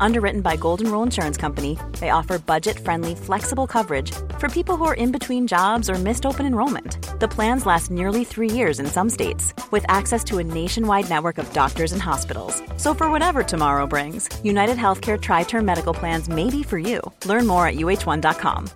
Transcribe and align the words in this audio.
Underwritten 0.00 0.40
by 0.40 0.56
Golden 0.56 0.90
Rule 0.90 1.02
Insurance 1.02 1.36
Company, 1.36 1.78
they 2.00 2.10
offer 2.10 2.38
budget 2.38 2.78
friendly, 2.78 3.14
flexible 3.14 3.66
coverage 3.66 4.12
for 4.38 4.48
people 4.48 4.76
who 4.76 4.84
are 4.84 4.94
in 4.94 5.12
between 5.12 5.46
jobs 5.46 5.88
or 5.88 5.94
missed 5.94 6.26
open 6.26 6.46
enrollment. 6.46 6.98
The 7.20 7.28
plans 7.28 7.66
last 7.66 7.90
nearly 7.90 8.24
three 8.24 8.50
years 8.50 8.78
in 8.78 8.86
some 8.86 9.10
states, 9.10 9.54
with 9.70 9.84
access 9.88 10.22
to 10.24 10.38
a 10.38 10.44
nationwide 10.44 11.08
network 11.08 11.38
of 11.38 11.52
doctors 11.52 11.92
and 11.92 12.02
hospitals. 12.02 12.62
So, 12.76 12.94
for 12.94 13.10
whatever 13.10 13.42
tomorrow 13.42 13.86
brings, 13.86 14.28
United 14.44 14.76
Healthcare 14.76 15.20
Tri 15.20 15.44
Term 15.44 15.64
Medical 15.64 15.94
Plans 15.94 16.28
may 16.28 16.50
be 16.50 16.62
for 16.62 16.78
you. 16.78 17.00
Learn 17.24 17.46
more 17.46 17.66
at 17.66 17.76
uh1.com. 17.76 18.68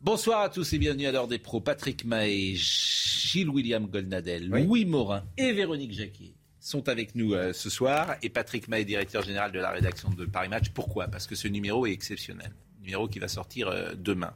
Bonsoir 0.00 0.42
à 0.42 0.48
tous 0.48 0.72
et 0.72 0.78
bienvenue 0.78 1.06
à 1.06 1.12
l'heure 1.12 1.28
des 1.28 1.38
pros. 1.38 1.60
Patrick 1.60 2.04
Mahé, 2.04 2.56
Gilles 2.56 3.48
William 3.48 3.86
Goldnadel, 3.86 4.48
Louis 4.48 4.84
Morin 4.84 5.22
et 5.38 5.52
Véronique 5.52 5.92
Jacquier 5.92 6.34
sont 6.62 6.88
avec 6.88 7.14
nous 7.14 7.34
euh, 7.34 7.52
ce 7.52 7.68
soir. 7.68 8.14
Et 8.22 8.30
Patrick 8.30 8.68
Mahé, 8.68 8.84
directeur 8.84 9.22
général 9.22 9.52
de 9.52 9.58
la 9.58 9.70
rédaction 9.70 10.08
de 10.10 10.24
Paris 10.24 10.48
Match. 10.48 10.70
Pourquoi? 10.70 11.08
Parce 11.08 11.26
que 11.26 11.34
ce 11.34 11.48
numéro 11.48 11.86
est 11.86 11.92
exceptionnel 11.92 12.52
numéro 12.80 13.06
qui 13.06 13.20
va 13.20 13.28
sortir 13.28 13.68
euh, 13.68 13.92
demain. 13.96 14.34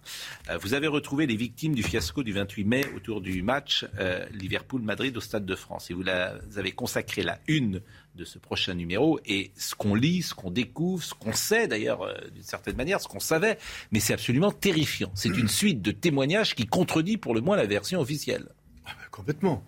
Euh, 0.48 0.56
vous 0.58 0.74
avez 0.74 0.86
retrouvé 0.86 1.26
les 1.26 1.34
victimes 1.34 1.74
du 1.74 1.82
fiasco 1.82 2.22
du 2.22 2.32
28 2.32 2.64
mai 2.64 2.84
autour 2.94 3.20
du 3.20 3.42
match 3.42 3.84
Liverpool-Madrid 4.32 5.16
au 5.16 5.20
Stade 5.20 5.44
de 5.44 5.56
France. 5.56 5.90
Et 5.90 5.94
vous, 5.94 6.04
vous, 6.04 6.58
avez 6.58 6.70
consacré 6.70 7.24
la 7.24 7.40
une 7.48 7.82
de 8.14 8.24
ce 8.24 8.38
prochain 8.38 8.74
numéro. 8.74 9.18
Et 9.26 9.50
ce 9.56 9.74
qu'on 9.74 9.96
lit, 9.96 10.22
ce 10.22 10.32
qu'on 10.32 10.52
découvre, 10.52 11.02
ce 11.02 11.12
qu'on 11.12 11.32
sait 11.32 11.66
d'ailleurs 11.66 12.06
d'une 12.32 12.44
certaine 12.44 12.76
manière, 12.76 13.00
ce 13.00 13.08
qu'on 13.08 13.18
savait, 13.18 13.58
mais 13.90 13.98
c'est 13.98 14.14
absolument 14.14 14.52
terrifiant. 14.52 15.10
C'est 15.16 15.36
une 15.36 15.48
suite 15.48 15.82
de 15.82 15.90
témoignages 15.90 16.54
qui 16.54 16.66
contredit 16.66 17.16
pour 17.16 17.34
le 17.34 17.40
moins 17.40 17.56
la 17.56 17.66
version 17.66 18.00
officielle. 18.00 18.46
Ah 18.84 18.92
ben, 18.96 19.08
complètement. 19.10 19.64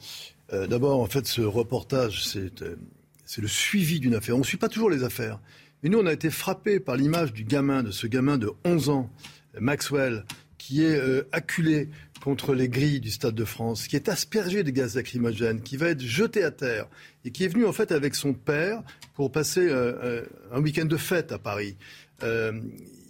Euh, 0.52 0.66
d'abord, 0.66 1.00
en 1.00 1.06
fait, 1.06 1.27
ce 1.27 1.42
reportage, 1.42 2.36
euh, 2.36 2.77
c'est 3.24 3.42
le 3.42 3.48
suivi 3.48 4.00
d'une 4.00 4.14
affaire. 4.14 4.36
On 4.36 4.41
ne 4.41 4.44
suit 4.44 4.56
pas 4.56 4.68
toujours 4.68 4.90
les 4.90 5.05
affaires. 5.05 5.40
Mais 5.82 5.90
nous, 5.90 5.98
on 5.98 6.06
a 6.06 6.12
été 6.12 6.30
frappés 6.30 6.80
par 6.80 6.96
l'image 6.96 7.32
du 7.32 7.44
gamin, 7.44 7.82
de 7.82 7.90
ce 7.90 8.06
gamin 8.06 8.38
de 8.38 8.50
11 8.64 8.88
ans, 8.88 9.10
Maxwell, 9.60 10.24
qui 10.56 10.82
est 10.84 10.96
euh, 10.96 11.28
acculé 11.32 11.88
contre 12.22 12.55
les 12.55 12.68
grilles 12.68 13.00
du 13.00 13.10
Stade 13.10 13.34
de 13.34 13.44
France, 13.44 13.86
qui 13.86 13.94
est 13.94 14.08
aspergé 14.08 14.64
de 14.64 14.70
gaz 14.70 14.96
lacrymogène, 14.96 15.62
qui 15.62 15.77
va 15.77 15.88
être 15.88 16.00
jeté 16.00 16.42
à 16.42 16.50
terre, 16.50 16.88
et 17.24 17.30
qui 17.30 17.44
est 17.44 17.48
venu 17.48 17.64
en 17.64 17.72
fait 17.72 17.92
avec 17.92 18.16
son 18.16 18.34
père 18.34 18.83
pour 19.14 19.30
passer 19.30 19.70
un 19.70 20.60
week-end 20.60 20.84
de 20.84 20.96
fête 20.96 21.30
à 21.30 21.38
Paris 21.38 21.77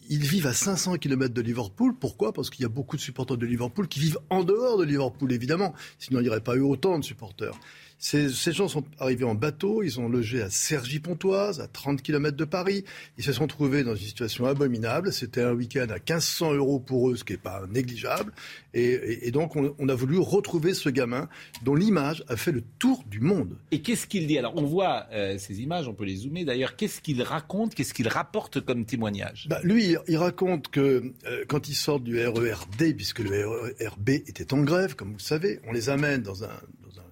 ils 0.08 0.24
vivent 0.24 0.46
à 0.46 0.52
500 0.52 0.96
km 0.96 1.32
de 1.34 1.40
Liverpool. 1.42 1.94
Pourquoi? 1.98 2.32
Parce 2.32 2.50
qu'il 2.50 2.62
y 2.62 2.66
a 2.66 2.70
beaucoup 2.70 2.96
de 2.96 3.00
supporters 3.00 3.36
de 3.36 3.46
Liverpool 3.46 3.88
qui 3.88 4.00
vivent 4.00 4.18
en 4.30 4.44
dehors 4.44 4.78
de 4.78 4.84
Liverpool, 4.84 5.32
évidemment. 5.32 5.74
Sinon, 5.98 6.20
il 6.20 6.24
n'y 6.24 6.28
aurait 6.28 6.40
pas 6.40 6.56
eu 6.56 6.60
autant 6.60 6.98
de 6.98 7.04
supporters. 7.04 7.54
Ces, 8.00 8.52
gens 8.52 8.68
sont 8.68 8.84
arrivés 9.00 9.24
en 9.24 9.34
bateau, 9.34 9.82
ils 9.82 9.98
ont 9.98 10.08
logé 10.08 10.40
à 10.40 10.50
Cergy-Pontoise, 10.50 11.60
à 11.60 11.66
30 11.66 12.00
km 12.00 12.36
de 12.36 12.44
Paris. 12.44 12.84
Ils 13.18 13.24
se 13.24 13.32
sont 13.32 13.48
trouvés 13.48 13.82
dans 13.82 13.96
une 13.96 14.06
situation 14.06 14.46
abominable. 14.46 15.12
C'était 15.12 15.42
un 15.42 15.52
week-end 15.52 15.86
à 15.90 15.94
1500 15.94 16.54
euros 16.54 16.78
pour 16.78 17.10
eux, 17.10 17.16
ce 17.16 17.24
qui 17.24 17.32
n'est 17.32 17.38
pas 17.38 17.62
négligeable. 17.68 18.32
Et, 18.72 19.32
donc, 19.32 19.56
on, 19.56 19.88
a 19.88 19.94
voulu 19.94 20.18
retrouver 20.18 20.74
ce 20.74 20.88
gamin 20.88 21.28
dont 21.64 21.74
l'image 21.74 22.22
a 22.28 22.36
fait 22.36 22.52
le 22.52 22.62
tour 22.78 23.02
du 23.10 23.18
monde. 23.20 23.56
Et 23.72 23.82
qu'est-ce 23.82 24.06
qu'il 24.06 24.28
dit? 24.28 24.38
Alors, 24.38 24.56
on 24.56 24.62
voit 24.62 25.06
euh, 25.10 25.36
ces 25.38 25.60
images, 25.60 25.88
on 25.88 25.94
peut 25.94 26.04
les 26.04 26.16
zoomer 26.16 26.44
d'ailleurs. 26.44 26.76
Qu'est-ce 26.76 27.00
qu'il 27.00 27.20
raconte? 27.22 27.74
Qu'est-ce 27.74 27.94
qu'il 27.94 28.06
rapporte 28.06 28.60
comme 28.60 28.84
témoignage? 28.84 29.46
Bah, 29.50 29.58
Lui, 29.64 29.96
il 30.06 30.16
raconte 30.16 30.68
que 30.68 31.12
euh, 31.26 31.44
quand 31.48 31.68
il 31.68 31.74
sort 31.74 31.98
du 31.98 32.24
RERD, 32.24 32.94
puisque 32.94 33.18
le 33.18 33.48
RERB 33.48 34.08
était 34.10 34.54
en 34.54 34.62
grève, 34.62 34.94
comme 34.94 35.08
vous 35.08 35.18
le 35.18 35.22
savez, 35.22 35.58
on 35.66 35.72
les 35.72 35.88
amène 35.88 36.22
dans 36.22 36.44
un 36.44 36.60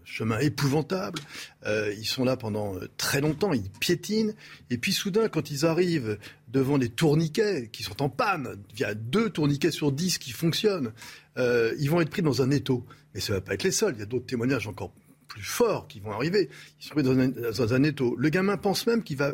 chemin 0.06 0.38
épouvantable. 0.38 1.18
Euh, 1.66 1.92
ils 1.98 2.06
sont 2.06 2.24
là 2.24 2.36
pendant 2.36 2.76
euh, 2.76 2.88
très 2.96 3.20
longtemps, 3.20 3.52
ils 3.52 3.68
piétinent. 3.68 4.32
Et 4.70 4.78
puis 4.78 4.92
soudain, 4.92 5.28
quand 5.28 5.50
ils 5.50 5.66
arrivent 5.66 6.18
devant 6.48 6.78
des 6.78 6.88
tourniquets 6.88 7.68
qui 7.70 7.82
sont 7.82 8.00
en 8.02 8.08
panne, 8.08 8.56
il 8.72 8.80
y 8.80 8.84
a 8.84 8.94
deux 8.94 9.28
tourniquets 9.28 9.72
sur 9.72 9.92
dix 9.92 10.16
qui 10.18 10.30
fonctionnent, 10.30 10.92
euh, 11.36 11.74
ils 11.78 11.90
vont 11.90 12.00
être 12.00 12.10
pris 12.10 12.22
dans 12.22 12.40
un 12.40 12.50
étau. 12.50 12.86
Mais 13.14 13.20
ça 13.20 13.34
ne 13.34 13.38
va 13.38 13.40
pas 13.42 13.54
être 13.54 13.64
les 13.64 13.72
seuls. 13.72 13.94
Il 13.96 14.00
y 14.00 14.02
a 14.02 14.06
d'autres 14.06 14.26
témoignages 14.26 14.68
encore 14.68 14.92
plus 15.28 15.42
forts 15.42 15.88
qui 15.88 16.00
vont 16.00 16.12
arriver. 16.12 16.48
Ils 16.80 16.86
sont 16.86 16.94
pris 16.94 17.02
dans 17.02 17.74
un 17.74 17.82
étau. 17.82 18.14
Le 18.16 18.28
gamin 18.28 18.56
pense 18.56 18.86
même 18.86 19.02
qu'il 19.02 19.16
va, 19.16 19.32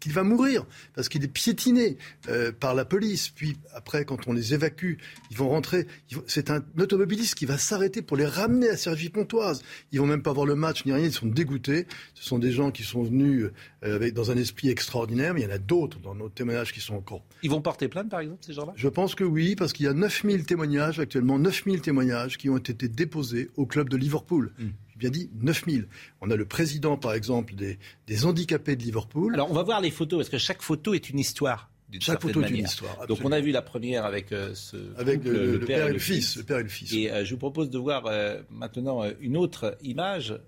qu'il 0.00 0.12
va 0.12 0.24
mourir 0.24 0.66
parce 0.94 1.08
qu'il 1.08 1.22
est 1.22 1.28
piétiné 1.28 1.96
euh, 2.28 2.52
par 2.52 2.74
la 2.74 2.84
police. 2.84 3.28
Puis 3.28 3.56
après, 3.74 4.04
quand 4.04 4.26
on 4.26 4.32
les 4.32 4.54
évacue, 4.54 4.94
ils 5.30 5.36
vont 5.36 5.48
rentrer. 5.48 5.86
C'est 6.26 6.50
un 6.50 6.64
automobiliste 6.78 7.34
qui 7.34 7.46
va 7.46 7.58
s'arrêter 7.58 8.02
pour 8.02 8.16
les 8.16 8.26
ramener 8.26 8.68
à 8.68 8.76
Cergy-Pontoise. 8.76 9.62
Ils 9.92 10.00
vont 10.00 10.06
même 10.06 10.22
pas 10.22 10.32
voir 10.32 10.46
le 10.46 10.54
match 10.54 10.84
ni 10.84 10.92
rien. 10.92 11.04
Ils 11.04 11.12
sont 11.12 11.26
dégoûtés. 11.26 11.86
Ce 12.14 12.24
sont 12.24 12.38
des 12.38 12.50
gens 12.50 12.70
qui 12.70 12.82
sont 12.82 13.02
venus 13.02 13.50
euh, 13.84 13.96
avec, 13.96 14.14
dans 14.14 14.30
un 14.30 14.36
esprit 14.36 14.70
extraordinaire. 14.70 15.34
Mais 15.34 15.42
il 15.42 15.44
y 15.44 15.52
en 15.52 15.54
a 15.54 15.58
d'autres 15.58 16.00
dans 16.00 16.14
nos 16.14 16.28
témoignages 16.28 16.72
qui 16.72 16.80
sont 16.80 16.94
encore. 16.94 17.22
Ils 17.42 17.50
vont 17.50 17.60
porter 17.60 17.88
plainte, 17.88 18.08
par 18.08 18.20
exemple, 18.20 18.40
ces 18.44 18.54
gens-là? 18.54 18.72
Je 18.76 18.88
pense 18.88 19.14
que 19.14 19.24
oui, 19.24 19.54
parce 19.54 19.72
qu'il 19.72 19.86
y 19.86 19.88
a 19.88 19.92
9000 19.92 20.44
témoignages 20.44 20.98
actuellement, 20.98 21.38
9000 21.38 21.80
témoignages 21.80 22.38
qui 22.38 22.48
ont 22.48 22.56
été 22.56 22.88
déposés 22.88 23.50
au 23.56 23.66
club 23.66 23.88
de 23.88 23.96
Liverpool. 23.96 24.52
Hmm 24.58 24.68
bien 25.00 25.10
dit 25.10 25.30
9000. 25.40 25.88
On 26.20 26.30
a 26.30 26.36
le 26.36 26.44
président, 26.44 26.96
par 26.96 27.14
exemple, 27.14 27.54
des, 27.54 27.78
handicapés 28.24 28.76
de 28.76 28.82
Liverpool. 28.82 29.34
Alors, 29.34 29.50
on 29.50 29.54
va 29.54 29.62
voir 29.62 29.80
les 29.80 29.90
photos, 29.90 30.20
parce 30.20 30.28
que 30.28 30.38
chaque 30.38 30.62
photo 30.62 30.94
est 30.94 31.10
une 31.10 31.18
histoire. 31.18 31.70
Chaque 31.98 32.20
photo 32.20 32.42
est 32.42 32.50
une 32.50 32.64
histoire. 32.64 33.06
Donc 33.08 33.18
on 33.24 33.32
a 33.32 33.40
vu 33.40 33.50
la 33.50 33.62
première 33.62 34.04
avec 34.04 34.30
euh, 34.30 34.54
ce 34.54 34.76
avec 34.96 35.24
le, 35.24 35.58
père, 35.58 35.88
et 35.88 35.92
le 35.92 35.98
fils, 35.98 36.36
le 36.36 36.44
père 36.44 36.58
et 36.58 36.62
le 36.62 36.68
fils. 36.68 36.92
Et 36.92 37.10
euh, 37.10 37.24
je 37.24 37.32
vous 37.32 37.38
propose 37.38 37.68
de 37.68 37.78
voir 37.78 38.06
euh, 38.06 38.40
maintenant 38.48 39.02
une 39.20 39.36
autre 39.36 39.76
image 39.82 40.38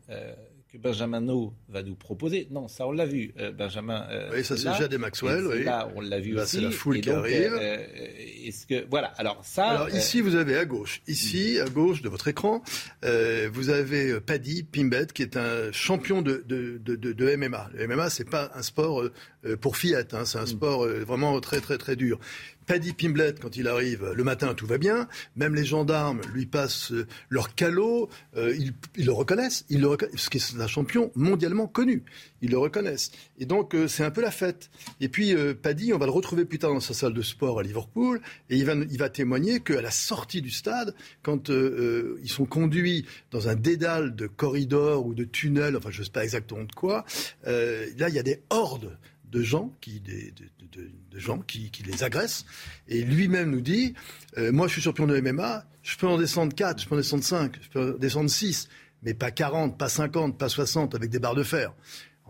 que 0.73 0.79
Benjamin 0.79 1.21
va 1.69 1.83
nous 1.83 1.95
proposer. 1.95 2.49
Non, 2.51 2.67
ça 2.67 2.87
on 2.87 2.93
l'a 2.93 3.05
vu, 3.05 3.35
euh, 3.39 3.53
Benjamin. 3.53 4.07
Euh, 4.11 4.31
oui, 4.33 4.43
ça 4.43 4.57
c'est 4.57 4.73
Jade 4.79 4.93
et 4.93 4.99
Maxwell. 4.99 5.47
Oui. 5.47 5.65
Là, 5.65 5.91
on 5.95 6.01
l'a 6.01 6.19
vu 6.19 6.33
là, 6.33 6.45
aussi. 6.45 6.57
C'est 6.57 6.63
la 6.63 6.71
foule 6.71 7.01
qui 7.01 7.11
arrive. 7.11 7.53
Euh, 7.53 7.77
est-ce 8.47 8.67
que 8.67 8.87
voilà, 8.89 9.09
alors 9.19 9.41
ça. 9.43 9.67
Alors 9.67 9.91
ici, 9.91 10.23
vous 10.23 10.35
avez 10.35 10.57
à 10.57 10.65
gauche, 10.65 11.03
ici 11.07 11.61
à 11.61 11.69
gauche 11.69 12.01
de 12.01 12.09
votre 12.09 12.29
écran, 12.29 12.63
vous 13.03 13.69
avez 13.69 14.19
Paddy 14.21 14.63
Pimbet 14.63 15.07
qui 15.13 15.23
est 15.23 15.37
un 15.37 15.71
champion 15.73 16.23
de 16.23 16.43
de, 16.47 16.79
de, 16.79 16.97
de, 16.97 17.37
MMA. 17.37 17.71
Le 17.75 17.87
MMA, 17.87 18.09
c'est 18.09 18.29
pas 18.29 18.51
un 18.55 18.63
sport 18.63 19.05
pour 19.61 19.77
fillettes, 19.77 20.15
hein, 20.15 20.25
c'est 20.25 20.39
un 20.39 20.45
mm. 20.45 20.47
sport 20.47 20.87
vraiment 20.87 21.39
très 21.41 21.61
très 21.61 21.77
très 21.77 21.97
dur. 21.97 22.19
Paddy 22.73 22.95
Pimblet, 22.95 23.35
quand 23.39 23.55
il 23.59 23.69
arrive 23.69 24.15
le 24.17 24.25
matin, 24.25 24.55
tout 24.55 24.67
va 24.67 24.79
bien. 24.79 25.07
Même 25.37 25.55
les 25.55 25.67
gendarmes 25.67 26.23
lui 26.33 26.47
passent 26.47 26.91
euh, 26.91 27.07
leur 27.29 27.55
calot. 27.55 28.09
Euh, 28.35 28.57
ils, 28.97 29.05
le 29.05 29.13
reconnaissent. 29.13 29.67
Ils 29.69 29.83
le 29.83 29.89
reconnaissent, 29.89 30.31
parce 30.31 30.43
c'est 30.43 30.59
un 30.59 30.67
champion 30.67 31.13
mondialement 31.15 31.67
connu. 31.67 32.03
Ils 32.41 32.51
le 32.51 32.57
reconnaissent. 32.57 33.13
Et 33.39 33.45
donc, 33.45 33.75
euh, 33.75 33.89
c'est 33.89 34.05
un 34.05 34.11
peu 34.11 34.23
la 34.23 34.31
fête. 34.31 34.71
Et 35.03 35.11
puis, 35.11 35.35
Paddy, 35.61 35.93
on 35.93 35.99
va 35.99 36.07
le 36.07 36.13
retrouver 36.13 36.47
plus 36.47 36.59
tard 36.59 36.73
dans 36.73 36.81
sa 36.81 36.95
salle 36.95 37.13
de 37.13 37.21
sport 37.21 37.61
à 37.61 37.63
Liverpool. 37.63 38.23
Et 38.49 38.57
il 38.57 38.65
va, 38.65 38.73
il 38.73 38.97
va 38.97 39.11
témoigner 39.11 39.61
qu'à 39.61 39.83
la 39.83 39.91
sortie 39.91 40.41
du 40.41 40.51
stade, 40.51 40.95
quand 41.23 41.51
ils 41.51 42.31
sont 42.31 42.47
conduits 42.47 43.05
dans 43.33 43.49
un 43.49 43.55
dédale 43.55 44.17
de 44.17 44.27
corridors 44.27 45.05
ou 45.05 45.13
de 45.13 45.25
tunnels, 45.25 45.77
enfin, 45.77 45.91
je 45.91 45.99
ne 45.99 46.05
sais 46.05 46.11
pas 46.11 46.25
exactement 46.25 46.65
de 46.65 46.73
quoi, 46.73 47.05
là, 47.45 48.09
il 48.09 48.15
y 48.15 48.19
a 48.19 48.23
des 48.23 48.41
hordes 48.49 48.97
de 49.33 49.43
gens 49.43 49.75
qui, 49.81 49.99
des, 50.01 50.33
de, 50.71 51.19
gens 51.19 51.39
qui, 51.39 51.71
les 51.85 52.05
agressent. 52.05 52.45
Et 52.87 53.03
lui-même 53.03 53.51
nous 53.51 53.63
dit, 53.63 53.95
euh, 54.37 54.53
moi 54.53 54.69
je 54.69 54.75
suis 54.75 54.83
champion 54.83 55.07
de 55.07 55.19
MMA, 55.19 55.65
je 55.83 55.97
peux 55.97 56.07
en 56.07 56.19
descendre 56.19 56.55
4, 56.55 56.83
je 56.83 56.89
peux 56.89 56.95
en 56.95 56.99
descendre 56.99 57.25
5, 57.25 57.57
je 57.61 57.69
peux 57.71 57.95
en 57.95 57.99
descendre 57.99 58.31
6, 58.31 58.69
mais 59.03 59.15
pas 59.15 59.31
40, 59.31 59.79
pas 59.79 59.89
50, 59.89 60.39
pas 60.39 60.49
60 60.49 60.95
avec 60.95 61.11
des 61.11 61.19
barres 61.19 61.35
de 61.35 61.43
fer. 61.43 61.73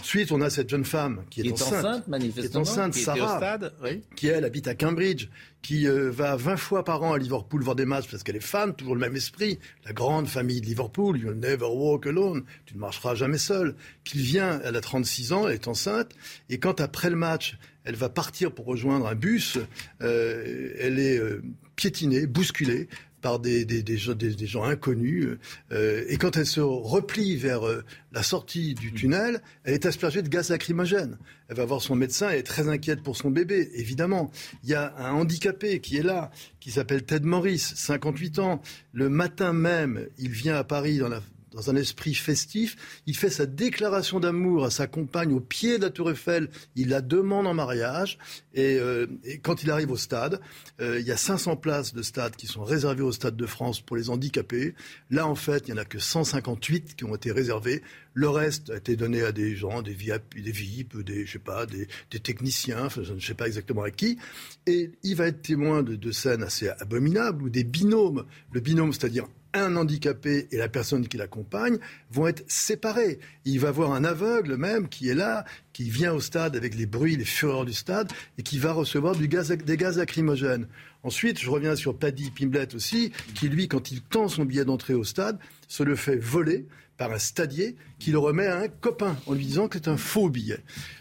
Ensuite, 0.02 0.32
on 0.32 0.40
a 0.40 0.50
cette 0.50 0.68
jeune 0.68 0.84
femme 0.84 1.22
qui 1.30 1.42
est, 1.42 1.52
enceinte, 1.52 2.08
manifestement, 2.08 2.42
qui 2.42 2.56
est 2.56 2.56
enceinte, 2.56 2.94
Sarah, 2.94 3.36
stade, 3.36 3.72
qui 4.16 4.26
elle 4.26 4.44
habite 4.44 4.66
à 4.66 4.74
Cambridge, 4.74 5.28
qui 5.62 5.86
euh, 5.86 6.10
va 6.10 6.34
20 6.34 6.56
fois 6.56 6.84
par 6.84 7.04
an 7.04 7.12
à 7.12 7.18
Liverpool 7.18 7.62
voir 7.62 7.76
des 7.76 7.84
matchs 7.84 8.08
parce 8.10 8.24
qu'elle 8.24 8.34
est 8.34 8.40
fan, 8.40 8.74
toujours 8.74 8.96
le 8.96 9.00
même 9.00 9.14
esprit, 9.14 9.60
la 9.84 9.92
grande 9.92 10.26
famille 10.26 10.60
de 10.60 10.66
Liverpool, 10.66 11.16
you'll 11.18 11.38
never 11.38 11.66
walk 11.66 12.08
alone, 12.08 12.42
tu 12.66 12.74
ne 12.74 12.80
marcheras 12.80 13.14
jamais 13.14 13.38
seul, 13.38 13.76
qui 14.02 14.18
vient, 14.18 14.60
elle 14.64 14.74
a 14.74 14.80
36 14.80 15.32
ans, 15.32 15.46
elle 15.46 15.54
est 15.54 15.68
enceinte, 15.68 16.10
et 16.50 16.58
quand 16.58 16.80
après 16.80 17.08
le 17.08 17.16
match, 17.16 17.56
elle 17.84 17.94
va 17.94 18.08
partir 18.08 18.50
pour 18.52 18.66
rejoindre 18.66 19.06
un 19.06 19.14
bus, 19.14 19.56
euh, 20.02 20.74
elle 20.80 20.98
est 20.98 21.18
euh, 21.18 21.44
piétinée, 21.76 22.26
bousculée 22.26 22.88
par 23.22 23.38
des, 23.38 23.64
des, 23.64 23.82
des, 23.82 23.96
des 24.14 24.46
gens 24.46 24.64
inconnus. 24.64 25.38
Euh, 25.70 26.04
et 26.08 26.18
quand 26.18 26.36
elle 26.36 26.46
se 26.46 26.60
replie 26.60 27.36
vers 27.36 27.66
euh, 27.66 27.84
la 28.12 28.22
sortie 28.22 28.74
du 28.74 28.92
tunnel, 28.92 29.40
elle 29.64 29.74
est 29.74 29.86
aspergée 29.86 30.22
de 30.22 30.28
gaz 30.28 30.50
lacrymogène. 30.50 31.16
Elle 31.48 31.56
va 31.56 31.64
voir 31.64 31.80
son 31.80 31.94
médecin, 31.94 32.28
elle 32.30 32.40
est 32.40 32.42
très 32.42 32.68
inquiète 32.68 33.02
pour 33.02 33.16
son 33.16 33.30
bébé, 33.30 33.70
évidemment. 33.74 34.30
Il 34.64 34.70
y 34.70 34.74
a 34.74 34.94
un 34.98 35.12
handicapé 35.12 35.80
qui 35.80 35.96
est 35.96 36.02
là, 36.02 36.30
qui 36.60 36.70
s'appelle 36.70 37.04
Ted 37.04 37.24
Morris, 37.24 37.58
58 37.58 38.38
ans. 38.40 38.60
Le 38.92 39.08
matin 39.08 39.52
même, 39.52 40.06
il 40.18 40.30
vient 40.30 40.56
à 40.56 40.64
Paris 40.64 40.98
dans 40.98 41.08
la 41.08 41.22
dans 41.52 41.70
un 41.70 41.76
esprit 41.76 42.14
festif. 42.14 42.76
Il 43.06 43.16
fait 43.16 43.30
sa 43.30 43.46
déclaration 43.46 44.20
d'amour 44.20 44.64
à 44.64 44.70
sa 44.70 44.86
compagne 44.86 45.32
au 45.32 45.40
pied 45.40 45.78
de 45.78 45.82
la 45.82 45.90
Tour 45.90 46.10
Eiffel. 46.10 46.48
Il 46.76 46.88
la 46.88 47.00
demande 47.00 47.46
en 47.46 47.54
mariage. 47.54 48.18
Et, 48.54 48.78
euh, 48.78 49.06
quand 49.42 49.62
il 49.62 49.70
arrive 49.70 49.90
au 49.90 49.96
stade, 49.96 50.40
euh, 50.80 51.00
il 51.00 51.06
y 51.06 51.12
a 51.12 51.16
500 51.16 51.56
places 51.56 51.94
de 51.94 52.02
stade 52.02 52.36
qui 52.36 52.46
sont 52.46 52.64
réservées 52.64 53.02
au 53.02 53.12
Stade 53.12 53.36
de 53.36 53.46
France 53.46 53.80
pour 53.80 53.96
les 53.96 54.10
handicapés. 54.10 54.74
Là, 55.10 55.26
en 55.26 55.34
fait, 55.34 55.68
il 55.68 55.74
n'y 55.74 55.78
en 55.78 55.82
a 55.82 55.84
que 55.84 55.98
158 55.98 56.96
qui 56.96 57.04
ont 57.04 57.14
été 57.14 57.32
réservées. 57.32 57.82
Le 58.14 58.28
reste 58.28 58.70
a 58.70 58.76
été 58.76 58.96
donné 58.96 59.22
à 59.22 59.32
des 59.32 59.56
gens, 59.56 59.82
des 59.82 59.92
VIP, 59.92 60.96
des, 61.04 62.20
techniciens, 62.20 62.88
je 62.88 63.12
ne 63.12 63.20
sais 63.20 63.34
pas 63.34 63.46
exactement 63.46 63.82
à 63.82 63.90
qui. 63.90 64.18
Et 64.66 64.90
il 65.02 65.16
va 65.16 65.28
être 65.28 65.42
témoin 65.42 65.82
de, 65.82 65.96
de 65.96 66.12
scènes 66.12 66.42
assez 66.42 66.68
abominables 66.68 67.42
ou 67.42 67.48
des 67.48 67.64
binômes. 67.64 68.24
Le 68.52 68.60
binôme, 68.60 68.92
c'est-à-dire 68.92 69.26
un 69.54 69.76
handicapé 69.76 70.48
et 70.50 70.56
la 70.56 70.68
personne 70.68 71.06
qui 71.06 71.16
l'accompagne 71.16 71.78
vont 72.10 72.26
être 72.26 72.44
séparés. 72.48 73.18
Il 73.44 73.60
va 73.60 73.70
voir 73.70 73.92
un 73.92 74.04
aveugle 74.04 74.56
même 74.56 74.88
qui 74.88 75.08
est 75.08 75.14
là, 75.14 75.44
qui 75.72 75.90
vient 75.90 76.12
au 76.12 76.20
stade 76.20 76.56
avec 76.56 76.74
les 76.74 76.86
bruits, 76.86 77.16
les 77.16 77.24
fureurs 77.24 77.64
du 77.64 77.72
stade 77.72 78.12
et 78.38 78.42
qui 78.42 78.58
va 78.58 78.72
recevoir 78.72 79.16
des 79.16 79.28
gaz 79.28 79.98
lacrymogènes. 79.98 80.66
Ensuite, 81.02 81.40
je 81.40 81.50
reviens 81.50 81.74
sur 81.74 81.96
Paddy 81.96 82.30
Pimblet 82.30 82.74
aussi, 82.74 83.12
qui 83.34 83.48
lui, 83.48 83.66
quand 83.66 83.90
il 83.90 84.02
tend 84.02 84.28
son 84.28 84.44
billet 84.44 84.64
d'entrée 84.64 84.94
au 84.94 85.04
stade, 85.04 85.38
se 85.66 85.82
le 85.82 85.96
fait 85.96 86.16
voler 86.16 86.66
par 86.96 87.12
un 87.12 87.18
stadier 87.18 87.76
qui 87.98 88.10
le 88.10 88.18
remet 88.18 88.46
à 88.46 88.58
un 88.58 88.68
copain 88.68 89.16
en 89.26 89.32
lui 89.32 89.44
disant 89.44 89.68
que 89.68 89.78
c'est 89.78 89.88
un 89.88 89.96
faux 89.96 90.28
billet. 90.28 90.58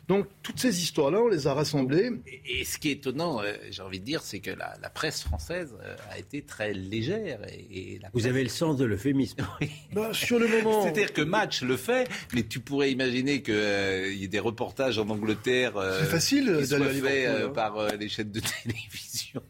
Donc 0.08 0.28
toutes 0.42 0.60
ces 0.60 0.82
histoires-là, 0.82 1.20
on 1.20 1.28
les 1.28 1.48
a 1.48 1.54
rassemblées. 1.54 2.12
Et, 2.46 2.64
ce 2.66 2.78
qui 2.78 2.90
est 2.90 2.94
étonnant, 2.94 3.42
euh, 3.42 3.54
j'ai 3.70 3.82
envie 3.82 4.00
de 4.00 4.06
dire, 4.06 4.22
c'est 4.22 4.40
que 4.40 4.52
la, 4.52 4.90
presse 4.90 5.22
française 5.22 5.74
euh, 5.84 5.96
a 6.10 6.18
été 6.18 6.42
très 6.42 6.74
légère. 6.74 7.40
Et, 7.48 8.00
Vous 8.14 8.28
avez 8.28 8.44
le 8.44 8.50
sens 8.50 8.78
de 8.78 8.86
l'euphémisme. 8.86 9.46
bah, 9.94 10.10
sur 10.14 10.40
le 10.40 10.48
moment. 10.48 10.84
C'est-à-dire 10.84 11.14
que 11.14 11.22
Match 11.22 11.62
le 11.62 11.78
fait, 11.78 12.10
mais 12.34 12.44
tu 12.44 12.60
pourrais 12.60 12.92
imaginer 12.92 13.42
qu'il 13.42 13.54
euh, 13.54 14.14
y 14.14 14.24
ait 14.24 14.28
des 14.28 14.40
reportages 14.40 14.98
en 15.00 15.10
Angleterre. 15.10 15.74
c'est 16.00 16.06
facile 16.06 16.46
d'aller 16.70 17.02
faits 17.02 17.28
hein. 17.30 17.50
par 17.50 17.96
les 17.96 18.10
chaînes 18.10 18.32
de 18.32 18.42
télévision. 18.64 19.42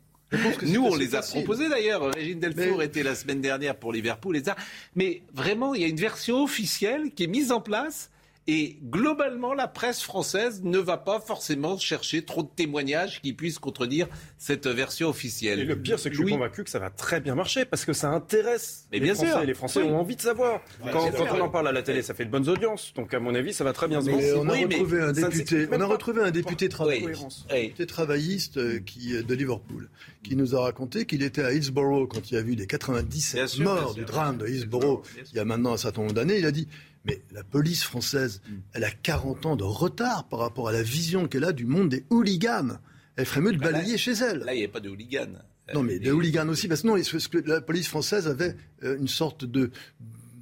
Nous, 0.64 0.84
on 0.86 0.96
les 0.96 1.16
a 1.16 1.22
proposés 1.22 1.70
d'ailleurs. 1.70 2.14
Régine 2.14 2.40
Delfour 2.40 2.82
était 2.84 3.04
la 3.04 3.16
semaine 3.16 3.42
dernière 3.42 3.76
pour 3.76 3.92
Liverpool 3.92 4.38
et 4.38 4.44
ça. 4.44 4.56
Mais 4.96 5.22
vraiment, 5.34 5.74
il 5.76 5.82
y 5.82 5.84
a 5.84 5.88
une 5.88 5.98
version 5.98 6.44
officielle 6.44 7.12
qui 7.12 7.24
est 7.24 7.28
mise 7.28 7.52
en 7.52 7.62
place. 7.62 8.10
Et 8.48 8.80
globalement, 8.84 9.54
la 9.54 9.68
presse 9.68 10.02
française 10.02 10.62
ne 10.64 10.80
va 10.80 10.98
pas 10.98 11.20
forcément 11.20 11.78
chercher 11.78 12.26
trop 12.26 12.42
de 12.42 12.50
témoignages 12.50 13.22
qui 13.22 13.34
puissent 13.34 13.60
contredire 13.60 14.08
cette 14.40 14.66
version 14.66 15.10
officielle. 15.10 15.60
Et 15.60 15.64
le 15.64 15.80
pire, 15.80 16.00
c'est 16.00 16.10
que 16.10 16.16
je 16.16 16.24
suis 16.24 16.32
convaincu 16.32 16.64
que 16.64 16.70
ça 16.70 16.80
va 16.80 16.90
très 16.90 17.22
bien 17.22 17.36
marcher 17.36 17.66
parce 17.66 17.86
que 17.86 17.94
ça 17.94 18.10
intéresse 18.10 18.88
Mais 18.92 18.98
les 18.98 19.06
bien 19.06 19.14
Français. 19.14 19.32
Sûr. 19.32 19.44
Les 19.44 19.54
Français 19.54 19.84
ont 19.84 20.00
envie 20.00 20.16
de 20.16 20.22
savoir. 20.22 20.62
quand, 20.92 21.12
on 21.38 21.42
en 21.42 21.50
parle 21.50 21.68
à 21.68 21.72
la 21.72 21.84
télé, 21.84 22.02
ça 22.02 22.16
fait 22.16 22.26
de 22.26 22.32
bonnes 22.32 22.50
audiences. 22.50 22.94
Donc, 22.96 23.14
à 23.14 23.20
mon 23.20 23.36
avis, 23.36 23.54
ça 23.54 23.64
va 23.64 23.74
très 23.74 23.88
bien 23.88 24.02
se 24.02 24.10
passer. 24.10 24.34
On 24.34 24.50
a 24.50 24.54
retrouvé 24.54 25.02
un 25.02 25.12
député, 25.12 25.68
on 25.72 25.82
a 25.82 25.86
retrouvé 25.86 26.24
un 26.24 26.32
député, 26.32 26.68
travailliste 27.88 28.58
euh, 28.58 28.80
qui, 28.80 29.22
de 29.24 29.34
Liverpool 29.36 29.90
qui 30.24 30.36
nous 30.36 30.56
a 30.56 30.62
raconté 30.62 31.06
qu'il 31.06 31.24
était 31.24 31.44
à 31.44 31.52
Hillsborough 31.52 32.08
quand 32.08 32.32
il 32.32 32.38
a 32.38 32.42
vu 32.42 32.54
les 32.54 32.68
97 32.68 33.60
morts 33.60 33.94
du 33.94 34.06
drame 34.06 34.38
de 34.38 34.48
Hillsborough 34.48 35.02
il 35.32 35.38
y 35.38 35.40
a 35.40 35.46
maintenant 35.46 35.74
un 35.74 35.78
certain 35.78 36.02
nombre 36.02 36.14
d'années. 36.14 36.38
Il 36.38 36.46
a 36.46 36.52
dit 36.52 36.68
mais 37.06 37.22
la 37.32 37.44
police 37.44 37.84
française, 37.84 38.42
mm. 38.48 38.54
elle 38.74 38.84
a 38.84 38.92
40 38.92 39.46
ans 39.46 39.56
de 39.56 39.64
retard 39.64 40.28
par 40.28 40.40
rapport 40.40 40.70
à 40.70 40.72
la 40.72 40.84
vision 40.84 41.28
qu'elle 41.28 41.44
a 41.44 41.52
du 41.52 41.66
monde 41.66 41.90
des 41.90 42.06
hooligans. 42.10 42.80
Elle 43.16 43.26
ferait 43.26 43.42
mieux 43.42 43.54
de 43.54 43.58
bah 43.58 43.72
balayer 43.72 43.98
chez 43.98 44.14
elle. 44.14 44.40
Là, 44.40 44.54
il 44.54 44.60
n'y 44.60 44.66
a 44.66 44.70
pas 44.70 44.80
de 44.80 44.90
hooligans. 44.90 45.38
Non, 45.74 45.84
mais 45.84 46.00
des 46.00 46.12
hooligans 46.12 46.48
aussi. 46.50 46.68
Parce 46.68 46.82
que 46.82 46.88
non, 46.88 46.98
la 47.46 47.62
police 47.62 47.88
française 47.88 48.28
avait 48.28 48.56
euh, 48.84 48.98
une 48.98 49.08
sorte 49.08 49.46
de 49.46 49.72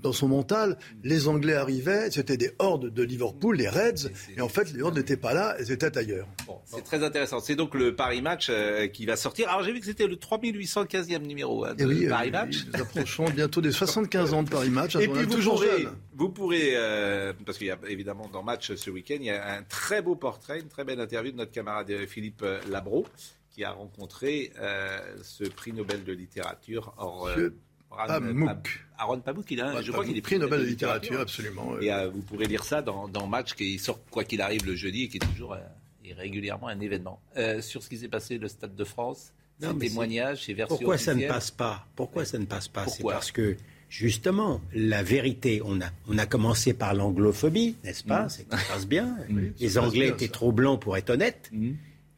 dans 0.01 0.13
son 0.13 0.27
mental, 0.27 0.77
les 1.03 1.27
Anglais 1.27 1.53
arrivaient, 1.53 2.09
c'était 2.11 2.37
des 2.37 2.51
hordes 2.59 2.93
de 2.93 3.03
Liverpool, 3.03 3.57
les 3.57 3.67
Reds, 3.67 4.09
et 4.35 4.41
en 4.41 4.49
fait, 4.49 4.71
les 4.73 4.81
hordes 4.81 4.97
n'étaient 4.97 5.17
pas 5.17 5.33
là, 5.33 5.55
elles 5.59 5.71
étaient 5.71 5.97
ailleurs. 5.97 6.27
c'est 6.65 6.83
très 6.83 7.03
intéressant. 7.03 7.39
C'est 7.39 7.55
donc 7.55 7.75
le 7.75 7.95
Paris 7.95 8.21
Match 8.21 8.47
euh, 8.49 8.87
qui 8.87 9.05
va 9.05 9.15
sortir. 9.15 9.49
Alors 9.49 9.63
j'ai 9.63 9.73
vu 9.73 9.79
que 9.79 9.85
c'était 9.85 10.07
le 10.07 10.15
3815e 10.15 11.25
numéro 11.25 11.65
hein, 11.65 11.73
de 11.73 11.85
oui, 11.85 12.07
Paris 12.07 12.31
Match. 12.31 12.65
Nous 12.73 12.81
approchons 12.81 13.25
bientôt 13.29 13.61
des 13.61 13.71
75 13.71 14.33
ans 14.33 14.43
de 14.43 14.49
Paris 14.49 14.69
Match. 14.69 14.95
Et 14.95 15.07
puis 15.07 15.23
vous 15.23 15.35
toujours 15.35 15.55
pourrez, 15.55 15.87
vous 16.13 16.29
pourrez, 16.29 16.71
euh, 16.75 17.33
parce 17.45 17.57
qu'il 17.57 17.67
y 17.67 17.71
a 17.71 17.79
évidemment 17.87 18.29
dans 18.31 18.43
Match 18.43 18.73
ce 18.73 18.89
week-end, 18.89 19.17
il 19.19 19.25
y 19.25 19.31
a 19.31 19.53
un 19.53 19.63
très 19.63 20.01
beau 20.01 20.15
portrait, 20.15 20.59
une 20.59 20.69
très 20.69 20.83
belle 20.83 20.99
interview 20.99 21.31
de 21.31 21.37
notre 21.37 21.51
camarade 21.51 21.89
euh, 21.91 22.07
Philippe 22.07 22.45
Labro, 22.69 23.05
qui 23.51 23.63
a 23.63 23.71
rencontré 23.71 24.53
ce 25.21 25.43
prix 25.43 25.73
Nobel 25.73 26.03
de 26.03 26.13
littérature. 26.13 26.93
Pamuk. 27.89 28.85
Aaron 28.97 29.19
Pamuk, 29.19 29.49
il 29.51 29.61
a, 29.61 29.81
je 29.81 29.91
crois 29.91 30.05
qu'il 30.05 30.17
est 30.17 30.21
prix 30.21 30.37
Nobel 30.37 30.61
de 30.61 30.65
littérature, 30.65 31.19
absolument. 31.19 31.79
Et 31.79 31.91
euh, 31.91 32.09
vous 32.09 32.21
pourrez 32.21 32.45
lire 32.45 32.63
ça 32.63 32.81
dans, 32.81 33.07
dans, 33.07 33.27
Match 33.27 33.53
qui 33.53 33.79
sort 33.79 33.99
quoi 34.09 34.23
qu'il 34.23 34.41
arrive 34.41 34.65
le 34.65 34.75
jeudi 34.75 35.03
et 35.03 35.07
qui 35.07 35.17
est 35.17 35.31
toujours 35.31 35.53
euh, 35.53 35.59
régulièrement 36.17 36.67
un 36.67 36.79
événement. 36.79 37.21
Euh, 37.37 37.61
sur 37.61 37.83
ce 37.83 37.89
qui 37.89 37.97
s'est 37.97 38.07
passé 38.07 38.37
le 38.37 38.47
Stade 38.47 38.75
de 38.75 38.83
France, 38.83 39.33
ces 39.61 39.75
témoignages, 39.77 40.45
ces 40.45 40.53
versions 40.53 40.77
Pourquoi 40.77 40.97
ça 40.97 41.13
ne 41.13 41.27
passe 41.27 41.51
pas? 41.51 41.85
Pourquoi 41.95 42.25
ça 42.25 42.37
ne 42.37 42.45
passe 42.45 42.67
pas? 42.67 42.87
C'est 42.87 43.03
parce 43.03 43.31
que 43.31 43.57
justement, 43.89 44.61
la 44.73 45.03
vérité, 45.03 45.61
on 45.63 45.81
a, 45.81 45.89
on 46.07 46.17
a 46.17 46.25
commencé 46.25 46.73
par 46.73 46.93
l'anglophobie, 46.93 47.75
n'est-ce 47.83 48.03
pas? 48.03 48.25
Mmh. 48.25 48.29
C'est 48.29 48.51
ça 48.51 48.57
passe 48.73 48.87
bien. 48.87 49.17
Les 49.59 49.77
Anglais 49.77 50.09
étaient 50.09 50.27
trop 50.27 50.51
blancs 50.51 50.81
pour 50.81 50.97
être 50.97 51.09
honnêtes. 51.09 51.49
Mmh. 51.51 51.71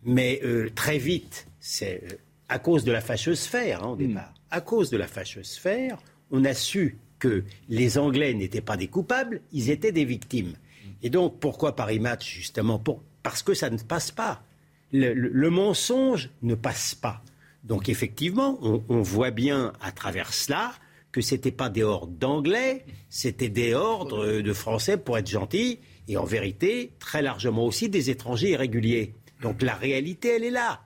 Mais 0.04 0.42
très 0.76 0.98
vite, 0.98 1.48
c'est 1.60 2.20
à 2.50 2.58
cause 2.58 2.84
de 2.84 2.92
la 2.92 3.02
fâcheuse 3.02 3.40
sphère 3.40 3.84
hein, 3.84 3.90
au 3.90 3.96
mmh. 3.96 4.08
départ 4.08 4.34
à 4.52 4.62
cause 4.62 4.90
de 4.90 4.98
la 4.98 5.08
fâcheuse 5.08 5.48
sphère, 5.48 5.98
on 6.30 6.46
a 6.46 6.54
su 6.54 6.98
que 7.20 7.44
les 7.70 7.98
Anglais 7.98 8.34
n'étaient 8.34 8.62
pas 8.62 8.78
des 8.78 8.88
coupables, 8.88 9.42
ils 9.52 9.70
étaient 9.70 9.92
des 9.92 10.06
victimes. 10.06 10.56
Et 11.04 11.10
donc, 11.10 11.40
pourquoi 11.40 11.76
Paris 11.76 12.00
Match, 12.00 12.30
justement 12.30 12.82
Parce 13.24 13.44
que 13.44 13.54
ça 13.54 13.70
ne 13.70 13.78
passe 13.78 14.12
pas. 14.12 14.44
Le, 14.92 15.50
mensonge 15.50 16.30
ne 16.42 16.56
passe 16.56 16.96
pas. 16.96 17.24
Donc, 17.64 17.90
effectivement, 17.90 18.60
on, 18.62 19.02
voit 19.02 19.32
bien 19.32 19.72
à 19.82 19.92
travers 19.92 20.34
cela 20.34 20.74
que 21.12 21.22
ce 21.22 21.36
n'était 21.36 21.52
pas 21.52 21.70
des 21.70 21.84
hordes 21.84 22.18
d'Anglais, 22.18 22.86
c'était 23.10 23.50
des 23.50 23.74
ordres 23.74 24.42
de 24.42 24.54
Français, 24.54 24.98
pour 24.98 25.18
être 25.18 25.30
gentils, 25.30 25.80
et 26.08 26.18
en 26.18 26.24
vérité, 26.24 26.94
très 27.00 27.22
largement 27.22 27.66
aussi 27.66 27.90
des 27.90 28.10
étrangers 28.10 28.52
irréguliers. 28.52 29.14
Donc, 29.42 29.62
la 29.62 29.76
réalité, 29.76 30.36
elle 30.36 30.44
est 30.44 30.52
là. 30.52 30.82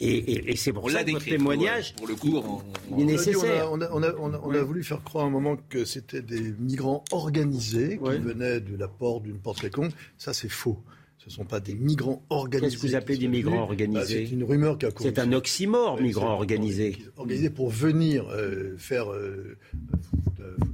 Et, 0.00 0.56
c'est 0.56 0.72
pour 0.72 0.90
ça 0.90 1.02
que 1.02 1.10
votre 1.10 1.24
témoignage 1.24 1.94
pour 1.96 2.06
le 2.06 2.14
coup, 2.14 2.62
est 2.96 3.04
nécessaire. 3.04 3.70
On 3.72 3.80
a, 3.80 4.62
voulu 4.62 4.84
faire 4.84 5.02
croire 5.02 5.26
un 5.26 5.30
moment 5.30 5.56
que 5.68 5.84
c'était 5.84 6.22
des 6.22 6.52
migrants 6.58 7.04
organisés 7.10 7.98
qui 7.98 8.18
venaient 8.18 8.60
de 8.60 8.76
la 8.76 8.88
porte 8.88 9.24
d'une 9.24 9.38
porte 9.38 9.60
quelconque. 9.60 9.92
Ça, 10.16 10.32
c'est 10.32 10.48
faux. 10.48 10.78
Ce 11.18 11.26
ne 11.26 11.30
sont 11.32 11.44
pas 11.44 11.58
des 11.58 11.74
migrants 11.74 12.22
organisés. 12.30 12.70
Qu'est-ce 12.70 12.82
que 12.82 12.86
vous 12.88 12.94
appelez 12.94 13.18
des 13.18 13.28
migrants 13.28 13.62
organisés 13.62 14.26
C'est 14.26 14.32
une 14.32 14.44
rumeur 14.44 14.78
qui 14.78 14.86
a 14.86 14.90
C'est 14.98 15.18
un 15.18 15.32
oxymore, 15.32 16.00
migrants 16.00 16.32
organisés. 16.32 16.96
Organisés 17.16 17.50
pour 17.50 17.70
venir 17.70 18.28
euh, 18.30 18.76
faire 18.78 19.12
euh, 19.12 19.58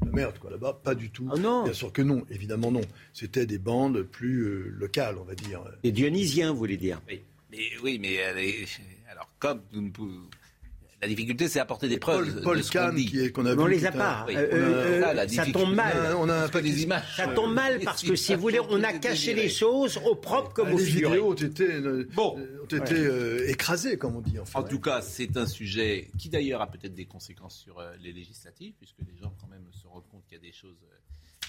la 0.04 0.12
merde 0.12 0.38
quoi 0.38 0.50
là-bas, 0.50 0.81
pas 0.85 0.95
du 0.95 1.11
tout. 1.11 1.26
Ah 1.33 1.38
non. 1.38 1.64
Bien 1.64 1.73
sûr 1.73 1.93
que 1.93 2.02
non, 2.02 2.25
évidemment 2.31 2.71
non. 2.71 2.83
C'était 3.14 3.47
des 3.47 3.59
bandes 3.59 4.02
plus 4.02 4.43
euh, 4.43 4.75
locales, 4.78 5.16
on 5.19 5.25
va 5.25 5.35
dire. 5.35 5.62
Des 5.83 5.93
Dionysiens, 5.93 6.52
vous 6.52 6.59
voulez 6.59 6.76
dire 6.76 7.00
Oui, 7.09 7.23
mais, 7.50 7.59
oui, 7.83 7.99
mais 7.99 8.19
la 11.04 11.08
difficulté, 11.08 11.48
c'est 11.48 11.60
apporter 11.60 11.88
des 11.88 11.98
preuves. 11.98 12.40
Paul, 12.42 12.62
Kahn, 12.62 12.96
qui 12.96 13.30
qu'on 13.30 13.44
a 13.44 13.54
on 13.54 13.66
les 13.66 13.84
a 13.84 13.92
pas. 13.92 14.26
ça 15.28 15.44
tombe 15.46 15.74
mal. 15.74 16.16
On 16.16 16.28
a, 16.30 16.48
pas 16.48 16.62
des 16.62 16.82
images. 16.82 17.16
Ça 17.16 17.26
tombe 17.28 17.52
mal 17.52 17.80
parce 17.80 18.02
que, 18.02 18.16
si 18.16 18.34
vous 18.34 18.40
voulez, 18.40 18.60
on 18.70 18.82
a 18.82 18.92
caché 18.94 19.34
les 19.34 19.50
choses 19.50 19.98
au 20.04 20.14
propre 20.14 20.52
comme 20.54 20.72
au 20.72 20.78
figuré. 20.78 21.16
Les 21.16 21.20
vidéos 21.20 21.30
ont 21.30 21.34
été, 21.34 21.64
euh, 21.64 22.08
bon. 22.14 22.38
ont 22.38 22.76
été 22.76 22.94
euh, 22.94 23.50
écrasées, 23.50 23.98
comme 23.98 24.16
on 24.16 24.20
dit. 24.20 24.38
En, 24.54 24.62
tout 24.62 24.80
cas, 24.80 25.02
c'est 25.02 25.36
un 25.36 25.46
sujet 25.46 26.10
qui 26.18 26.30
d'ailleurs 26.30 26.62
a 26.62 26.70
peut-être 26.70 26.94
des 26.94 27.06
conséquences 27.06 27.58
sur 27.58 27.80
euh, 27.80 27.92
les 28.02 28.12
législatives, 28.12 28.72
puisque 28.78 29.00
les 29.00 29.16
gens 29.20 29.34
quand 29.38 29.48
même 29.48 29.66
se 29.72 29.86
rendent 29.86 30.08
compte 30.10 30.24
qu'il 30.26 30.38
y 30.38 30.40
a 30.40 30.42
des 30.42 30.52
choses 30.52 30.78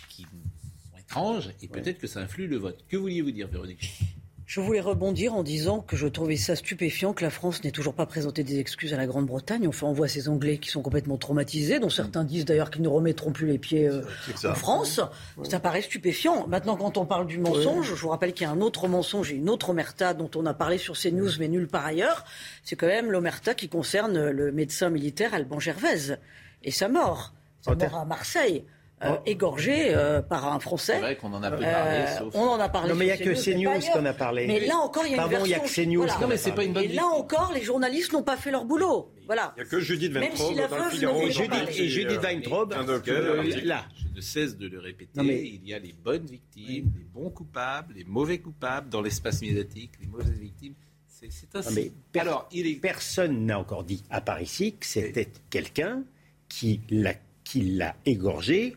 qui 0.10 0.24
sont 0.24 0.98
étranges, 1.00 1.50
et 1.62 1.70
peut-être 1.70 2.00
que 2.00 2.08
ça 2.08 2.20
influe 2.20 2.48
le 2.48 2.58
vote. 2.58 2.84
Que 2.90 2.98
vouliez-vous 2.98 3.32
dire, 3.32 3.48
Véronique? 3.48 4.02
Je 4.46 4.62
voulais 4.62 4.80
rebondir 4.80 5.34
en 5.34 5.42
disant 5.42 5.80
que 5.80 5.96
je 5.96 6.08
trouvais 6.08 6.36
ça 6.36 6.56
stupéfiant 6.56 7.14
que 7.14 7.24
la 7.24 7.32
France 7.32 7.64
n'ait 7.64 7.72
toujours 7.72 7.96
pas 7.96 8.06
présenté 8.06 8.44
des 8.44 8.60
excuses 8.60 8.94
à 8.94 8.98
la 8.98 9.08
Grande-Bretagne. 9.08 9.68
Enfin, 9.68 9.88
on 9.88 9.94
voit 9.94 10.08
ces 10.08 10.30
Anglais 10.30 10.60
qui 10.60 10.70
sont 10.70 10.84
complètement 10.84 11.18
traumatisés, 11.18 11.80
dont 11.80 11.90
certains 11.90 12.24
disent 12.24 12.46
d'ailleurs 12.46 12.70
qu'ils 12.70 12.84
ne 12.84 12.88
remettront 12.88 13.32
plus 13.32 13.48
les 13.48 13.58
pieds 13.58 13.88
euh, 13.88 14.04
en 14.44 14.54
France. 14.54 15.02
Ça 15.44 15.60
paraît 15.60 15.82
stupéfiant. 15.82 16.48
Maintenant, 16.48 16.76
quand 16.76 16.98
on 16.98 17.06
parle 17.06 17.26
du 17.26 17.40
mensonge, 17.40 17.88
je 17.88 18.02
vous 18.02 18.10
rappelle 18.10 18.34
qu'il 18.34 18.46
y 18.46 18.50
a 18.50 18.52
un 18.52 18.62
autre 18.62 18.88
mensonge 18.88 19.32
et 19.32 19.36
une 19.36 19.50
autre 19.50 19.72
omerta 19.72 20.14
dont 20.14 20.30
on 20.36 20.46
a 20.46 20.54
parlé 20.54 20.78
sur 20.78 20.96
CNews, 20.96 21.32
mais 21.40 21.48
nulle 21.48 21.68
part 21.68 21.86
ailleurs. 21.86 22.24
C'est 22.64 22.76
quand 22.76 22.88
même 22.88 23.12
l'omerta 23.12 23.56
qui 23.56 23.68
concerne 23.68 24.30
le 24.30 24.52
médecin 24.52 24.90
militaire 24.90 25.34
Alban 25.34 25.60
Gervaise 25.60 26.20
et 26.64 26.72
sa 26.72 26.88
mort. 26.88 27.34
Sa 27.62 27.74
mort 27.74 27.98
à 27.98 28.06
Marseille. 28.06 28.64
Euh, 29.04 29.18
égorgé 29.26 29.94
euh, 29.94 30.22
par 30.22 30.52
un 30.54 30.60
Français. 30.60 30.94
C'est 30.94 31.02
vrai 31.02 31.18
qu'on 31.18 31.34
en 31.34 31.44
a 31.44 31.52
peu 31.52 31.62
parlé. 31.62 31.98
Euh, 31.98 32.30
on 32.34 32.48
en 32.48 32.60
a 32.60 32.70
parlé. 32.70 32.90
Non, 32.90 32.96
mais 32.96 33.06
il 33.06 33.08
n'y 33.08 33.14
a 33.14 33.18
que 33.18 33.34
CNews 33.34 33.92
qu'on 33.92 34.06
a 34.06 34.14
parlé. 34.14 34.48
Mais 34.48 34.66
là 34.66 34.78
encore, 34.78 35.06
il 35.06 35.12
y 35.12 35.20
a 35.20 35.24
une 35.24 35.30
version. 35.30 35.46
il 35.46 35.50
n'y 35.50 35.54
a 35.54 35.60
que 35.60 35.68
CNews. 35.70 36.06
Non, 36.22 36.28
mais 36.30 36.38
c'est 36.38 36.54
pas 36.54 36.64
une 36.64 36.72
bonne. 36.72 36.84
Et 36.84 36.88
là 36.88 37.06
encore, 37.08 37.52
les 37.54 37.62
journalistes 37.62 38.14
n'ont 38.14 38.24
pas 38.24 38.38
fait 38.38 38.52
leur 38.52 38.64
boulot. 38.64 39.12
Voilà. 39.26 39.54
Il 39.58 39.64
n'y 39.64 39.68
a 39.68 39.70
que 39.70 39.80
Judith 39.82 40.14
Weintraub 40.14 40.50
si 40.50 40.56
dans 40.56 40.90
Figaro. 40.90 41.22
Et 41.22 41.32
Judith, 41.32 41.70
et 41.76 41.88
Judith 41.90 42.22
Weintraub, 42.22 42.72
là. 42.72 43.86
Je 43.98 44.16
ne 44.16 44.22
cesse 44.22 44.58
de 44.58 44.68
le 44.68 44.80
répéter. 44.80 45.22
Mais... 45.22 45.44
Il 45.44 45.68
y 45.68 45.74
a 45.74 45.80
les 45.80 45.92
bonnes 45.92 46.26
victimes, 46.26 46.94
les 46.98 47.04
bons 47.04 47.30
coupables, 47.30 47.96
les 47.96 48.06
mauvais 48.06 48.38
coupables 48.38 48.88
dans 48.90 49.02
l'espace 49.02 49.42
médiatique, 49.42 49.92
les 50.00 50.08
mauvaises 50.08 50.40
victimes. 50.40 50.74
C'est 51.06 51.54
ainsi. 51.54 51.92
mais 52.14 52.20
Alors, 52.20 52.48
il 52.52 52.68
est... 52.68 52.76
personne 52.76 53.46
n'a 53.46 53.60
encore 53.60 53.84
dit, 53.84 54.04
à 54.10 54.22
part 54.22 54.42
ici, 54.42 54.76
que 54.78 54.86
c'était 54.86 55.28
quelqu'un 55.50 56.04
qui 56.48 56.82
l'a 56.90 57.96
égorgé 58.06 58.76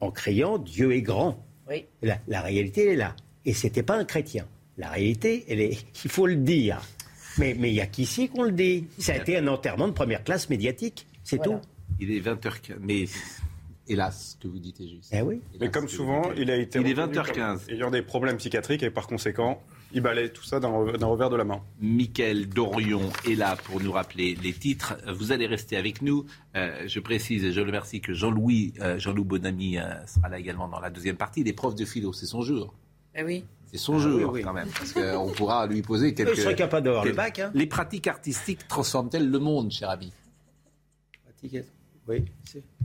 en 0.00 0.10
criant 0.10 0.58
Dieu 0.58 0.92
est 0.92 1.02
grand. 1.02 1.44
Oui. 1.68 1.86
La, 2.02 2.18
la 2.28 2.40
réalité, 2.40 2.82
elle 2.86 2.92
est 2.92 2.96
là. 2.96 3.16
Et 3.44 3.52
ce 3.52 3.66
n'était 3.66 3.82
pas 3.82 3.96
un 3.96 4.04
chrétien. 4.04 4.46
La 4.76 4.90
réalité, 4.90 5.44
elle 5.48 5.60
est, 5.60 5.84
il 6.04 6.10
faut 6.10 6.26
le 6.26 6.36
dire. 6.36 6.80
Mais 7.38 7.52
il 7.52 7.72
n'y 7.72 7.80
a 7.80 7.86
qu'ici 7.86 8.28
qu'on 8.28 8.42
le 8.42 8.52
dit? 8.52 8.86
Ça 8.98 9.12
a 9.12 9.16
été 9.16 9.36
un 9.36 9.46
enterrement 9.46 9.86
de 9.86 9.92
première 9.92 10.24
classe 10.24 10.50
médiatique. 10.50 11.06
C'est 11.22 11.40
tout. 11.40 11.60
Il 12.00 12.10
est 12.10 12.20
20h15. 12.20 12.76
Mais 12.80 13.04
hélas, 13.88 14.32
ce 14.32 14.42
que 14.42 14.48
vous 14.48 14.58
dites 14.58 14.80
est 14.80 14.88
juste. 14.88 15.12
Eh 15.12 15.22
oui. 15.22 15.40
mais 15.60 15.70
comme 15.70 15.88
souvent, 15.88 16.30
il 16.36 16.50
a 16.50 16.56
été. 16.56 16.78
Il 16.80 16.86
est 16.86 16.94
20h15. 16.94 17.70
Ayant 17.70 17.90
des 17.90 18.02
problèmes 18.02 18.36
psychiatriques 18.36 18.82
et 18.82 18.90
par 18.90 19.06
conséquent, 19.06 19.60
il 19.92 20.02
balaye 20.02 20.30
tout 20.30 20.44
ça 20.44 20.60
d'un 20.60 20.68
revers 20.68 21.30
de 21.30 21.36
la 21.36 21.44
main. 21.44 21.62
Mickaël 21.80 22.48
Dorion 22.48 23.10
est 23.26 23.34
là 23.34 23.56
pour 23.56 23.80
nous 23.80 23.92
rappeler 23.92 24.36
les 24.42 24.52
titres. 24.52 24.96
Vous 25.06 25.32
allez 25.32 25.46
rester 25.46 25.76
avec 25.76 26.02
nous. 26.02 26.26
Euh, 26.56 26.84
je 26.86 27.00
précise 27.00 27.44
et 27.44 27.52
je 27.52 27.60
le 27.60 27.66
remercie 27.66 28.00
que 28.00 28.12
Jean-Louis 28.12 28.74
euh, 28.80 28.98
Jean-Loup 28.98 29.24
Bonamy 29.24 29.78
euh, 29.78 30.06
sera 30.06 30.28
là 30.28 30.38
également 30.38 30.68
dans 30.68 30.80
la 30.80 30.90
deuxième 30.90 31.16
partie. 31.16 31.42
Les 31.42 31.52
profs 31.54 31.74
de 31.74 31.84
philo, 31.84 32.12
c'est 32.12 32.26
son 32.26 32.42
jour. 32.42 32.74
Eh 33.14 33.22
oui. 33.22 33.44
C'est 33.70 33.78
son 33.78 33.98
jeu 33.98 34.24
ah 34.26 34.38
quand 34.42 34.54
même, 34.54 34.68
parce 34.68 34.94
qu'on 34.94 35.30
pourra 35.32 35.66
lui 35.66 35.82
poser 35.82 36.14
quelques. 36.14 36.36
Je 36.36 36.40
serais 36.40 36.54
capable 36.54 36.86
d'avoir 36.86 37.04
le 37.04 37.12
bac. 37.12 37.38
Hein. 37.38 37.50
Les 37.54 37.66
pratiques 37.66 38.06
artistiques 38.06 38.66
transforment-elles 38.66 39.28
le 39.28 39.38
monde, 39.38 39.70
cher 39.70 39.90
ami? 39.90 40.10
Oui. 42.08 42.24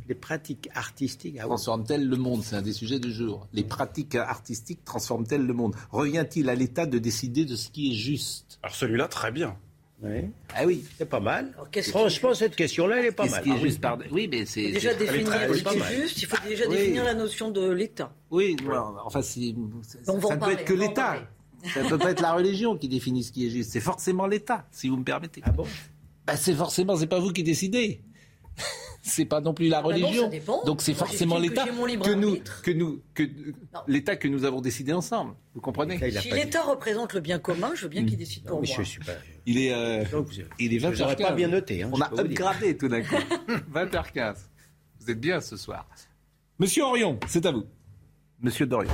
Les 0.08 0.16
pratiques 0.16 0.70
artistiques 0.76 1.38
ah 1.40 1.44
transforment-elles 1.44 2.08
le 2.08 2.18
monde? 2.18 2.44
C'est 2.44 2.56
un 2.56 2.62
des 2.62 2.74
sujets 2.74 3.00
du 3.00 3.12
jour. 3.12 3.48
Les 3.54 3.64
pratiques 3.64 4.16
artistiques 4.16 4.84
transforment-elles 4.84 5.46
le 5.46 5.54
monde? 5.54 5.76
Revient-il 5.92 6.50
à 6.50 6.56
l'État 6.56 6.86
de 6.86 7.00
décider 7.00 7.46
de 7.46 7.56
ce 7.56 7.70
qui 7.70 7.92
est 7.92 7.96
juste? 7.96 8.60
Alors 8.62 8.76
celui-là, 8.76 9.08
très 9.08 9.32
bien. 9.32 9.58
Oui. 10.02 10.30
Ah 10.54 10.66
oui, 10.66 10.84
c'est 10.98 11.08
pas 11.08 11.22
mal. 11.22 11.54
Franchement, 11.90 12.34
cette 12.34 12.58
question-là, 12.58 13.00
elle 13.00 13.06
est 13.06 13.12
pas 13.14 13.26
mal. 13.26 13.42
Ce 13.42 13.50
qui 13.50 13.56
est 13.56 13.60
juste 13.62 13.80
par... 13.80 13.98
Oui, 14.12 14.28
mais 14.30 14.46
c'est 14.46 14.70
déjà 14.72 14.94
définir 14.94 15.32
ce 15.32 15.64
qui 15.64 15.78
est 15.78 16.02
juste. 16.02 16.22
Il 16.22 16.28
faut 16.28 16.48
déjà 16.48 16.68
définir 16.68 17.06
la 17.06 17.14
notion 17.14 17.52
de 17.52 17.72
l'État. 17.72 18.14
Oui, 18.30 18.58
enfin, 19.06 19.22
ça 19.22 19.40
ne 19.40 20.40
peut 20.40 20.52
être 20.52 20.66
que 20.66 20.74
l'État. 20.74 21.26
Ça 21.74 21.84
ne 21.84 21.88
peut 21.88 21.98
pas 21.98 22.12
être 22.12 22.22
la 22.22 22.34
religion 22.34 22.78
qui 22.78 22.90
définit 22.90 23.24
ce 23.24 23.32
qui 23.32 23.48
est 23.48 23.50
juste. 23.50 23.72
C'est 23.72 23.80
forcément 23.80 24.28
l'État, 24.28 24.68
si 24.72 24.90
vous 24.90 24.98
me 24.98 25.06
permettez. 25.06 25.42
Ah 25.46 25.52
bon? 25.52 25.66
Bah, 26.28 26.36
C'est 26.36 26.54
forcément, 26.54 26.98
c'est 26.98 27.08
pas 27.08 27.20
vous 27.20 27.32
qui 27.32 27.44
décidez 27.44 28.02
c'est 29.06 29.26
pas 29.26 29.42
non 29.42 29.54
plus 29.54 29.68
la 29.68 29.80
ah 29.80 29.82
bah 29.82 29.90
religion. 29.90 30.32
Donc 30.66 30.82
c'est 30.82 30.94
forcément 30.94 31.38
l'État 31.38 31.66
que, 31.66 32.14
nous, 32.14 32.38
que 32.64 32.72
nous, 32.72 33.02
que 33.14 33.24
l'État 33.86 34.16
que 34.16 34.30
nous 34.30 34.46
avons 34.46 34.62
décidé 34.62 34.94
ensemble. 34.94 35.36
Vous 35.54 35.62
comprenez 35.62 36.00
Si 36.22 36.32
l'État 36.32 36.64
représente 36.64 37.14
le 37.14 37.20
bien 37.20 37.38
commun, 37.38 37.72
je 37.76 37.84
veux 37.84 37.90
bien 37.90 38.06
qu'il 38.06 38.18
décide 38.18 38.46
pour 38.46 38.62
moi. 38.62 38.66
Je 38.66 38.82
suis 38.82 39.00
pas... 39.00 39.12
Il 39.46 39.60
est, 39.60 39.74
euh, 39.74 40.06
il 40.58 40.74
est 40.74 40.78
20h15. 40.78 41.22
pas 41.22 41.32
bien 41.34 41.50
noté. 41.50 41.84
Hein, 41.84 41.90
On 41.92 42.00
a 42.00 42.10
upgradé 42.18 42.78
tout 42.78 42.88
d'un 42.88 43.02
coup. 43.02 43.16
20h15. 43.74 44.36
Vous 45.02 45.12
êtes 45.12 45.20
bien 45.20 45.42
ce 45.42 45.58
soir. 45.58 45.86
Monsieur 46.58 46.84
Orion, 46.84 47.20
c'est 47.28 47.46
à 47.46 47.52
vous. 47.52 47.66
Monsieur 48.42 48.66
Dorion. 48.66 48.92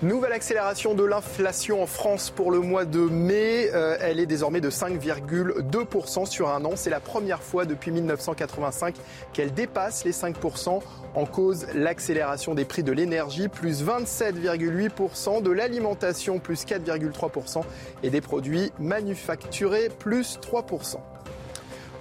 Nouvelle 0.00 0.32
accélération 0.32 0.94
de 0.94 1.02
l'inflation 1.02 1.82
en 1.82 1.86
France 1.86 2.30
pour 2.30 2.52
le 2.52 2.60
mois 2.60 2.84
de 2.84 3.00
mai. 3.00 3.68
Euh, 3.74 3.96
elle 4.00 4.20
est 4.20 4.26
désormais 4.26 4.60
de 4.60 4.70
5,2% 4.70 6.24
sur 6.24 6.50
un 6.50 6.64
an. 6.64 6.74
C'est 6.76 6.88
la 6.88 7.00
première 7.00 7.42
fois 7.42 7.64
depuis 7.64 7.90
1985 7.90 8.94
qu'elle 9.32 9.52
dépasse 9.52 10.04
les 10.04 10.12
5%. 10.12 10.80
En 11.16 11.26
cause, 11.26 11.66
l'accélération 11.74 12.54
des 12.54 12.64
prix 12.64 12.84
de 12.84 12.92
l'énergie, 12.92 13.48
plus 13.48 13.82
27,8%, 13.82 15.42
de 15.42 15.50
l'alimentation, 15.50 16.38
plus 16.38 16.64
4,3%, 16.64 17.64
et 18.04 18.10
des 18.10 18.20
produits 18.20 18.70
manufacturés, 18.78 19.88
plus 19.88 20.38
3%. 20.38 20.98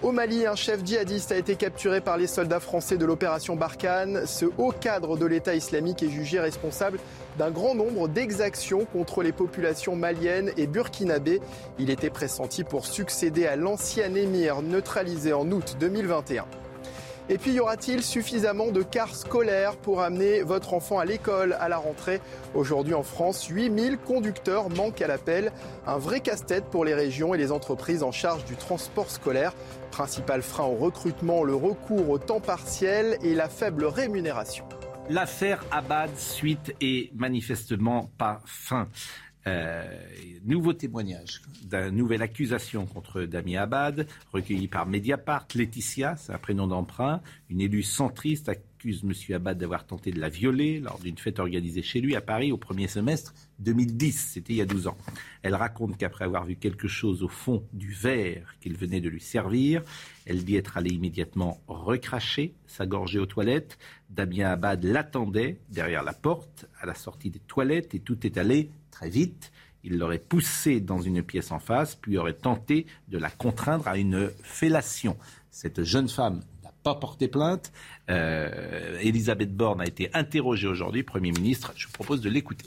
Au 0.04 0.12
Mali, 0.12 0.46
un 0.46 0.54
chef 0.54 0.86
djihadiste 0.86 1.32
a 1.32 1.38
été 1.38 1.56
capturé 1.56 2.02
par 2.02 2.18
les 2.18 2.28
soldats 2.28 2.60
français 2.60 2.98
de 2.98 3.06
l'opération 3.06 3.56
Barkhane. 3.56 4.28
Ce 4.28 4.46
haut 4.46 4.72
cadre 4.72 5.18
de 5.18 5.26
l'État 5.26 5.56
islamique 5.56 6.04
est 6.04 6.10
jugé 6.10 6.40
responsable 6.40 7.00
d'un 7.40 7.50
grand 7.50 7.74
nombre 7.74 8.08
d'exactions 8.08 8.86
contre 8.86 9.24
les 9.24 9.32
populations 9.32 9.96
maliennes 9.96 10.52
et 10.56 10.68
burkinabées. 10.68 11.42
Il 11.80 11.90
était 11.90 12.12
pressenti 12.12 12.64
pour 12.64 12.86
succéder 12.86 13.48
à 13.48 13.56
l'ancien 13.56 14.14
émir 14.14 14.62
neutralisé 14.62 15.34
en 15.34 15.50
août 15.52 15.78
2021. 15.80 16.46
Et 17.30 17.38
puis, 17.38 17.52
y 17.52 17.60
aura-t-il 17.60 18.04
suffisamment 18.04 18.72
de 18.72 18.82
cars 18.82 19.14
scolaires 19.14 19.76
pour 19.76 20.02
amener 20.02 20.44
votre 20.44 20.74
enfant 20.74 20.98
à 20.98 21.04
l'école 21.04 21.58
à 21.60 21.68
la 21.68 21.78
rentrée? 21.78 22.22
Aujourd'hui 22.56 22.94
en 22.94 23.04
France, 23.04 23.48
8000 23.48 23.98
conducteurs 23.98 24.70
manquent 24.70 25.02
à 25.02 25.08
l'appel. 25.08 25.52
Un 25.86 25.98
vrai 25.98 26.22
casse-tête 26.22 26.64
pour 26.66 26.86
les 26.86 26.94
régions 26.94 27.34
et 27.34 27.38
les 27.38 27.52
entreprises 27.52 28.02
en 28.02 28.14
charge 28.14 28.46
du 28.46 28.56
transport 28.56 29.12
scolaire. 29.12 29.54
Principal 29.92 30.42
frein 30.42 30.66
au 30.66 30.76
recrutement, 30.76 31.44
le 31.44 31.54
recours 31.54 32.10
au 32.10 32.18
temps 32.18 32.40
partiel 32.40 33.18
et 33.22 33.36
la 33.36 33.50
faible 33.50 33.84
rémunération. 33.84 34.64
L'affaire 35.10 35.64
Abad 35.72 36.10
suite 36.18 36.76
et 36.80 37.12
manifestement 37.14 38.10
pas 38.18 38.42
fin. 38.46 38.88
Euh, 39.48 39.84
nouveau 40.44 40.74
témoignage 40.74 41.42
d'une 41.70 41.96
nouvelle 41.96 42.22
accusation 42.22 42.86
contre 42.86 43.24
Damien 43.24 43.62
Abad, 43.62 44.08
recueilli 44.32 44.68
par 44.68 44.86
Mediapart. 44.86 45.48
Laetitia, 45.56 46.16
c'est 46.18 46.34
un 46.34 46.38
prénom 46.38 46.68
d'emprunt, 46.68 47.22
une 47.50 47.62
élue 47.62 47.84
centriste, 47.84 48.50
accuse 48.50 49.04
M. 49.04 49.36
Abad 49.36 49.58
d'avoir 49.58 49.86
tenté 49.86 50.12
de 50.12 50.20
la 50.20 50.30
violer 50.30 50.80
lors 50.80 51.00
d'une 51.00 51.18
fête 51.18 51.40
organisée 51.40 51.82
chez 51.82 52.00
lui 52.02 52.16
à 52.16 52.22
Paris 52.22 52.52
au 52.52 52.58
premier 52.58 52.88
semestre 52.88 53.34
2010. 53.60 54.32
C'était 54.34 54.54
il 54.54 54.58
y 54.58 54.62
a 54.62 54.66
12 54.66 54.88
ans. 54.88 54.98
Elle 55.42 55.56
raconte 55.56 55.98
qu'après 55.98 56.26
avoir 56.26 56.46
vu 56.46 56.56
quelque 56.56 56.88
chose 56.88 57.24
au 57.24 57.28
fond 57.30 57.64
du 57.74 57.92
verre 57.92 58.56
qu'il 58.60 58.78
venait 58.78 59.02
de 59.02 59.10
lui 59.10 59.22
servir, 59.22 59.82
elle 60.26 60.44
dit 60.44 60.58
être 60.58 60.78
allée 60.78 60.94
immédiatement 60.94 61.62
recracher, 61.68 62.54
s'agorger 62.68 63.20
aux 63.20 63.26
toilettes. 63.26 63.78
Damien 64.10 64.52
Abad 64.52 64.84
l'attendait 64.84 65.60
derrière 65.70 66.04
la 66.04 66.14
porte 66.14 66.66
à 66.80 66.86
la 66.86 66.96
sortie 66.96 67.30
des 67.30 67.40
toilettes 67.40 67.94
et 67.94 68.00
tout 68.00 68.26
est 68.26 68.38
allé 68.38 68.72
très 68.92 69.10
vite. 69.10 69.52
Il 69.84 69.98
l'aurait 69.98 70.20
poussée 70.20 70.82
dans 70.82 71.00
une 71.00 71.24
pièce 71.24 71.52
en 71.52 71.60
face, 71.60 71.96
puis 71.96 72.18
aurait 72.18 72.34
tenté 72.34 72.88
de 73.08 73.18
la 73.18 73.30
contraindre 73.30 73.88
à 73.88 73.98
une 73.98 74.32
fellation. 74.42 75.18
Cette 75.52 75.84
jeune 75.84 76.10
femme 76.10 76.42
n'a 76.64 76.72
pas 76.84 76.96
porté 76.96 77.28
plainte. 77.28 77.72
Euh, 78.10 79.00
Elisabeth 79.02 79.56
Borne 79.56 79.82
a 79.82 79.86
été 79.86 80.10
interrogée 80.14 80.68
aujourd'hui, 80.68 81.04
Premier 81.04 81.32
ministre. 81.32 81.74
Je 81.76 81.88
vous 81.88 81.94
propose 81.94 82.22
de 82.22 82.30
l'écouter. 82.30 82.66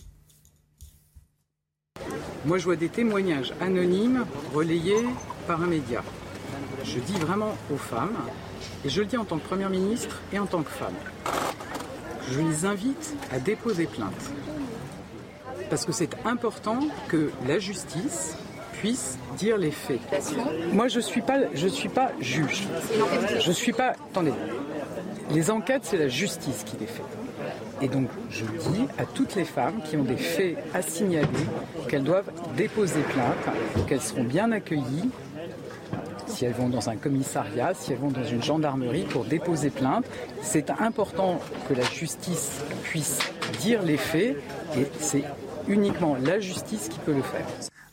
Moi, 2.46 2.56
je 2.56 2.64
vois 2.64 2.76
des 2.76 2.88
témoignages 2.88 3.52
anonymes 3.60 4.24
relayés 4.54 5.04
par 5.46 5.62
un 5.62 5.66
média. 5.66 6.02
Je 6.84 6.98
dis 7.00 7.18
vraiment 7.18 7.54
aux 7.70 7.76
femmes, 7.76 8.16
et 8.84 8.88
je 8.88 9.00
le 9.00 9.06
dis 9.06 9.16
en 9.16 9.24
tant 9.24 9.38
que 9.38 9.46
Premier 9.46 9.68
ministre 9.68 10.20
et 10.32 10.38
en 10.38 10.46
tant 10.46 10.62
que 10.62 10.70
femme, 10.70 10.94
je 12.30 12.40
les 12.40 12.64
invite 12.64 13.14
à 13.32 13.38
déposer 13.38 13.86
plainte 13.86 14.30
parce 15.68 15.84
que 15.84 15.92
c'est 15.92 16.10
important 16.26 16.80
que 17.08 17.30
la 17.46 17.58
justice 17.58 18.36
puisse 18.72 19.18
dire 19.36 19.56
les 19.56 19.70
faits. 19.70 20.00
Moi, 20.72 20.88
je 20.88 20.96
ne 20.96 21.02
suis, 21.02 21.22
pas, 21.22 21.38
je 21.54 21.68
suis 21.68 21.88
pas 21.88 22.12
juge. 22.20 22.66
Je 23.38 23.48
ne 23.48 23.54
suis 23.54 23.72
pas... 23.72 23.90
Attendez. 24.10 24.32
Les 25.32 25.50
enquêtes, 25.50 25.82
c'est 25.84 25.98
la 25.98 26.08
justice 26.08 26.64
qui 26.64 26.76
les 26.78 26.86
fait. 26.86 27.04
Et 27.82 27.88
donc, 27.88 28.08
je 28.30 28.44
dis 28.44 28.86
à 28.98 29.04
toutes 29.04 29.36
les 29.36 29.44
femmes 29.44 29.80
qui 29.84 29.96
ont 29.96 30.02
des 30.02 30.16
faits 30.16 30.56
à 30.74 30.82
signaler 30.82 31.28
qu'elles 31.88 32.02
doivent 32.04 32.30
déposer 32.56 33.00
plainte, 33.00 33.86
qu'elles 33.86 34.02
seront 34.02 34.24
bien 34.24 34.50
accueillies 34.50 35.10
si 36.40 36.46
elles 36.46 36.54
vont 36.54 36.70
dans 36.70 36.88
un 36.88 36.96
commissariat, 36.96 37.74
si 37.74 37.92
elles 37.92 37.98
vont 37.98 38.10
dans 38.10 38.24
une 38.24 38.42
gendarmerie 38.42 39.02
pour 39.02 39.26
déposer 39.26 39.68
plainte. 39.68 40.06
C'est 40.40 40.70
important 40.70 41.38
que 41.68 41.74
la 41.74 41.84
justice 41.84 42.62
puisse 42.82 43.18
dire 43.60 43.82
les 43.82 43.98
faits 43.98 44.38
et 44.74 44.86
c'est 44.98 45.24
uniquement 45.68 46.16
la 46.16 46.40
justice 46.40 46.88
qui 46.88 46.98
peut 47.00 47.12
le 47.12 47.20
faire. 47.20 47.46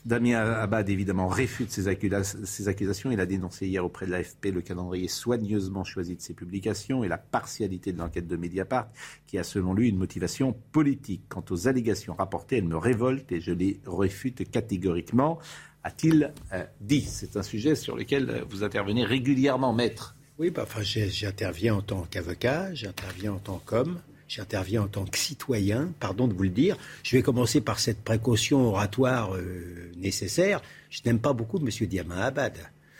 Damien 0.06 0.39
Abad, 0.39 0.89
évidemment, 0.89 1.27
réfute 1.27 1.70
ces, 1.70 1.89
accusations. 1.89 3.12
Il 3.12 3.20
a 3.20 3.25
dénoncé 3.25 3.68
hier 3.68 3.84
auprès 3.84 4.06
de 4.06 4.12
l'AFP 4.12 4.46
le 4.54 4.62
calendrier 4.62 5.10
soigneusement 5.10 5.84
choisi 5.84 6.16
de 6.16 6.22
ses 6.22 6.34
publications 6.34 7.04
et 7.04 7.10
la 7.10 7.18
partialité 7.18 7.92
de 7.92 7.98
l'enquête 7.98 8.27
de 8.27 8.38
Mediapart, 8.38 8.88
qui 9.25 9.38
a 9.38 9.44
selon 9.44 9.74
lui 9.74 9.89
une 9.89 9.98
motivation 9.98 10.56
politique. 10.72 11.24
Quant 11.27 11.44
aux 11.50 11.68
allégations 11.68 12.13
rapportées, 12.13 12.60
elles 12.60 12.68
me 12.70 12.77
révoltent 12.77 13.30
et 13.34 13.42
je 13.42 13.51
les 13.51 13.82
réfute 13.86 14.50
catégoriquement, 14.50 15.39
a-t-il 15.88 16.34
euh, 16.51 16.63
dit. 16.82 17.01
C'est 17.01 17.38
un 17.38 17.44
sujet 17.44 17.75
sur 17.75 17.96
lequel 17.96 18.29
euh, 18.29 18.44
vous 18.50 18.63
intervenez 18.63 19.06
régulièrement, 19.06 19.74
maître. 19.74 20.15
Oui, 20.38 20.50
bah, 20.50 20.63
enfin, 20.63 20.82
j'interviens 20.84 21.75
en 21.75 21.82
tant 21.82 22.06
qu'avocat, 22.12 22.74
j'interviens 22.74 23.34
en 23.34 23.39
tant 23.39 23.62
qu'homme, 23.65 24.00
j'interviens 24.27 24.84
en 24.84 24.88
tant 24.88 25.06
que 25.06 25.17
citoyen, 25.17 25.94
pardon 26.00 26.27
de 26.27 26.34
vous 26.34 26.44
le 26.44 26.50
dire. 26.50 26.77
Je 27.03 27.15
vais 27.15 27.24
commencer 27.24 27.62
par 27.62 27.79
cette 27.79 28.03
précaution 28.03 28.67
oratoire 28.67 29.36
euh, 29.36 29.91
nécessaire. 29.98 30.62
Je 30.89 31.01
n'aime 31.06 31.20
pas 31.20 31.34
beaucoup 31.34 31.58
M. 31.58 31.70
Diamant 31.88 32.15
Abad. 32.15 32.58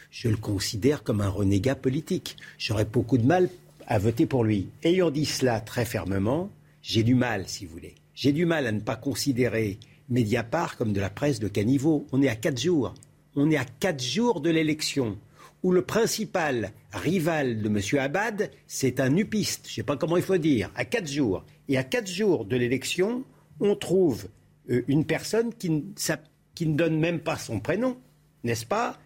Je 0.10 0.30
le 0.30 0.38
considère 0.38 1.04
comme 1.04 1.20
un 1.20 1.30
renégat 1.30 1.76
politique. 1.76 2.38
J'aurais 2.58 2.86
beaucoup 2.86 3.18
de 3.18 3.26
mal 3.26 3.50
à 3.86 4.00
voter 4.00 4.26
pour 4.26 4.46
lui. 4.46 4.70
Ayant 4.84 5.12
dit 5.12 5.26
cela 5.26 5.60
très 5.60 5.84
fermement, 5.84 6.50
j'ai 6.82 7.04
du 7.04 7.16
mal, 7.16 7.48
si 7.48 7.66
vous 7.66 7.74
voulez. 7.74 7.96
J'ai 8.16 8.32
du 8.32 8.46
mal 8.46 8.66
à 8.66 8.72
ne 8.72 8.80
pas 8.80 8.96
considérer 8.96 9.78
Mediapart 10.10 10.78
comme 10.78 10.94
de 10.94 11.02
la 11.02 11.10
presse 11.10 11.40
de 11.40 11.48
caniveau. 11.48 12.08
On 12.12 12.22
est 12.22 12.30
à 12.30 12.36
quatre 12.36 12.60
jours. 12.60 12.94
On 13.36 13.52
est 13.52 13.58
à 13.58 13.66
quatre 13.66 14.04
jours 14.04 14.42
de 14.42 14.50
l'élection 14.50 15.18
où 15.64 15.72
le 15.72 15.82
principal 15.82 16.72
rival 16.94 17.62
de 17.62 17.68
M. 17.68 17.82
Abad, 18.00 18.52
c'est 18.68 19.00
un 19.00 19.16
upiste, 19.16 19.66
je 19.68 19.72
ne 19.72 19.76
sais 19.76 19.84
pas 19.84 19.98
comment 19.98 20.18
il 20.18 20.24
faut 20.24 20.38
dire, 20.38 20.72
à 20.76 20.86
quatre 20.86 21.08
jours. 21.08 21.44
Et 21.68 21.78
à 21.78 21.84
quatre 21.84 22.08
jours 22.08 22.46
de 22.46 22.56
l'élection, 22.56 23.24
on 23.60 23.76
trouve 23.76 24.28
euh, 24.70 24.84
une 24.88 25.06
personne 25.06 25.54
qui, 25.54 25.70
ne 25.70 26.74
donne 26.76 27.00
même 27.00 27.20
pas 27.20 27.38
son 27.38 27.60
prénom, 27.60 27.98
n'est-ce 28.44 28.66
pas? 28.66 28.98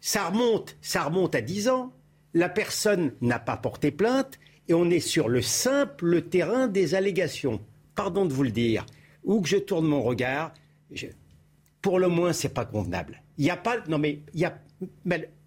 Ça 0.00 0.28
remonte, 0.28 0.76
ça 0.80 1.04
remonte 1.04 1.34
à 1.34 1.40
dix 1.40 1.68
ans. 1.68 1.92
La 2.32 2.48
personne 2.48 3.12
n'a 3.20 3.38
pas 3.38 3.56
porté 3.56 3.90
plainte 3.90 4.38
et 4.68 4.74
on 4.74 4.88
est 4.88 5.00
sur 5.00 5.28
le 5.28 5.42
simple 5.42 6.22
terrain 6.22 6.68
des 6.68 6.94
allégations. 6.94 7.60
Pardon 7.94 8.24
de 8.24 8.32
vous 8.32 8.44
le 8.44 8.50
dire. 8.50 8.86
Où 9.24 9.40
que 9.40 9.48
je 9.48 9.56
tourne 9.56 9.86
mon 9.86 10.02
regard, 10.02 10.52
pour 11.82 11.98
le 11.98 12.08
moins, 12.08 12.32
c'est 12.32 12.54
pas 12.54 12.64
convenable. 12.64 13.22
Il 13.38 13.44
n'y 13.44 13.50
a 13.50 13.56
pas. 13.56 13.78
Non, 13.88 13.98
mais 13.98 14.20
il 14.34 14.40
y 14.40 14.44
a. 14.44 14.58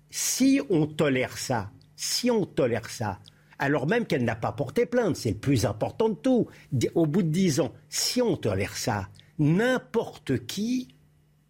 si 0.10 0.62
on 0.70 0.88
tolère 0.88 1.38
ça, 1.38 1.72
si 1.96 2.32
on 2.32 2.46
tolère 2.46 2.90
ça, 2.90 3.20
alors 3.60 3.88
même 3.88 4.06
qu'elle 4.06 4.26
n'a 4.26 4.36
pas 4.36 4.52
porté 4.52 4.86
plainte, 4.86 5.16
c'est 5.16 5.32
le 5.32 5.38
plus 5.38 5.66
important 5.66 6.10
de 6.10 6.16
tout. 6.16 6.48
Au 6.96 7.06
bout 7.06 7.24
de 7.24 7.30
dix 7.30 7.60
ans, 7.60 7.74
si 7.90 8.22
on 8.22 8.36
tolère 8.36 8.76
ça, 8.76 9.10
n'importe 9.40 10.46
qui 10.46 10.96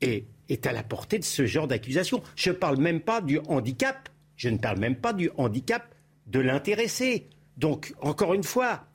est, 0.02 0.26
est, 0.50 0.68
à 0.68 0.74
la 0.74 0.84
portée 0.84 1.20
de 1.20 1.24
ce 1.24 1.46
genre 1.46 1.68
d'accusation. 1.68 2.22
Je 2.36 2.50
ne 2.50 2.56
parle 2.56 2.78
même 2.78 3.00
pas 3.00 3.22
du 3.22 3.40
handicap. 3.48 4.10
Je 4.36 4.50
ne 4.50 4.58
parle 4.58 4.80
même 4.80 4.96
pas 4.96 5.14
du 5.14 5.30
handicap 5.38 5.84
de 6.28 6.40
l'intéressé. 6.40 7.28
Donc, 7.58 7.94
encore 8.02 8.34
une 8.34 8.44
fois, 8.44 8.86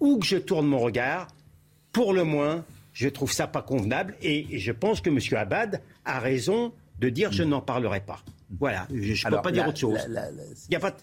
où 0.00 0.18
que 0.18 0.26
je 0.26 0.36
tourne 0.36 0.66
mon 0.66 0.78
regard, 0.78 1.28
pour 1.92 2.12
le 2.12 2.24
moins, 2.24 2.64
je 2.96 3.10
trouve 3.10 3.30
ça 3.30 3.46
pas 3.46 3.60
convenable 3.60 4.16
et, 4.22 4.58
je 4.58 4.72
pense 4.72 5.02
que 5.02 5.10
M. 5.10 5.18
Abad 5.38 5.82
a 6.06 6.18
raison 6.18 6.72
de 6.98 7.10
dire 7.10 7.30
je 7.30 7.42
n'en 7.42 7.60
parlerai 7.60 8.00
pas. 8.00 8.20
Voilà, 8.58 8.88
je 8.90 9.26
ne 9.28 9.30
peux 9.34 9.42
pas 9.42 9.52
dire 9.52 9.68
autre 9.68 9.78
chose. 9.78 9.98
La, 10.08 10.22
a 10.22 10.80
pas 10.80 10.96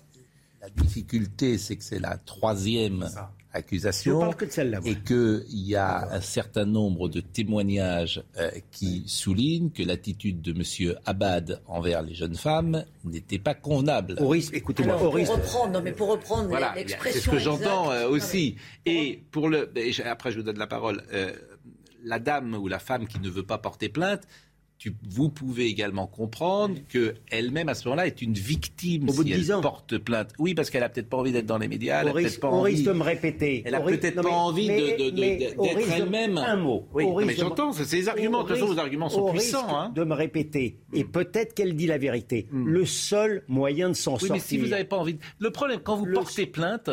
la 0.60 0.70
difficulté, 0.70 1.60
c'est 1.60 1.76
que 1.76 1.84
c'est 1.84 2.00
la 2.00 2.18
troisième 2.18 3.08
accusation 3.52 4.32
et 4.84 4.96
qu'il 4.96 5.44
y 5.52 5.76
a 5.76 6.12
un 6.12 6.22
certain 6.22 6.66
nombre 6.66 7.10
de 7.10 7.20
témoignages 7.20 8.24
euh, 8.40 8.50
qui 8.72 9.04
soulignent 9.06 9.70
que 9.70 9.84
l'attitude 9.84 10.42
de 10.42 10.52
M. 10.52 10.96
Abad 11.06 11.62
envers 11.68 12.02
les 12.02 12.16
jeunes 12.16 12.36
femmes 12.36 12.86
n'était 13.04 13.38
pas 13.38 13.54
convenable. 13.54 14.16
Au 14.20 14.34
écoutez-moi, 14.34 14.98
pour 14.98 15.14
reprendre, 15.14 15.72
non, 15.72 15.82
mais 15.84 15.92
pour 15.92 16.10
reprendre 16.10 16.58
l'expression. 16.76 17.20
C'est 17.20 17.26
ce 17.28 17.30
que 17.30 17.38
j'entends 17.38 17.92
euh, 17.92 18.08
aussi. 18.08 18.56
Et 18.88 19.22
pour 19.30 19.50
le, 19.50 19.72
après 20.06 20.32
je 20.32 20.38
vous 20.38 20.44
donne 20.44 20.58
la 20.58 20.66
parole. 20.66 21.04
Euh, 21.14 21.34
la 22.04 22.20
dame 22.20 22.56
ou 22.56 22.68
la 22.68 22.80
femme 22.80 23.08
qui 23.08 23.20
ne 23.20 23.30
veut 23.30 23.46
pas 23.46 23.58
porter 23.58 23.90
plainte, 23.90 24.28
vous 25.08 25.30
pouvez 25.30 25.66
également 25.66 26.08
comprendre 26.08 26.76
qu'elle-même, 26.90 27.70
à 27.70 27.74
ce 27.74 27.88
moment-là, 27.88 28.08
est 28.08 28.22
une 28.22 28.34
victime 28.34 29.10
Au 29.10 29.14
bout 29.14 29.24
si 29.24 29.30
de 29.30 29.36
elle 29.36 29.54
ans. 29.54 29.62
porte 29.62 29.98
plainte. 29.98 30.34
Oui, 30.40 30.54
parce 30.54 30.70
qu'elle 30.70 30.84
a 30.84 30.90
peut-être 30.90 31.10
pas 31.10 31.18
envie 31.18 31.32
d'être 31.32 31.46
dans 31.46 31.58
les 31.58 31.68
médias. 31.68 32.02
Elle 32.02 32.10
on, 32.10 32.14
risque, 32.14 32.40
pas 32.40 32.50
envie... 32.50 32.84
de 32.84 32.92
me 32.92 33.04
répéter. 33.04 33.64
Elle 33.66 33.76
a 33.76 33.82
peut-être 33.82 34.22
pas 34.22 34.30
envie 34.30 34.68
d'être 34.68 35.94
elle-même. 35.96 36.38
Un 36.38 36.56
mot. 36.56 36.88
Oui, 36.94 37.26
mais 37.26 37.36
j'entends, 37.36 37.74
c'est 37.74 37.96
les 37.96 38.10
arguments. 38.10 38.44
De 38.44 38.48
toute 38.48 38.58
façon, 38.58 38.74
vos 38.74 38.80
arguments 38.80 39.10
sont 39.10 39.32
puissants. 39.32 39.78
Hein. 39.78 39.92
De 39.96 40.04
me 40.04 40.14
répéter. 40.14 40.80
Et 40.94 41.04
peut-être 41.04 41.54
qu'elle 41.54 41.76
dit 41.76 41.88
la 41.88 41.98
vérité. 41.98 42.48
Hmm. 42.52 42.68
Le 42.68 42.86
seul 42.86 43.44
moyen 43.48 43.90
de 43.90 43.94
s'en 43.94 44.18
sortir. 44.18 44.34
mais 44.34 44.40
si 44.40 44.58
vous 44.58 44.68
n'avez 44.68 44.84
pas 44.84 44.98
envie. 44.98 45.18
Le 45.40 45.52
problème, 45.52 45.80
quand 45.84 45.96
vous 45.96 46.08
portez 46.12 46.46
plainte, 46.46 46.90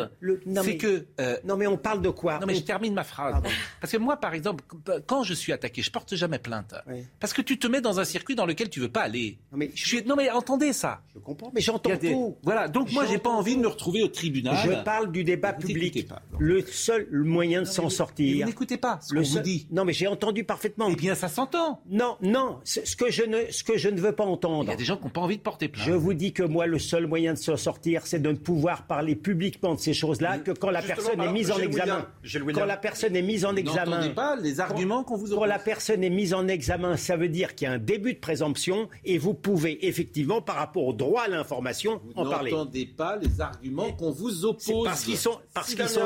c'est 0.63 0.77
que. 0.77 1.05
Euh, 1.19 1.37
non, 1.45 1.57
mais 1.57 1.67
on 1.67 1.77
parle 1.77 2.01
de 2.01 2.09
quoi? 2.09 2.39
Non, 2.39 2.47
mais 2.47 2.55
je 2.55 2.61
termine 2.61 2.93
ma 2.93 3.03
phrase. 3.03 3.41
Parce 3.79 3.91
que 3.91 3.97
moi, 3.97 4.17
par 4.17 4.33
exemple, 4.33 4.63
quand 5.05 5.23
je 5.23 5.33
suis 5.33 5.51
attaqué, 5.51 5.81
je 5.81 5.91
porte 5.91 6.15
jamais 6.15 6.39
plainte. 6.39 6.73
Parce 7.19 7.33
que 7.33 7.41
tu 7.41 7.59
te 7.59 7.67
mets 7.67 7.80
dans 7.81 7.99
un 7.99 8.05
circuit 8.05 8.35
dans 8.35 8.45
lequel 8.45 8.69
tu 8.69 8.79
veux 8.79 8.89
pas 8.89 9.01
aller. 9.01 9.37
Non 9.51 9.57
mais, 9.57 9.71
je... 9.73 9.97
non 10.05 10.15
mais 10.15 10.29
entendez 10.29 10.73
ça. 10.73 11.01
Je 11.13 11.19
comprends, 11.19 11.51
mais 11.53 11.61
j'entends 11.61 11.97
tout. 11.97 12.37
Voilà, 12.43 12.67
donc 12.67 12.91
moi 12.91 13.05
j'ai 13.05 13.17
pas 13.17 13.29
envie 13.29 13.55
de 13.55 13.61
me 13.61 13.67
retrouver 13.67 14.03
au 14.03 14.07
tribunal. 14.07 14.55
Je 14.63 14.83
parle 14.83 15.11
du 15.11 15.23
débat 15.23 15.53
public. 15.53 16.07
le 16.39 16.61
seul 16.61 17.07
moyen 17.11 17.61
de 17.61 17.67
s'en 17.67 17.89
sortir. 17.89 18.45
vous 18.45 18.49
n'écoutez 18.49 18.77
pas 18.77 18.99
ce 19.01 19.13
qu'on 19.13 19.21
vous 19.21 19.39
dit. 19.39 19.67
Non 19.71 19.85
mais 19.85 19.93
j'ai 19.93 20.07
entendu 20.07 20.43
parfaitement. 20.43 20.87
Eh 20.89 20.95
bien 20.95 21.15
ça 21.15 21.27
s'entend. 21.27 21.81
Non, 21.89 22.17
non, 22.21 22.59
ce 22.63 22.95
que 22.95 23.11
je 23.11 23.23
ne, 23.23 23.51
ce 23.51 23.63
que 23.63 23.77
je 23.77 23.89
ne 23.89 23.99
veux 23.99 24.13
pas 24.13 24.25
entendre. 24.25 24.63
Il 24.65 24.69
y 24.69 24.73
a 24.73 24.75
des 24.75 24.85
gens 24.85 24.97
qui 24.97 25.03
n'ont 25.03 25.09
pas 25.09 25.21
envie 25.21 25.37
de 25.37 25.41
porter 25.41 25.67
plainte. 25.67 25.85
Je 25.85 25.93
vous 25.93 26.13
dis 26.13 26.33
que 26.33 26.43
moi 26.43 26.67
le 26.67 26.79
seul 26.79 27.07
moyen 27.07 27.33
de 27.33 27.37
s'en 27.37 27.57
sortir, 27.57 28.05
c'est 28.05 28.19
de 28.19 28.31
ne 28.31 28.37
pouvoir 28.37 28.83
parler 28.83 29.15
publiquement 29.15 29.75
de 29.75 29.79
ces 29.79 29.93
choses-là 29.93 30.39
que 30.39 30.51
quand 30.51 30.69
la 30.69 30.81
personne 30.81 31.21
est 31.21 31.31
mise 31.31 31.51
en 31.51 31.57
examen. 31.57 32.07
Quand 32.53 32.65
la 32.65 32.77
personne 32.77 33.15
est 33.15 33.21
mise 33.21 33.45
en 33.45 33.55
examen. 33.55 34.09
pas 34.09 34.35
les 34.35 34.59
arguments 34.59 35.03
qu'on 35.03 35.15
vous 35.15 35.35
Quand 35.35 35.45
la 35.45 35.59
personne 35.59 36.03
est 36.03 36.09
mise 36.09 36.33
en 36.33 36.47
examen, 36.47 36.97
ça 36.97 37.15
veut 37.15 37.29
dire 37.29 37.55
qu'il 37.61 37.67
y 37.67 37.71
a 37.71 37.75
un 37.75 37.77
début 37.77 38.15
de 38.15 38.19
présomption 38.19 38.89
et 39.05 39.19
vous 39.19 39.35
pouvez 39.35 39.85
effectivement, 39.85 40.41
par 40.41 40.55
rapport 40.55 40.83
au 40.83 40.93
droit 40.93 41.21
à 41.21 41.27
l'information, 41.27 42.01
en 42.15 42.27
parler. 42.27 42.49
Vous 42.49 42.57
n'entendez 42.57 42.87
pas 42.87 43.17
les 43.17 43.39
arguments 43.39 43.91
qu'on 43.91 44.09
vous 44.09 44.45
oppose. 44.45 44.83
Parce 44.83 45.03
qu'ils 45.03 45.17
sont, 45.17 45.39
parce 45.53 45.75
qu'ils 45.75 45.87
sont 45.87 46.01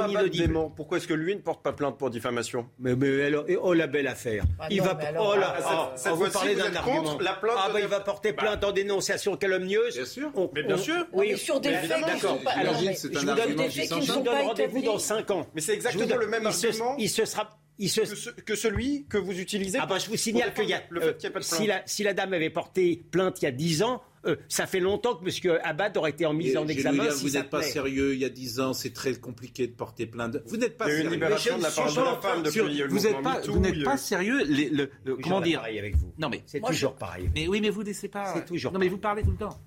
Pourquoi 0.76 0.98
est-ce 0.98 1.08
que 1.08 1.14
lui 1.14 1.34
ne 1.34 1.40
porte 1.40 1.64
pas 1.64 1.72
plainte 1.72 1.98
pour 1.98 2.10
diffamation? 2.10 2.68
Mais, 2.78 2.94
mais 2.98 3.32
oh 3.62 3.74
la 3.74 3.88
belle 3.88 4.08
affaire. 4.08 4.44
Ah 4.60 4.68
il 4.70 4.82
va, 4.82 5.00
oh 5.18 5.36
là, 5.36 5.56
ah, 5.64 5.94
cette, 5.96 6.12
vous 6.12 6.30
parlez 6.30 6.56
d'un 6.56 6.76
argument. 6.76 7.18
La 7.22 7.34
plainte 7.34 7.56
ah 7.58 7.70
bah 7.72 7.80
il 7.80 7.88
va 7.88 8.02
porter 8.02 8.34
bah. 8.34 8.44
plainte 8.44 8.64
en 8.66 8.74
dénonciation 8.74 9.38
calomnieuse. 9.38 9.96
Bien 9.96 10.06
sûr. 10.06 10.32
mais 10.54 10.64
bien 10.64 10.78
sûr. 10.78 11.08
Oui, 11.14 11.38
sur 11.38 11.62
des 11.62 11.72
faits 11.72 12.04
qui 12.06 12.20
sont 12.20 12.38
pas. 12.38 12.52
je 12.66 14.12
vous 14.12 14.24
donne 14.24 14.46
rendez-vous 14.46 14.82
dans 14.82 15.00
5 15.00 15.32
ans. 15.32 15.48
Mais 15.56 15.62
c'est 15.62 15.74
exactement 15.74 16.18
le 16.18 16.28
même 16.28 16.46
argument. 16.46 16.96
Il 16.98 17.10
se 17.10 17.24
sera 17.24 17.50
que, 17.78 18.56
celui 18.56 19.06
que 19.06 19.18
vous 19.18 19.40
utilisez. 19.40 19.78
Ah 19.82 19.86
bah 19.86 19.98
je 20.00 20.08
vous 20.08 20.16
signale 20.16 20.54
qu'il 20.54 20.70
y 20.70 20.74
a, 20.74 20.84
le 20.90 21.02
fait 21.02 21.26
a 21.26 21.32
pas 21.32 21.40
de 21.40 21.44
si, 21.44 21.68
la, 21.68 21.84
si 21.86 22.04
la 22.04 22.14
dame 22.14 22.34
avait 22.34 22.50
porté 22.50 23.04
plainte 23.12 23.42
il 23.42 23.46
y 23.46 23.48
a 23.48 23.52
10 23.52 23.84
ans, 23.84 24.02
euh, 24.26 24.36
ça 24.48 24.66
fait 24.66 24.80
longtemps 24.80 25.16
que 25.16 25.26
M. 25.26 25.60
Abad 25.64 25.96
aurait 25.98 26.12
été 26.12 26.26
en 26.26 26.34
mise 26.34 26.58
en 26.58 26.68
examen. 26.68 27.10
vous 27.10 27.30
n'êtes 27.32 27.50
pas 27.50 27.62
sérieux. 27.62 28.14
Il 28.14 28.20
y 28.20 28.26
a 28.26 28.30
10 28.30 28.60
ans, 28.60 28.74
c'est 28.74 28.94
très 28.94 29.14
compliqué 29.16 29.68
de 29.68 29.74
porter 29.74 30.06
plainte. 30.06 30.38
Vous 30.46 30.58
n'êtes 30.58 30.78
pas 30.78 30.86
sérieux. 30.86 31.00
Il 31.00 31.04
y 31.04 31.06
a 31.06 31.08
une 31.08 31.14
libération 31.14 31.58
de 31.58 31.64
la 31.64 31.72
part 31.72 31.92
de 31.92 32.00
la 32.00 32.22
femme 32.22 32.44
depuis 32.44 32.84
Vous 32.88 33.00
n'êtes 33.00 33.22
pas, 33.22 33.42
vous 33.42 33.60
n'êtes 33.60 33.84
pas 33.84 33.98
sérieux. 33.98 34.44
le, 34.46 35.16
comment 35.18 35.42
dire 35.42 35.60
pareil 35.60 35.80
avec 35.80 35.96
vous. 35.96 36.14
Non 36.18 36.30
mais 36.30 36.44
c'est 36.46 36.62
toujours 36.62 36.96
pareil. 36.96 37.30
Mais 37.36 37.48
oui, 37.48 37.62
mais 37.62 37.70
vous 37.70 37.82
ne 37.82 37.88
laissez 37.88 38.08
pas. 38.08 38.34
C'est 38.34 38.46
toujours. 38.46 38.72
Non 38.72 38.80
mais 38.80 38.88
vous 38.88 38.98
parlez 38.98 39.24
tout 39.24 39.32
le 39.32 39.38
temps. 39.38 39.60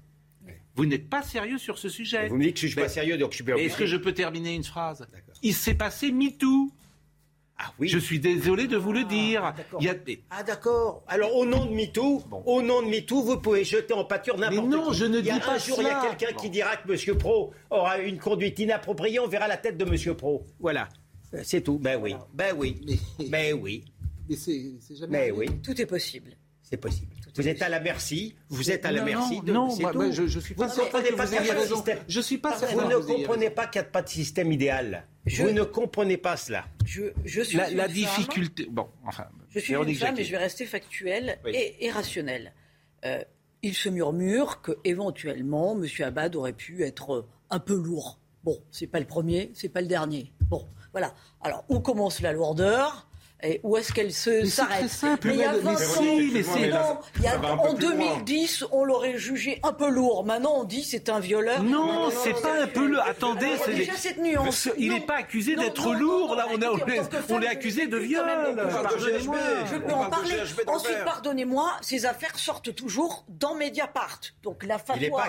Vous 0.75 0.87
n'êtes 0.87 1.11
pas 1.11 1.23
sérieux 1.23 1.59
sur 1.59 1.77
ce 1.77 1.89
sujet. 1.89 2.29
Vous 2.29 2.37
me 2.37 2.45
dites 2.45 2.55
que 2.55 2.61
je 2.61 2.67
ne 2.67 2.71
suis 2.71 2.81
pas 2.81 2.89
sérieux, 2.89 3.19
donc 3.19 3.33
je 3.33 3.43
suis 3.43 3.53
Est-ce 3.53 3.77
que 3.77 3.87
je 3.87 3.97
peux 3.97 4.13
terminer 4.13 4.55
une 4.55 4.63
phrase? 4.63 5.09
Il 5.43 5.53
s'est 5.53 5.75
passé 5.75 6.13
MeToo. 6.13 6.73
Ah 7.59 7.73
oui. 7.79 7.89
Je 7.89 7.99
suis 7.99 8.21
désolé 8.21 8.69
de 8.69 8.77
vous 8.77 8.93
le 8.93 9.03
dire. 9.05 9.43
Ah, 9.45 9.55
ah 10.31 10.43
d'accord. 10.45 11.03
Alors 11.09 11.35
au 11.35 11.45
nom 11.45 11.67
de 11.67 11.73
MeToo, 11.75 12.23
au 12.47 12.63
nom 12.63 12.83
de 12.83 12.89
MeToo, 12.89 13.23
vous 13.23 13.39
pouvez 13.39 13.65
jeter 13.65 13.95
en 13.95 14.05
pâture 14.05 14.39
n'importe 14.39 14.61
qui. 14.61 14.69
Mais 14.69 14.77
non, 14.77 14.93
je 14.93 15.05
ne 15.07 15.21
dis 15.21 15.29
pas 15.29 15.55
un 15.55 15.59
jour, 15.59 15.79
il 15.81 15.87
y 15.87 15.91
a 15.91 16.07
quelqu'un 16.15 16.35
qui 16.35 16.51
dira 16.51 16.77
que 16.77 16.91
M. 16.91 17.19
Pro 17.19 17.53
aura 17.71 17.99
une 17.99 18.19
conduite 18.19 18.59
inappropriée, 18.61 19.19
on 19.19 19.27
verra 19.27 19.49
la 19.49 19.57
tête 19.57 19.77
de 19.77 19.85
M. 19.85 20.15
Pro. 20.15 20.45
Voilà. 20.61 20.89
C'est 21.43 21.61
tout. 21.63 21.79
Ben 21.79 22.01
oui. 22.01 22.15
Ben 22.33 22.55
oui. 22.57 22.81
Ben 23.29 23.59
oui. 23.61 23.85
Mais 24.29 24.37
c'est 24.37 24.97
jamais. 24.97 25.31
Ben 25.31 25.35
oui. 25.37 25.47
Tout 25.63 25.81
est 25.81 25.87
possible. 25.87 26.37
C'est 26.63 26.77
possible. 26.77 27.15
Vous 27.35 27.49
êtes 27.49 27.63
à 27.63 27.69
la 27.69 27.81
merci. 27.81 28.35
Vous 28.49 28.71
êtes 28.71 28.85
à 28.85 28.93
la 28.93 29.03
merci. 29.03 29.41
De, 29.43 29.53
non, 29.53 29.69
je, 30.11 30.27
je 30.27 30.39
suis 30.41 30.55
pas. 30.55 30.67
Vous 30.67 30.81
ne 30.81 30.85
comprenez 30.85 31.13
pas 31.13 31.25
Je 32.09 32.21
suis 32.21 32.39
pas. 32.39 32.57
Vous 32.57 32.81
ne 32.81 32.97
comprenez 32.97 33.51
pas 33.51 33.67
qu'il 33.67 33.81
n'y 33.81 33.87
a 33.87 33.91
pas 33.91 34.03
de 34.03 34.09
système 34.09 34.53
idéal. 34.53 35.07
Vous 35.37 35.51
ne 35.53 35.63
comprenez 35.63 36.17
pas 36.17 36.37
cela. 36.37 36.67
Je, 36.85 37.05
je 37.25 37.43
suis 37.43 37.57
la, 37.57 37.71
la 37.71 37.89
difficulté. 37.89 38.67
bon, 38.71 38.89
enfin. 39.05 39.27
Je 39.51 39.59
suis 39.59 39.75
une 39.75 39.95
femme, 39.95 40.15
mais 40.17 40.25
je 40.25 40.31
vais 40.31 40.39
rester 40.39 40.67
factuel 40.67 41.39
et, 41.47 41.87
et, 41.87 41.91
rationnel. 41.91 42.53
Euh, 43.05 43.23
il 43.63 43.75
se 43.75 43.89
murmure 43.89 44.61
que 44.61 44.73
éventuellement, 44.85 45.77
M. 45.77 45.87
Abad 46.05 46.37
aurait 46.37 46.53
pu 46.53 46.85
être 46.85 47.27
un 47.51 47.59
peu 47.59 47.75
lourd. 47.75 48.19
Bon, 48.45 48.63
c'est 48.71 48.87
pas 48.87 49.01
le 49.01 49.07
premier, 49.07 49.51
c'est 49.55 49.69
pas 49.69 49.81
le 49.81 49.87
dernier. 49.87 50.33
Bon, 50.43 50.67
voilà. 50.93 51.15
Alors, 51.43 51.65
où 51.69 51.81
commence 51.81 52.21
la 52.21 52.33
lourdeur? 52.33 53.08
Et 53.41 53.61
où 53.63 53.77
est-ce 53.77 53.93
qu'elle 53.93 54.13
se 54.13 54.45
s'arrête 54.47 54.91
Mais 55.25 55.35
il 55.35 55.41
y 55.41 55.45
a 55.45 55.53
20 55.53 55.75
ans, 57.47 57.69
en 57.69 57.73
2010, 57.73 58.65
on 58.73 58.83
l'aurait 58.83 59.17
jugé 59.17 59.61
un 59.63 59.73
peu 59.73 59.89
lourd. 59.89 60.25
Maintenant, 60.25 60.55
on 60.57 60.65
dit 60.65 60.83
c'est 60.83 61.09
un 61.09 61.21
violeur. 61.21 61.63
Non, 61.63 62.11
c'est 62.11 62.41
pas 62.43 62.63
un 62.63 62.67
peu 62.67 62.87
lourd. 62.87 63.03
Attendez, 63.07 63.47
c'est 63.65 63.75
déjà 63.75 63.95
cette 63.95 64.19
nuance. 64.19 64.69
Il 64.77 64.93
n'est 64.93 65.07
pas 65.07 65.19
accusé 65.19 65.55
d'être 65.55 65.95
lourd. 65.95 66.35
Là, 66.35 66.47
on 66.51 67.41
est 67.41 67.47
accusé 67.47 67.87
de 67.87 67.97
viol. 67.97 68.27
Pardonnez-moi. 68.57 69.39
Je 69.71 69.77
peux 69.77 69.93
en 69.93 70.11
parler. 70.11 70.35
Ensuite, 70.67 71.05
pardonnez-moi, 71.05 71.77
ces 71.81 72.07
affaires 72.07 72.37
sortent 72.39 72.75
toujours 72.75 73.25
dans 73.29 73.55
Mediapart. 73.55 74.21
Donc 74.43 74.65
la 74.65 74.79
fatwa 74.79 75.25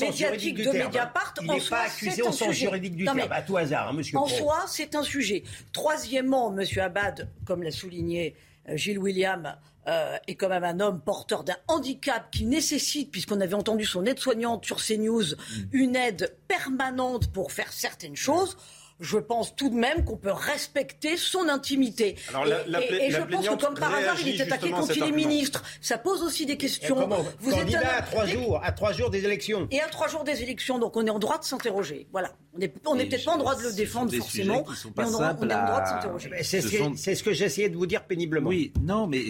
médiatique 0.00 0.62
de 0.62 0.70
Mediapart. 0.70 1.34
Il 1.40 1.50
n'est 1.50 1.60
pas 1.60 1.80
accusé 1.86 2.20
au 2.22 2.32
sens 2.32 2.52
juridique 2.52 2.96
du 2.96 3.04
terme. 3.06 3.20
À 3.30 3.40
tout 3.40 3.56
hasard, 3.56 3.88
hein, 3.88 3.94
monsieur. 3.94 4.18
En 4.18 4.26
soi, 4.26 4.64
c'est 4.66 4.94
un 4.94 5.02
sujet. 5.02 5.44
Troisièmement, 5.72 6.50
monsieur 6.50 6.82
Abad, 6.82 7.30
comme 7.46 7.53
l'a 7.62 7.70
souligné 7.70 8.34
euh, 8.68 8.76
Gilles 8.76 8.98
William, 8.98 9.56
euh, 9.86 10.16
est 10.26 10.34
quand 10.34 10.48
même 10.48 10.64
un 10.64 10.80
homme 10.80 11.00
porteur 11.00 11.44
d'un 11.44 11.56
handicap 11.68 12.30
qui 12.30 12.46
nécessite, 12.46 13.10
puisqu'on 13.10 13.40
avait 13.40 13.54
entendu 13.54 13.84
son 13.84 14.06
aide-soignante 14.06 14.64
sur 14.64 14.82
CNews, 14.82 15.34
mm. 15.34 15.36
une 15.72 15.96
aide 15.96 16.36
permanente 16.48 17.30
pour 17.32 17.52
faire 17.52 17.72
certaines 17.72 18.16
choses 18.16 18.56
je 19.00 19.18
pense 19.18 19.56
tout 19.56 19.70
de 19.70 19.74
même 19.74 20.04
qu'on 20.04 20.16
peut 20.16 20.32
respecter 20.32 21.16
son 21.16 21.48
intimité. 21.48 22.16
et, 22.16 23.10
je 23.10 23.20
pense 23.22 23.48
que 23.48 23.64
comme 23.64 23.74
par 23.74 23.94
hasard, 23.94 24.16
il 24.20 24.28
est 24.28 24.40
attaqué 24.40 24.70
quand 24.70 24.88
il 24.94 25.02
est 25.02 25.12
ministre. 25.12 25.62
Ça 25.80 25.98
pose 25.98 26.22
aussi 26.22 26.46
des 26.46 26.56
questions. 26.56 27.08
Vous 27.40 27.50
Candidat 27.50 27.80
êtes 27.80 27.86
à 27.98 28.02
trois 28.02 28.26
jours, 28.26 28.60
à 28.62 28.72
trois 28.72 28.92
jours 28.92 29.10
des 29.10 29.24
élections. 29.24 29.68
Et 29.70 29.80
à 29.80 29.88
trois 29.88 30.08
jours 30.08 30.24
des 30.24 30.42
élections, 30.42 30.78
donc 30.78 30.96
on 30.96 31.06
est 31.06 31.10
en 31.10 31.18
droit 31.18 31.38
de 31.38 31.44
s'interroger. 31.44 32.06
Voilà. 32.12 32.32
On 32.54 32.58
n'est 32.58 32.68
peut-être 33.06 33.24
pas 33.24 33.32
en 33.32 33.38
droit 33.38 33.56
de 33.56 33.62
le 33.62 33.72
défendre 33.72 34.14
forcément, 34.14 34.64
mais 34.96 35.04
on, 35.04 35.08
on, 35.08 35.48
est 35.48 35.54
en 35.54 35.66
droit 35.66 35.80
de 35.80 35.88
s'interroger. 35.88 36.30
C'est 36.42 36.60
ce, 36.60 37.22
que 37.22 37.32
j'essayais 37.32 37.68
de 37.68 37.76
vous 37.76 37.86
dire 37.86 38.04
péniblement. 38.04 38.48
Oui, 38.48 38.72
non, 38.82 39.06
mais 39.06 39.24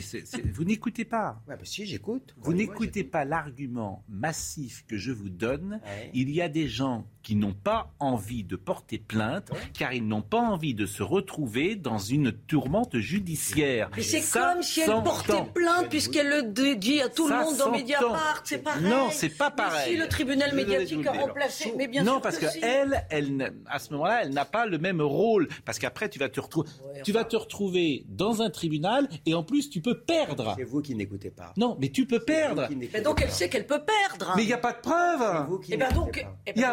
vous 0.52 0.64
n'écoutez 0.64 1.04
pas. 1.04 1.40
Ouais, 1.48 1.56
bah 1.56 1.62
si, 1.64 1.86
j'écoute. 1.86 2.34
Vous 2.38 2.52
n'écoutez 2.52 3.04
pas 3.04 3.24
l'argument 3.24 4.04
massif 4.08 4.84
que 4.86 4.96
je 4.98 5.12
vous 5.12 5.30
donne. 5.30 5.80
Il 6.12 6.30
y 6.30 6.42
a 6.42 6.48
des 6.48 6.68
gens 6.68 7.06
qui 7.24 7.34
n'ont 7.34 7.54
pas 7.54 7.90
envie 7.98 8.44
de 8.44 8.54
porter 8.54 8.98
plainte 8.98 9.50
car 9.76 9.92
ils 9.92 10.06
n'ont 10.06 10.22
pas 10.22 10.38
envie 10.38 10.74
de 10.74 10.86
se 10.86 11.02
retrouver 11.02 11.74
dans 11.74 11.98
une 11.98 12.30
tourmente 12.30 12.98
judiciaire. 12.98 13.90
Mais 13.96 14.02
c'est 14.02 14.20
comme 14.30 14.62
si 14.62 14.82
elle 14.82 15.02
portait 15.02 15.42
plainte 15.52 15.88
puisqu'elle 15.88 16.28
le 16.28 16.76
dit 16.76 17.00
à 17.00 17.08
tout 17.08 17.26
le 17.26 17.34
monde 17.34 17.56
dans 17.56 17.72
Mediapart, 17.72 18.42
c'est 18.44 18.58
pareil. 18.58 18.84
Non, 18.84 19.08
c'est 19.10 19.30
pas 19.36 19.50
pareil. 19.50 19.92
si 19.92 19.96
le 19.96 20.06
tribunal 20.06 20.54
médiatique 20.54 21.06
a 21.06 21.12
remplacé, 21.12 21.72
mais 21.76 21.88
bien 21.88 22.04
non, 22.04 22.12
sûr 22.12 22.20
parce 22.20 22.38
que, 22.38 22.46
elle, 22.62 23.04
elle, 23.10 23.54
à 23.66 23.78
ce 23.78 23.92
moment-là, 23.94 24.22
elle 24.22 24.30
n'a 24.30 24.44
pas 24.44 24.66
le 24.66 24.78
même 24.78 25.00
rôle 25.00 25.48
parce 25.64 25.78
qu'après 25.78 26.08
tu 26.08 26.18
vas 26.18 26.28
te 26.28 26.40
retrouver, 26.40 26.68
tu 27.02 27.12
vas 27.12 27.24
te 27.24 27.36
retrouver 27.36 28.04
dans 28.08 28.42
un 28.42 28.50
tribunal 28.50 29.08
et 29.24 29.34
en 29.34 29.42
plus 29.42 29.70
tu 29.70 29.80
peux 29.80 29.98
perdre. 29.98 30.54
C'est 30.58 30.64
vous 30.64 30.82
qui 30.82 30.94
n'écoutez 30.94 31.30
pas. 31.30 31.54
Non, 31.56 31.76
mais 31.80 31.88
tu 31.88 32.06
peux 32.06 32.20
perdre. 32.20 32.68
Mais 32.92 33.00
donc 33.00 33.22
elle 33.22 33.30
sait 33.30 33.48
qu'elle 33.48 33.66
peut 33.66 33.82
perdre. 33.82 34.34
Mais 34.36 34.42
il 34.42 34.46
n'y 34.46 34.52
a 34.52 34.58
pas 34.58 34.72
de 34.72 34.80
preuve. 34.80 35.22
Et 35.68 35.74
eh 35.74 35.76
ben 35.76 35.92
donc, 35.92 36.26
eh 36.46 36.52
il 36.54 36.58
n'y 36.58 36.64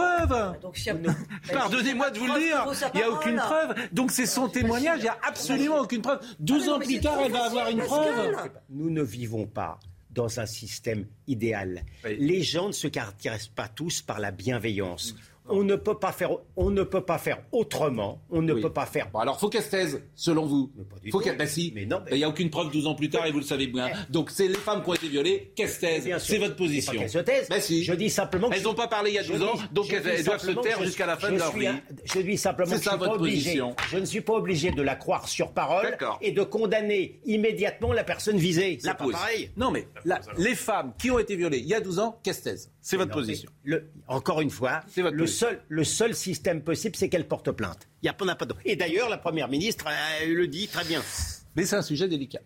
a 0.00 0.26
ben 0.26 0.56
aucune 0.62 1.02
preuve. 1.02 1.14
Pardonnez-moi 1.52 2.10
de 2.10 2.18
vous 2.18 2.26
le 2.26 2.38
dire, 2.38 2.66
il 2.94 2.98
n'y 2.98 3.02
a 3.02 3.10
aucune 3.10 3.36
preuve. 3.36 3.74
Donc 3.92 4.10
c'est 4.10 4.26
son 4.26 4.48
témoignage, 4.48 4.98
il 5.00 5.02
n'y 5.02 5.08
a 5.08 5.18
absolument 5.26 5.78
aucune 5.78 6.02
preuve. 6.02 6.20
12 6.40 6.68
ans 6.68 6.78
plus 6.78 7.00
tard, 7.00 7.18
elle 7.24 7.32
va 7.32 7.44
avoir 7.44 7.68
une 7.68 7.82
preuve. 7.82 8.50
Nous 8.70 8.90
ne 8.90 9.02
vivons 9.02 9.46
pas 9.46 9.78
dans 10.10 10.40
un 10.40 10.46
système 10.46 11.06
idéal. 11.26 11.82
Les 12.04 12.42
gens 12.42 12.68
ne 12.68 12.72
se 12.72 12.88
caractérisent 12.88 13.48
pas 13.48 13.68
tous 13.68 14.00
par 14.00 14.18
la 14.18 14.30
bienveillance 14.30 15.14
on 15.48 15.64
ne 15.64 15.76
peut 15.76 15.98
pas 15.98 16.12
faire, 16.12 16.30
on 16.56 16.70
ne 16.70 16.82
peut 16.82 17.00
pas 17.00 17.18
faire 17.18 17.38
autrement. 17.52 18.22
On 18.30 18.42
ne 18.42 18.54
peut 18.54 18.72
pas 18.72 18.86
faire. 18.86 19.10
Bon, 19.10 19.20
alors 19.20 19.38
faut 19.38 19.48
qu'elle 19.48 19.62
se 19.62 19.70
taise, 19.70 20.02
selon 20.14 20.46
vous. 20.46 20.72
faut 21.10 21.20
qu'elle. 21.20 21.36
Ben 21.36 21.46
si. 21.46 21.72
Mais 21.74 21.86
non. 21.86 22.02
Il 22.10 22.16
n'y 22.16 22.24
a 22.24 22.28
aucune 22.28 22.50
preuve 22.50 22.70
12 22.70 22.86
ans 22.86 22.94
plus 22.94 23.10
tard 23.10 23.26
et 23.26 23.32
vous 23.32 23.38
le 23.38 23.44
savez 23.44 23.66
bien. 23.66 23.88
Eh. 23.88 24.12
Donc 24.12 24.30
c'est 24.30 24.48
les 24.48 24.54
femmes 24.54 24.82
qui 24.82 24.90
ont 24.90 24.94
été 24.94 25.08
violées. 25.08 25.52
Qu'elles 25.54 25.68
se 25.68 25.80
taisent. 25.80 26.08
C'est 26.18 26.38
votre 26.38 26.56
position. 26.56 26.92
Qu'elles 26.92 27.10
se 27.10 27.18
taisent. 27.18 27.48
Ben 27.48 27.60
si. 27.60 27.84
Je 27.84 27.94
dis 27.94 28.10
simplement. 28.10 28.50
Elles 28.50 28.62
n'ont 28.62 28.74
pas 28.74 28.88
parlé 28.88 29.10
il 29.10 29.14
y 29.14 29.18
a 29.18 29.24
12 29.24 29.42
ans, 29.42 29.54
donc 29.72 29.92
elles, 29.92 30.24
doivent 30.24 30.40
se 30.40 30.52
taire 30.52 30.82
jusqu'à 30.82 31.06
la 31.06 31.16
fin 31.16 31.30
de 31.30 31.38
leur 31.38 31.54
vie. 31.56 31.68
Je 32.04 32.20
dis 32.20 32.36
simplement 32.36 32.70
que 32.70 32.76
je, 32.76 32.88
suis 32.88 32.98
pas 32.98 33.12
obligé, 33.12 33.62
je 33.90 33.98
ne 33.98 34.04
suis 34.04 34.20
pas 34.20 34.34
obligé 34.34 34.70
de 34.70 34.82
la 34.82 34.96
croire 34.96 35.28
sur 35.28 35.52
parole 35.52 35.96
et 36.20 36.32
de 36.32 36.42
condamner 36.42 37.20
immédiatement 37.24 37.92
la 37.92 38.04
personne 38.04 38.38
visée. 38.38 38.78
C'est 38.80 38.96
pas 38.96 39.06
pareil. 39.10 39.50
Non 39.56 39.70
mais 39.70 39.86
les 40.38 40.54
femmes 40.54 40.92
qui 40.98 41.10
ont 41.10 41.18
été 41.18 41.36
violées 41.36 41.58
il 41.58 41.66
y 41.66 41.74
a 41.74 41.80
12 41.80 41.98
ans, 41.98 42.18
qu'elles 42.22 42.34
se 42.34 42.42
taisent. 42.42 42.72
C'est 42.80 42.96
votre 42.96 43.12
position. 43.12 43.50
encore 44.06 44.40
une 44.40 44.50
fois, 44.50 44.80
le 44.96 45.26
seul, 45.36 45.60
le 45.68 45.84
seul 45.84 46.14
système 46.14 46.62
possible, 46.62 46.96
c'est 46.96 47.08
qu'elle 47.08 47.28
porte 47.28 47.50
plainte. 47.52 47.88
Il 48.02 48.06
y 48.06 48.08
a 48.08 48.12
pas, 48.12 48.34
pas 48.34 48.46
Et 48.64 48.76
d'ailleurs, 48.76 49.08
la 49.08 49.18
Première 49.18 49.48
ministre 49.48 49.86
le 50.26 50.48
dit 50.48 50.66
très 50.68 50.84
bien. 50.84 51.02
Mais 51.54 51.64
c'est 51.64 51.76
un 51.76 51.82
sujet 51.82 52.08
délicat. 52.08 52.40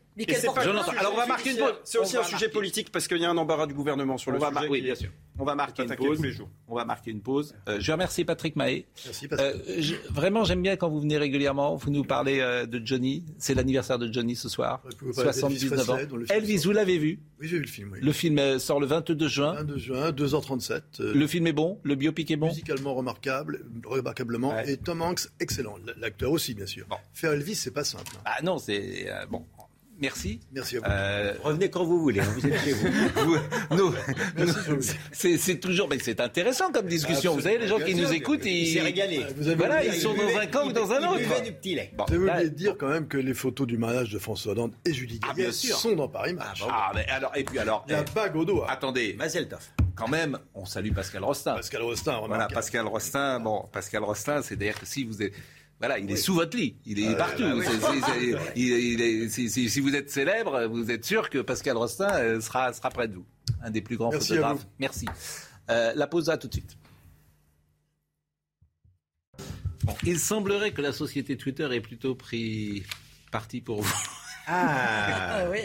Alors 0.99 1.13
on 1.15 1.17
va 1.17 1.27
marquer 1.27 1.51
une 1.53 1.59
pause. 1.59 1.75
C'est 1.85 1.99
aussi 1.99 2.17
un 2.17 2.25
sujet 2.25 2.49
politique 2.49 2.91
parce 2.93 3.09
qu'il 3.09 3.19
y 3.19 3.25
a 3.25 3.31
un 3.31 3.37
embarras 3.37 3.67
du 3.67 3.75
gouvernement 3.75 4.19
sur 4.19 4.31
le 4.31 4.39
sujet. 4.39 4.69
Oui, 4.69 4.83
bien 4.83 4.95
sûr. 4.95 5.11
On 5.39 5.45
va 5.45 5.55
marquer 5.55 5.85
une 5.85 5.97
pause. 5.97 6.21
On 6.69 6.75
va 6.75 6.85
marquer 6.85 7.11
une 7.11 7.23
pause. 7.23 7.55
je 7.79 7.93
remercie 7.93 8.25
Patrick 8.25 8.57
Mahé. 8.57 8.87
Merci 9.05 9.29
Patrick. 9.29 9.63
Euh, 9.69 9.97
vraiment, 10.11 10.45
j'aime 10.45 10.63
bien 10.63 10.77
quand 10.77 10.89
vous 10.89 11.01
venez 11.01 11.17
régulièrement. 11.17 11.77
Vous 11.77 11.91
nous 11.91 12.05
parlez 12.05 12.41
euh, 12.41 12.67
de 12.67 12.85
Johnny. 12.85 13.25
C'est 13.39 13.55
l'anniversaire 13.55 13.99
de 13.99 14.13
Johnny 14.13 14.37
ce 14.37 14.49
soir. 14.49 14.83
79 15.13 15.91
ans. 15.91 15.99
Elvis, 16.29 16.59
vous 16.65 16.73
l'avez 16.73 16.99
vu? 16.99 17.21
Oui, 17.41 17.49
j'ai 17.49 17.57
vu 17.57 17.63
le 17.63 17.69
film. 17.69 17.97
Le 18.01 18.13
film 18.13 18.39
euh, 18.39 18.59
sort 18.59 18.81
le 18.81 18.87
22 18.87 19.29
juin. 19.29 19.55
22 19.55 19.79
juin, 19.79 20.11
2h37. 20.11 20.83
le 21.03 21.27
film 21.27 21.47
est 21.47 21.53
bon? 21.53 21.81
Le 21.83 21.95
biopic 21.95 22.31
est 22.31 22.37
bon? 22.37 22.49
Musicalement 22.49 22.95
remarquable, 22.95 23.65
remarquablement. 23.85 24.59
Et 24.61 24.77
Tom 24.77 25.03
Hanks, 25.03 25.29
excellent. 25.41 25.77
L'acteur 25.97 26.33
aussi, 26.33 26.55
bien 26.55 26.67
sûr. 26.67 26.87
Faire 27.13 27.33
Elvis, 27.33 27.55
c'est 27.55 27.71
pas 27.71 27.85
simple. 27.85 28.13
Hein. 28.17 28.23
Ah 28.25 28.43
non, 28.43 28.59
c'est 28.59 29.07
bon. 29.31 29.45
Merci. 30.01 30.41
Merci 30.53 30.77
à 30.77 30.81
vous. 30.81 30.87
Euh, 30.89 31.35
revenez 31.43 31.69
quand 31.71 31.85
vous 31.85 32.01
voulez, 32.01 32.21
hein, 32.21 32.35
vous 32.35 32.47
êtes 32.47 32.61
chez 32.65 32.73
vous. 32.73 33.93
c'est 35.13 35.61
toujours, 35.61 35.89
mais 35.89 35.99
c'est 35.99 36.21
intéressant 36.21 36.73
comme 36.73 36.87
discussion. 36.87 37.35
vous 37.35 37.43
savez, 37.43 37.59
les 37.59 37.69
gens 37.69 37.79
qui 37.79 37.95
nous 37.95 38.11
écoutent, 38.13 38.45
ils, 38.45 38.81
régalé. 38.81 39.27
voilà, 39.57 39.85
ils 39.85 39.95
sont 39.95 40.15
dans 40.15 40.39
un 40.41 40.47
camp 40.47 40.67
ou 40.67 40.73
dans 40.73 40.91
un 40.93 41.09
autre. 41.09 41.43
Du 41.45 41.53
petit 41.53 41.75
lait. 41.75 41.93
Bon, 41.97 42.05
Vous 42.09 42.17
oublié 42.17 42.51
dire 42.51 42.77
quand 42.79 42.89
même 42.89 43.07
que 43.09 43.17
les 43.17 43.35
photos 43.35 43.67
du 43.67 43.79
mariage 43.79 44.11
de 44.11 44.19
François 44.19 44.53
Hollande 44.53 44.73
et 44.85 44.93
Julie 44.93 45.21
ah, 45.23 45.33
Gaillet 45.35 45.53
sont 45.53 45.95
dans 45.95 46.09
Paris 46.09 46.35
Match. 46.35 46.63
Ah, 46.69 46.93
mais 46.95 47.07
alors, 47.09 47.33
et 47.37 47.45
puis 47.45 47.59
alors. 47.59 47.85
Il 47.89 47.93
y 47.93 47.95
a 47.95 48.05
eh, 48.07 48.15
bague 48.15 48.37
au 48.37 48.45
doigt. 48.45 48.71
Attendez. 48.71 49.15
Mazeltov 49.19 49.71
quand 50.01 50.09
même, 50.09 50.39
on 50.55 50.65
salue 50.65 50.93
Pascal 50.93 51.23
Rostin. 51.23 51.55
Pascal 51.57 51.83
Rostin, 51.83 52.21
voilà, 52.27 52.49
Pascal 52.49 52.87
Rostin. 52.87 53.39
Bon, 53.39 53.69
Pascal 53.71 54.03
Rostin, 54.03 54.41
c'est 54.41 54.57
d'ailleurs 54.57 54.81
que 54.81 54.87
si 54.87 55.05
vous 55.05 55.23
êtes 55.23 55.35
voilà, 55.81 55.99
il 55.99 56.11
est 56.11 56.17
sous 56.17 56.35
votre 56.35 56.59
lit, 56.59 56.77
il 56.85 57.01
est 57.01 57.17
partout. 57.17 57.43
si, 59.31 59.81
vous 59.81 59.97
êtes 59.97 60.11
célèbre, 60.11 60.67
vous 60.67 60.91
êtes 60.91 61.07
sûr 61.07 61.31
que 61.31 61.39
Pascal 61.39 61.79
Rostin 61.79 62.13
euh, 62.19 62.41
sera, 62.43 62.71
sera 62.75 62.91
près 62.91 63.09
de 63.09 63.15
vous. 63.15 63.27
Un 63.63 63.71
des 63.71 63.81
plus 63.81 63.97
grands 63.97 64.13
photographes. 64.13 64.67
Merci. 64.79 65.07
Euh, 65.71 65.95
la 65.97 66.07
pause 66.07 66.29
à 66.29 66.37
tout 66.37 66.49
de 66.49 66.53
suite. 66.53 66.77
il 70.05 70.19
semblerait 70.19 70.73
que 70.73 70.83
la 70.83 70.93
société 70.93 71.39
Twitter 71.39 71.67
ait 71.73 71.81
plutôt 71.81 72.15
pris 72.15 72.85
parti 73.33 73.63
pour 73.63 73.81
vous. 73.81 73.95
Ah, 74.53 75.43
ah 75.45 75.51
oui, 75.51 75.59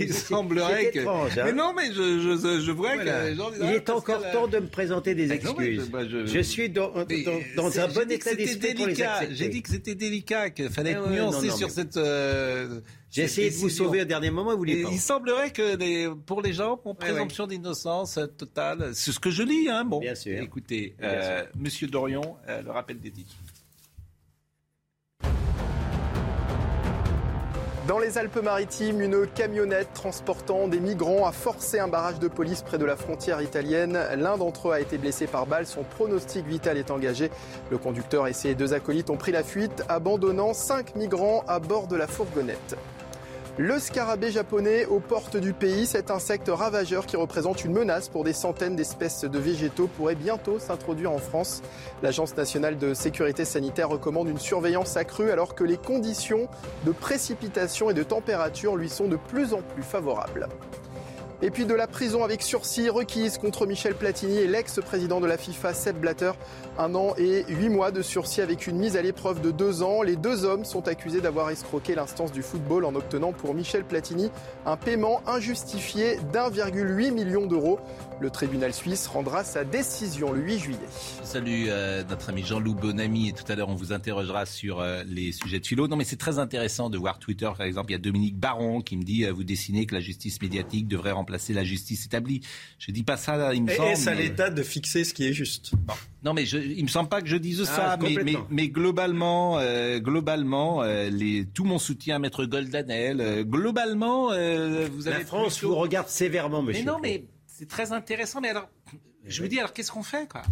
il 0.00 0.12
semblerait 0.14 0.90
que. 0.90 0.98
Étrange, 0.98 1.38
hein. 1.38 1.42
mais 1.44 1.52
non, 1.52 1.72
mais 1.76 1.92
je, 1.92 2.18
je, 2.20 2.60
je 2.60 2.72
vois 2.72 2.96
que 2.96 3.04
les 3.04 3.36
gens 3.36 3.50
Il 3.60 3.70
est 3.70 3.88
encore 3.88 4.28
temps 4.32 4.48
de 4.48 4.58
me 4.58 4.66
présenter 4.66 5.14
des 5.14 5.32
excuses. 5.32 5.88
je, 6.26 6.40
suis 6.40 6.70
dans, 6.70 6.92
dans, 7.56 7.80
un 7.80 7.88
bon 7.88 8.10
état 8.10 8.34
d'esprit 8.34 8.74
J'ai 9.30 9.48
dit 9.48 9.62
que 9.62 9.70
c'était 9.70 9.94
délicat, 9.94 10.50
qu'il 10.50 10.70
fallait 10.70 10.90
être 10.92 11.08
nuancé 11.08 11.50
sur 11.50 11.70
cette. 11.70 11.96
Euh, 11.96 12.80
J'ai 13.10 13.22
essayé 13.22 13.50
de 13.50 13.56
vous 13.56 13.68
sauver 13.68 14.02
au 14.02 14.06
dernier 14.06 14.30
moment, 14.30 14.50
vous 14.52 14.58
voulez 14.58 14.82
pas. 14.82 14.88
Il 14.90 14.98
semblerait 14.98 15.50
que 15.50 16.12
pour 16.14 16.42
les 16.42 16.52
gens, 16.52 16.76
pour 16.76 16.96
présomption 16.96 17.46
d'innocence 17.46 18.18
totale, 18.36 18.90
c'est 18.94 19.12
ce 19.12 19.20
que 19.20 19.30
je 19.30 19.44
lis, 19.44 19.68
hein. 19.68 19.84
Bon, 19.84 20.00
Bien 20.00 20.14
sûr. 20.16 20.42
écoutez, 20.42 20.96
euh, 21.02 21.44
Monsieur 21.56 21.86
Dorion, 21.86 22.36
euh, 22.48 22.60
le 22.62 22.70
rappel 22.70 22.98
des 22.98 23.10
titres. 23.10 23.36
Dans 27.88 27.98
les 27.98 28.18
Alpes-Maritimes, 28.18 29.00
une 29.00 29.26
camionnette 29.26 29.94
transportant 29.94 30.68
des 30.68 30.78
migrants 30.78 31.26
a 31.26 31.32
forcé 31.32 31.78
un 31.78 31.88
barrage 31.88 32.18
de 32.18 32.28
police 32.28 32.60
près 32.60 32.76
de 32.76 32.84
la 32.84 32.96
frontière 32.96 33.40
italienne. 33.40 33.98
L'un 34.14 34.36
d'entre 34.36 34.68
eux 34.68 34.72
a 34.72 34.80
été 34.80 34.98
blessé 34.98 35.26
par 35.26 35.46
balle. 35.46 35.66
Son 35.66 35.84
pronostic 35.84 36.46
vital 36.46 36.76
est 36.76 36.90
engagé. 36.90 37.30
Le 37.70 37.78
conducteur 37.78 38.26
et 38.26 38.34
ses 38.34 38.54
deux 38.54 38.74
acolytes 38.74 39.08
ont 39.08 39.16
pris 39.16 39.32
la 39.32 39.42
fuite, 39.42 39.84
abandonnant 39.88 40.52
cinq 40.52 40.96
migrants 40.96 41.44
à 41.48 41.60
bord 41.60 41.86
de 41.86 41.96
la 41.96 42.06
fourgonnette. 42.06 42.76
Le 43.60 43.80
scarabée 43.80 44.30
japonais 44.30 44.86
aux 44.86 45.00
portes 45.00 45.36
du 45.36 45.52
pays, 45.52 45.84
cet 45.84 46.12
insecte 46.12 46.48
ravageur 46.48 47.06
qui 47.06 47.16
représente 47.16 47.64
une 47.64 47.72
menace 47.72 48.08
pour 48.08 48.22
des 48.22 48.32
centaines 48.32 48.76
d'espèces 48.76 49.24
de 49.24 49.36
végétaux 49.36 49.88
pourrait 49.88 50.14
bientôt 50.14 50.60
s'introduire 50.60 51.10
en 51.10 51.18
France. 51.18 51.60
L'Agence 52.00 52.36
nationale 52.36 52.78
de 52.78 52.94
sécurité 52.94 53.44
sanitaire 53.44 53.88
recommande 53.88 54.28
une 54.28 54.38
surveillance 54.38 54.96
accrue 54.96 55.32
alors 55.32 55.56
que 55.56 55.64
les 55.64 55.76
conditions 55.76 56.46
de 56.86 56.92
précipitation 56.92 57.90
et 57.90 57.94
de 57.94 58.04
température 58.04 58.76
lui 58.76 58.88
sont 58.88 59.08
de 59.08 59.16
plus 59.16 59.52
en 59.52 59.62
plus 59.62 59.82
favorables. 59.82 60.48
Et 61.40 61.50
puis 61.50 61.66
de 61.66 61.74
la 61.74 61.86
prison 61.86 62.24
avec 62.24 62.42
sursis 62.42 62.88
requise 62.88 63.38
contre 63.38 63.64
Michel 63.64 63.94
Platini 63.94 64.38
et 64.38 64.48
l'ex-président 64.48 65.20
de 65.20 65.26
la 65.28 65.38
FIFA, 65.38 65.72
Seb 65.72 65.98
Blatter. 65.98 66.32
Un 66.78 66.96
an 66.96 67.14
et 67.16 67.44
huit 67.48 67.68
mois 67.68 67.92
de 67.92 68.02
sursis 68.02 68.40
avec 68.40 68.66
une 68.66 68.76
mise 68.76 68.96
à 68.96 69.02
l'épreuve 69.02 69.40
de 69.40 69.52
deux 69.52 69.84
ans. 69.84 70.02
Les 70.02 70.16
deux 70.16 70.44
hommes 70.44 70.64
sont 70.64 70.88
accusés 70.88 71.20
d'avoir 71.20 71.50
escroqué 71.50 71.94
l'instance 71.94 72.32
du 72.32 72.42
football 72.42 72.84
en 72.84 72.92
obtenant 72.96 73.32
pour 73.32 73.54
Michel 73.54 73.84
Platini 73.84 74.30
un 74.66 74.76
paiement 74.76 75.22
injustifié 75.28 76.16
d'1,8 76.32 77.12
million 77.12 77.46
d'euros. 77.46 77.78
Le 78.20 78.30
tribunal 78.30 78.74
suisse 78.74 79.06
rendra 79.06 79.44
sa 79.44 79.62
décision 79.62 80.32
le 80.32 80.40
8 80.40 80.58
juillet. 80.58 80.78
Salut 81.22 81.66
euh, 81.68 82.02
notre 82.10 82.30
ami 82.30 82.42
Jean-Loup 82.42 82.74
Bonamy 82.74 83.28
et 83.28 83.32
tout 83.32 83.44
à 83.46 83.54
l'heure 83.54 83.68
on 83.68 83.76
vous 83.76 83.92
interrogera 83.92 84.44
sur 84.44 84.80
euh, 84.80 85.04
les 85.06 85.30
sujets 85.30 85.60
de 85.60 85.66
philo. 85.66 85.86
Non 85.86 85.94
mais 85.94 86.02
c'est 86.02 86.16
très 86.16 86.40
intéressant 86.40 86.90
de 86.90 86.98
voir 86.98 87.20
Twitter 87.20 87.48
par 87.56 87.64
exemple. 87.64 87.90
Il 87.90 87.92
y 87.92 87.96
a 87.96 88.00
Dominique 88.00 88.36
Baron 88.36 88.80
qui 88.80 88.96
me 88.96 89.04
dit 89.04 89.24
euh, 89.24 89.32
vous 89.32 89.44
dessinez 89.44 89.86
que 89.86 89.94
la 89.94 90.00
justice 90.00 90.42
médiatique 90.42 90.88
devrait 90.88 91.12
remplacer 91.28 91.52
la 91.52 91.64
justice 91.64 92.06
établie. 92.06 92.40
Je 92.78 92.90
dis 92.90 93.02
pas 93.02 93.16
ça, 93.16 93.54
il 93.54 93.64
me 93.64 93.74
semble. 93.74 93.90
Et 93.90 94.08
à 94.08 94.14
l'État 94.14 94.50
de 94.50 94.62
fixer 94.62 95.04
ce 95.04 95.12
qui 95.12 95.26
est 95.26 95.32
juste. 95.32 95.72
Non 96.22 96.32
mais 96.32 96.46
je, 96.46 96.58
il 96.58 96.82
me 96.82 96.88
semble 96.88 97.08
pas 97.08 97.20
que 97.20 97.28
je 97.28 97.36
dise 97.36 97.64
ça, 97.64 97.92
ah, 97.92 97.96
mais, 98.00 98.16
mais, 98.24 98.34
mais, 98.50 98.68
globalement, 98.68 99.58
globalement, 99.98 100.82
les, 100.82 101.46
tout 101.52 101.64
mon 101.64 101.78
soutien 101.78 102.16
à 102.16 102.18
Maître 102.18 102.44
Goldanel. 102.44 103.44
globalement, 103.44 104.28
vous 104.28 105.08
avez 105.08 105.18
la 105.18 105.24
France 105.24 105.62
vous 105.62 105.74
regarde 105.74 106.08
sévèrement, 106.08 106.62
monsieur. 106.62 106.84
Mais 106.84 106.90
non 106.90 106.98
mais 107.00 107.24
c'est 107.46 107.68
très 107.68 107.92
intéressant. 107.92 108.40
Mais 108.40 108.50
alors, 108.50 108.68
je 109.24 109.42
me 109.42 109.48
dis, 109.48 109.58
alors 109.58 109.72
qu'est-ce 109.72 109.90
qu'on 109.90 110.02
fait, 110.02 110.28
quoi? 110.28 110.42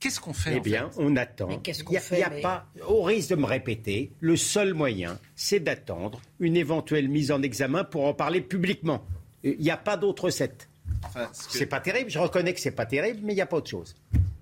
Qu'est-ce 0.00 0.18
qu'on 0.18 0.32
fait 0.32 0.56
Eh 0.56 0.60
bien, 0.60 0.90
on 0.96 1.14
attend. 1.16 1.58
qu'est-ce 1.58 1.84
qu'on 1.84 1.98
fait 1.98 2.22
a 2.22 2.30
pas, 2.30 2.66
au 2.88 3.02
risque 3.02 3.28
de 3.30 3.34
me 3.34 3.44
répéter, 3.44 4.12
le 4.20 4.36
seul 4.36 4.72
moyen, 4.72 5.18
c'est 5.36 5.60
d'attendre 5.60 6.22
une 6.38 6.56
éventuelle 6.56 7.08
mise 7.08 7.30
en 7.30 7.42
examen 7.42 7.84
pour 7.84 8.06
en 8.06 8.14
parler 8.14 8.40
publiquement. 8.40 9.04
Il 9.42 9.58
n'y 9.58 9.70
a 9.70 9.76
pas 9.76 9.96
d'autre 9.96 10.24
recette. 10.24 10.68
Enfin, 11.04 11.28
C'est 11.32 11.66
pas 11.66 11.80
terrible, 11.80 12.10
je 12.10 12.18
reconnais 12.18 12.52
que 12.52 12.60
c'est 12.60 12.70
pas 12.72 12.86
terrible, 12.86 13.20
mais 13.22 13.32
il 13.32 13.36
n'y 13.36 13.42
a 13.42 13.46
pas 13.46 13.56
autre 13.56 13.70
chose. 13.70 13.96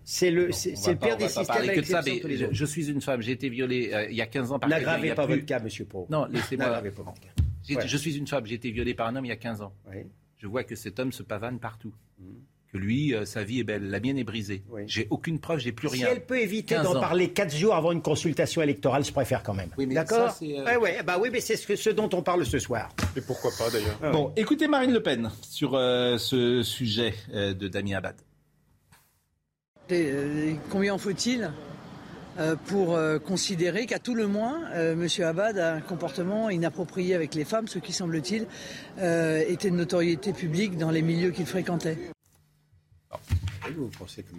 C'est 0.05 0.31
le, 0.31 0.53
c'est, 0.53 0.71
le 0.71 0.97
pire 0.97 1.17
des 1.19 1.29
systèmes. 1.29 1.67
Que 1.67 1.81
de 1.81 1.85
ça, 1.85 2.01
mais 2.05 2.23
je, 2.25 2.47
je, 2.51 2.65
suis 2.65 2.91
une 2.91 3.03
femme, 3.03 3.21
j'ai 3.21 3.33
été 3.33 3.51
violée 3.51 3.91
euh, 3.93 4.07
il 4.09 4.17
y 4.17 4.23
a 4.23 4.27
15 4.27 4.53
ans 4.53 4.59
par 4.59 4.71
N'aggravez 4.71 5.15
pas 5.15 5.27
votre 5.27 5.45
cas, 5.45 5.61
monsieur 5.61 5.85
Pro. 5.85 6.07
Non, 6.09 6.25
laissez-moi. 6.27 6.83
Je 7.69 7.97
suis 7.97 8.17
une 8.17 8.27
femme, 8.27 8.47
j'ai 8.47 8.55
été 8.55 8.71
violée 8.71 8.95
par 8.95 9.07
un 9.09 9.17
homme 9.17 9.27
il 9.27 9.29
y 9.29 9.33
a 9.33 9.37
15 9.37 9.63
ans. 9.63 9.73
Je 10.39 10.47
vois 10.47 10.65
que 10.65 10.77
cet 10.77 10.99
homme 10.99 11.13
se 11.13 11.23
pavane 11.23 11.59
partout. 11.59 11.93
Que 12.73 12.77
lui, 12.77 13.15
euh, 13.15 13.25
sa 13.25 13.45
vie 13.45 13.61
est 13.61 13.65
belle, 13.65 13.89
la 13.89 13.99
mienne 13.99 14.19
est 14.19 14.25
brisée. 14.25 14.63
J'ai 14.87 15.07
aucune 15.09 15.39
preuve, 15.39 15.59
j'ai 15.59 15.73
plus 15.73 15.89
rien. 15.89 16.07
Si 16.07 16.13
elle 16.13 16.27
peut 16.27 16.39
éviter 16.39 16.75
d'en 16.75 17.01
parler 17.01 17.31
quatre 17.31 17.57
jours 17.57 17.75
avant 17.75 17.93
une 17.93 18.03
consultation 18.03 18.61
électorale, 18.61 19.05
je 19.07 19.13
préfère 19.13 19.43
quand 19.43 19.55
même. 19.55 19.71
Oui, 19.79 19.87
D'accord 19.87 20.37
euh, 20.43 20.79
ouais, 20.79 21.03
bah 21.03 21.17
oui, 21.19 21.31
mais 21.33 21.41
c'est 21.41 21.57
ce, 21.57 21.91
dont 21.91 22.11
on 22.13 22.21
parle 22.21 22.45
ce 22.45 22.59
soir. 22.59 22.91
Et 23.17 23.23
pourquoi 23.23 23.53
pas 23.57 23.71
d'ailleurs 23.71 23.99
ah 24.03 24.11
Bon, 24.11 24.33
écoutez 24.37 24.69
Marine 24.69 24.93
Le 24.93 25.03
Pen 25.03 25.31
sur 25.41 25.75
euh, 25.75 26.19
ce 26.19 26.63
sujet 26.63 27.15
de 27.33 27.69
Damien 27.69 27.97
Abad. 27.97 28.17
combien 30.69 30.93
en 30.93 30.99
faut-il 30.99 31.51
pour 32.67 32.99
considérer 33.25 33.87
qu'à 33.87 33.99
tout 33.99 34.15
le 34.15 34.29
moins, 34.29 34.71
M. 34.75 35.07
Abad 35.25 35.59
a 35.59 35.73
un 35.73 35.81
comportement 35.81 36.51
inapproprié 36.51 37.15
avec 37.15 37.35
les 37.35 37.45
femmes, 37.45 37.67
ce 37.67 37.79
qui, 37.79 37.95
semble-t-il, 37.95 38.47
était 38.99 39.71
de 39.71 39.75
notoriété 39.75 40.35
publique 40.35 40.77
dans 40.77 40.91
les 40.91 41.03
milieux 41.03 41.31
qu'il 41.31 41.47
fréquentait? 41.47 41.97
Vous 43.77 43.91
pensez 43.99 44.23
que 44.23 44.31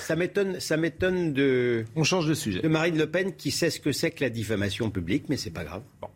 ça 0.00 0.16
m'étonne, 0.16 0.60
ça 0.60 0.76
m'étonne 0.76 1.32
de. 1.32 1.84
On 1.96 2.04
change 2.04 2.26
de 2.26 2.34
sujet. 2.34 2.60
De 2.60 2.68
Marine 2.68 2.96
Le 2.96 3.10
Pen 3.10 3.34
qui 3.34 3.50
sait 3.50 3.70
ce 3.70 3.80
que 3.80 3.92
c'est 3.92 4.10
que 4.10 4.24
la 4.24 4.30
diffamation 4.30 4.90
publique, 4.90 5.24
mais 5.28 5.36
c'est 5.36 5.50
pas 5.50 5.64
grave. 5.64 5.82
Bon. 6.00 6.08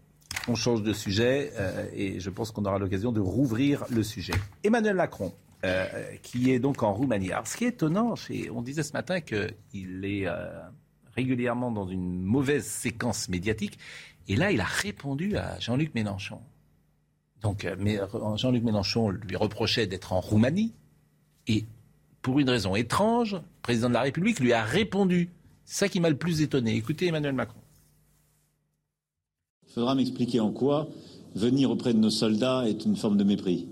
On 0.48 0.54
change 0.54 0.82
de 0.82 0.92
sujet 0.92 1.52
et 1.94 2.20
je 2.20 2.30
pense 2.30 2.50
qu'on 2.50 2.64
aura 2.64 2.78
l'occasion 2.78 3.12
de 3.12 3.20
rouvrir 3.20 3.84
le 3.90 4.02
sujet. 4.02 4.34
Emmanuel 4.62 4.94
Macron, 4.94 5.32
euh, 5.64 5.86
qui 6.22 6.50
est 6.50 6.58
donc 6.58 6.82
en 6.82 6.92
Roumanie. 6.92 7.32
Alors, 7.32 7.46
ce 7.46 7.56
qui 7.56 7.64
est 7.64 7.68
étonnant, 7.68 8.14
on 8.52 8.60
disait 8.60 8.82
ce 8.82 8.92
matin 8.92 9.22
qu'il 9.22 10.04
est 10.04 10.26
euh, 10.26 10.50
régulièrement 11.16 11.70
dans 11.70 11.88
une 11.88 12.20
mauvaise 12.22 12.66
séquence 12.66 13.30
médiatique, 13.30 13.78
et 14.28 14.36
là, 14.36 14.50
il 14.50 14.60
a 14.60 14.66
répondu 14.66 15.38
à 15.38 15.58
Jean-Luc 15.60 15.94
Mélenchon. 15.94 16.40
Donc, 17.40 17.64
euh, 17.64 17.76
Jean-Luc 18.36 18.62
Mélenchon 18.62 19.08
lui 19.08 19.36
reprochait 19.36 19.86
d'être 19.86 20.12
en 20.12 20.20
Roumanie, 20.20 20.74
et 21.48 21.64
pour 22.22 22.38
une 22.38 22.48
raison 22.48 22.74
étrange, 22.74 23.34
le 23.34 23.62
président 23.62 23.88
de 23.88 23.94
la 23.94 24.02
République 24.02 24.40
lui 24.40 24.52
a 24.52 24.64
répondu. 24.64 25.30
C'est 25.64 25.78
ça 25.80 25.88
qui 25.88 26.00
m'a 26.00 26.10
le 26.10 26.16
plus 26.16 26.40
étonné. 26.40 26.74
Écoutez 26.74 27.06
Emmanuel 27.06 27.34
Macron. 27.34 27.60
Il 29.66 29.72
faudra 29.72 29.94
m'expliquer 29.94 30.40
en 30.40 30.50
quoi 30.50 30.88
venir 31.34 31.70
auprès 31.70 31.92
de 31.92 31.98
nos 31.98 32.10
soldats 32.10 32.68
est 32.68 32.84
une 32.84 32.96
forme 32.96 33.16
de 33.16 33.24
mépris. 33.24 33.66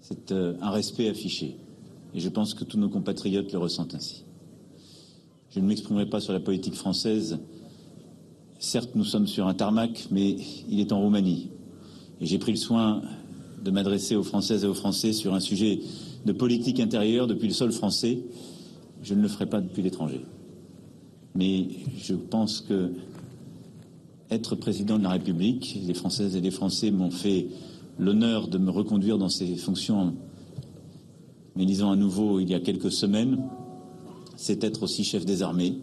C'est 0.00 0.32
euh, 0.32 0.54
un 0.60 0.70
respect 0.70 1.08
affiché. 1.08 1.56
Et 2.14 2.20
je 2.20 2.28
pense 2.28 2.54
que 2.54 2.64
tous 2.64 2.78
nos 2.78 2.88
compatriotes 2.88 3.52
le 3.52 3.58
ressentent 3.58 3.94
ainsi. 3.94 4.24
Je 5.50 5.60
ne 5.60 5.66
m'exprimerai 5.66 6.06
pas 6.06 6.20
sur 6.20 6.32
la 6.32 6.40
politique 6.40 6.74
française. 6.74 7.38
Certes, 8.58 8.90
nous 8.94 9.04
sommes 9.04 9.26
sur 9.26 9.46
un 9.46 9.54
tarmac, 9.54 10.08
mais 10.10 10.36
il 10.68 10.80
est 10.80 10.92
en 10.92 11.00
Roumanie. 11.00 11.50
Et 12.20 12.26
j'ai 12.26 12.38
pris 12.38 12.52
le 12.52 12.58
soin 12.58 13.02
de 13.62 13.70
m'adresser 13.70 14.16
aux 14.16 14.22
Françaises 14.22 14.64
et 14.64 14.66
aux 14.66 14.74
Français 14.74 15.12
sur 15.12 15.34
un 15.34 15.40
sujet 15.40 15.80
de 16.24 16.32
politique 16.32 16.80
intérieure 16.80 17.26
depuis 17.26 17.48
le 17.48 17.54
sol 17.54 17.72
français. 17.72 18.20
Je 19.02 19.14
ne 19.14 19.22
le 19.22 19.28
ferai 19.28 19.46
pas 19.46 19.60
depuis 19.60 19.82
l'étranger. 19.82 20.20
Mais 21.34 21.68
je 21.98 22.14
pense 22.14 22.60
que 22.60 22.92
être 24.30 24.54
président 24.56 24.98
de 24.98 25.04
la 25.04 25.10
République, 25.10 25.78
les 25.86 25.94
Françaises 25.94 26.36
et 26.36 26.40
les 26.40 26.50
Français 26.50 26.90
m'ont 26.90 27.10
fait 27.10 27.48
l'honneur 27.98 28.48
de 28.48 28.58
me 28.58 28.70
reconduire 28.70 29.18
dans 29.18 29.28
ces 29.28 29.56
fonctions, 29.56 30.14
mais 31.56 31.66
disons 31.66 31.90
à 31.90 31.96
nouveau 31.96 32.40
il 32.40 32.48
y 32.48 32.54
a 32.54 32.60
quelques 32.60 32.90
semaines, 32.90 33.42
c'est 34.36 34.64
être 34.64 34.82
aussi 34.84 35.04
chef 35.04 35.26
des 35.26 35.42
armées. 35.42 35.78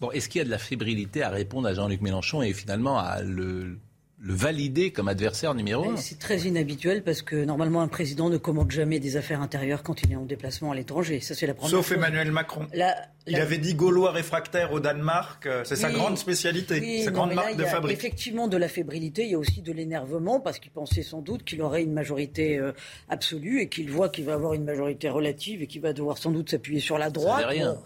Bon, 0.00 0.10
est-ce 0.10 0.28
qu'il 0.28 0.40
y 0.40 0.42
a 0.42 0.44
de 0.44 0.50
la 0.50 0.58
fébrilité 0.58 1.22
à 1.22 1.30
répondre 1.30 1.66
à 1.66 1.72
Jean-Luc 1.72 2.02
Mélenchon 2.02 2.42
et 2.42 2.52
finalement 2.52 2.98
à 2.98 3.22
le, 3.22 3.78
le 4.18 4.32
valider 4.32 4.92
comme 4.92 5.08
adversaire 5.08 5.54
numéro 5.54 5.90
un. 5.90 5.96
C'est 5.96 6.18
très 6.18 6.40
inhabituel 6.40 7.02
parce 7.02 7.20
que 7.20 7.36
normalement 7.36 7.82
un 7.82 7.88
président 7.88 8.30
ne 8.30 8.38
commande 8.38 8.70
jamais 8.70 8.98
des 8.98 9.16
affaires 9.16 9.42
intérieures 9.42 9.82
quand 9.82 10.02
il 10.02 10.12
est 10.12 10.16
en 10.16 10.24
déplacement 10.24 10.72
à 10.72 10.74
l'étranger. 10.74 11.20
Ça 11.20 11.34
c'est 11.34 11.46
la 11.46 11.52
première 11.52 11.70
Sauf 11.70 11.92
Emmanuel 11.92 12.32
Macron. 12.32 12.66
Il 13.26 13.36
avait 13.36 13.58
dit 13.58 13.74
Gaulois 13.74 14.12
réfractaire 14.12 14.72
au 14.72 14.80
Danemark. 14.80 15.46
Euh, 15.46 15.64
c'est 15.64 15.76
sa 15.76 15.90
grande 15.90 16.16
spécialité, 16.16 17.02
sa 17.04 17.10
grande 17.10 17.34
marque 17.34 17.56
de 17.56 17.64
fabrique. 17.64 17.96
Effectivement, 17.96 18.48
de 18.48 18.56
la 18.56 18.68
fébrilité, 18.68 19.24
il 19.24 19.32
y 19.32 19.34
a 19.34 19.38
aussi 19.38 19.60
de 19.60 19.72
l'énervement 19.72 20.40
parce 20.40 20.60
qu'il 20.60 20.70
pensait 20.70 21.02
sans 21.02 21.20
doute 21.20 21.44
qu'il 21.44 21.60
aurait 21.60 21.82
une 21.82 21.92
majorité 21.92 22.58
euh, 22.58 22.72
absolue 23.08 23.60
et 23.60 23.68
qu'il 23.68 23.90
voit 23.90 24.08
qu'il 24.08 24.24
va 24.24 24.34
avoir 24.34 24.54
une 24.54 24.64
majorité 24.64 25.08
relative 25.10 25.62
et 25.62 25.66
qu'il 25.66 25.82
va 25.82 25.92
devoir 25.92 26.16
sans 26.18 26.30
doute 26.30 26.50
s'appuyer 26.50 26.80
sur 26.80 26.96
la 26.98 27.10
droite. 27.10 27.44
rien. 27.48 27.76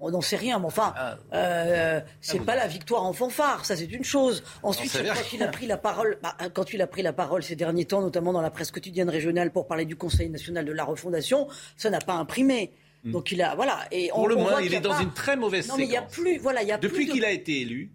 On 0.00 0.10
n'en 0.10 0.20
sait 0.20 0.36
rien, 0.36 0.58
mais 0.58 0.66
enfin, 0.66 0.94
ah. 0.96 1.18
euh, 1.34 2.00
c'est 2.20 2.40
ah, 2.40 2.44
pas 2.44 2.56
la 2.56 2.66
victoire 2.66 3.04
en 3.04 3.12
fanfare, 3.12 3.64
ça 3.64 3.76
c'est 3.76 3.84
une 3.84 4.04
chose. 4.04 4.42
Ensuite, 4.62 4.92
quand 4.92 5.32
il 5.32 5.42
a 5.42 5.48
pris 5.48 5.66
la 5.66 5.76
parole, 5.76 6.18
bah, 6.22 6.36
quand 6.54 6.72
il 6.72 6.80
a 6.80 6.86
pris 6.86 7.02
la 7.02 7.12
parole 7.12 7.42
ces 7.42 7.56
derniers 7.56 7.84
temps, 7.84 8.00
notamment 8.00 8.32
dans 8.32 8.40
la 8.40 8.50
presse 8.50 8.70
quotidienne 8.70 9.10
régionale 9.10 9.52
pour 9.52 9.66
parler 9.66 9.84
du 9.84 9.96
Conseil 9.96 10.30
national 10.30 10.64
de 10.64 10.72
la 10.72 10.84
refondation, 10.84 11.48
ça 11.76 11.90
n'a 11.90 12.00
pas 12.00 12.14
imprimé. 12.14 12.72
Hmm. 13.04 13.12
Donc 13.12 13.30
il 13.30 13.42
a, 13.42 13.54
voilà. 13.54 13.86
Et 13.90 14.08
pour 14.08 14.28
le 14.28 14.36
moins, 14.36 14.60
il 14.62 14.74
est 14.74 14.80
dans 14.80 14.98
une 14.98 15.12
très 15.12 15.36
mauvaise 15.36 15.68
non, 15.68 15.76
Mais 15.76 15.84
il 15.84 15.90
y 15.90 15.96
a 15.96 16.02
plus, 16.02 16.38
voilà, 16.38 16.62
il 16.62 16.68
y 16.68 16.72
a 16.72 16.78
Depuis 16.78 17.06
qu'il 17.06 17.24
a 17.24 17.30
été 17.30 17.60
élu, 17.60 17.92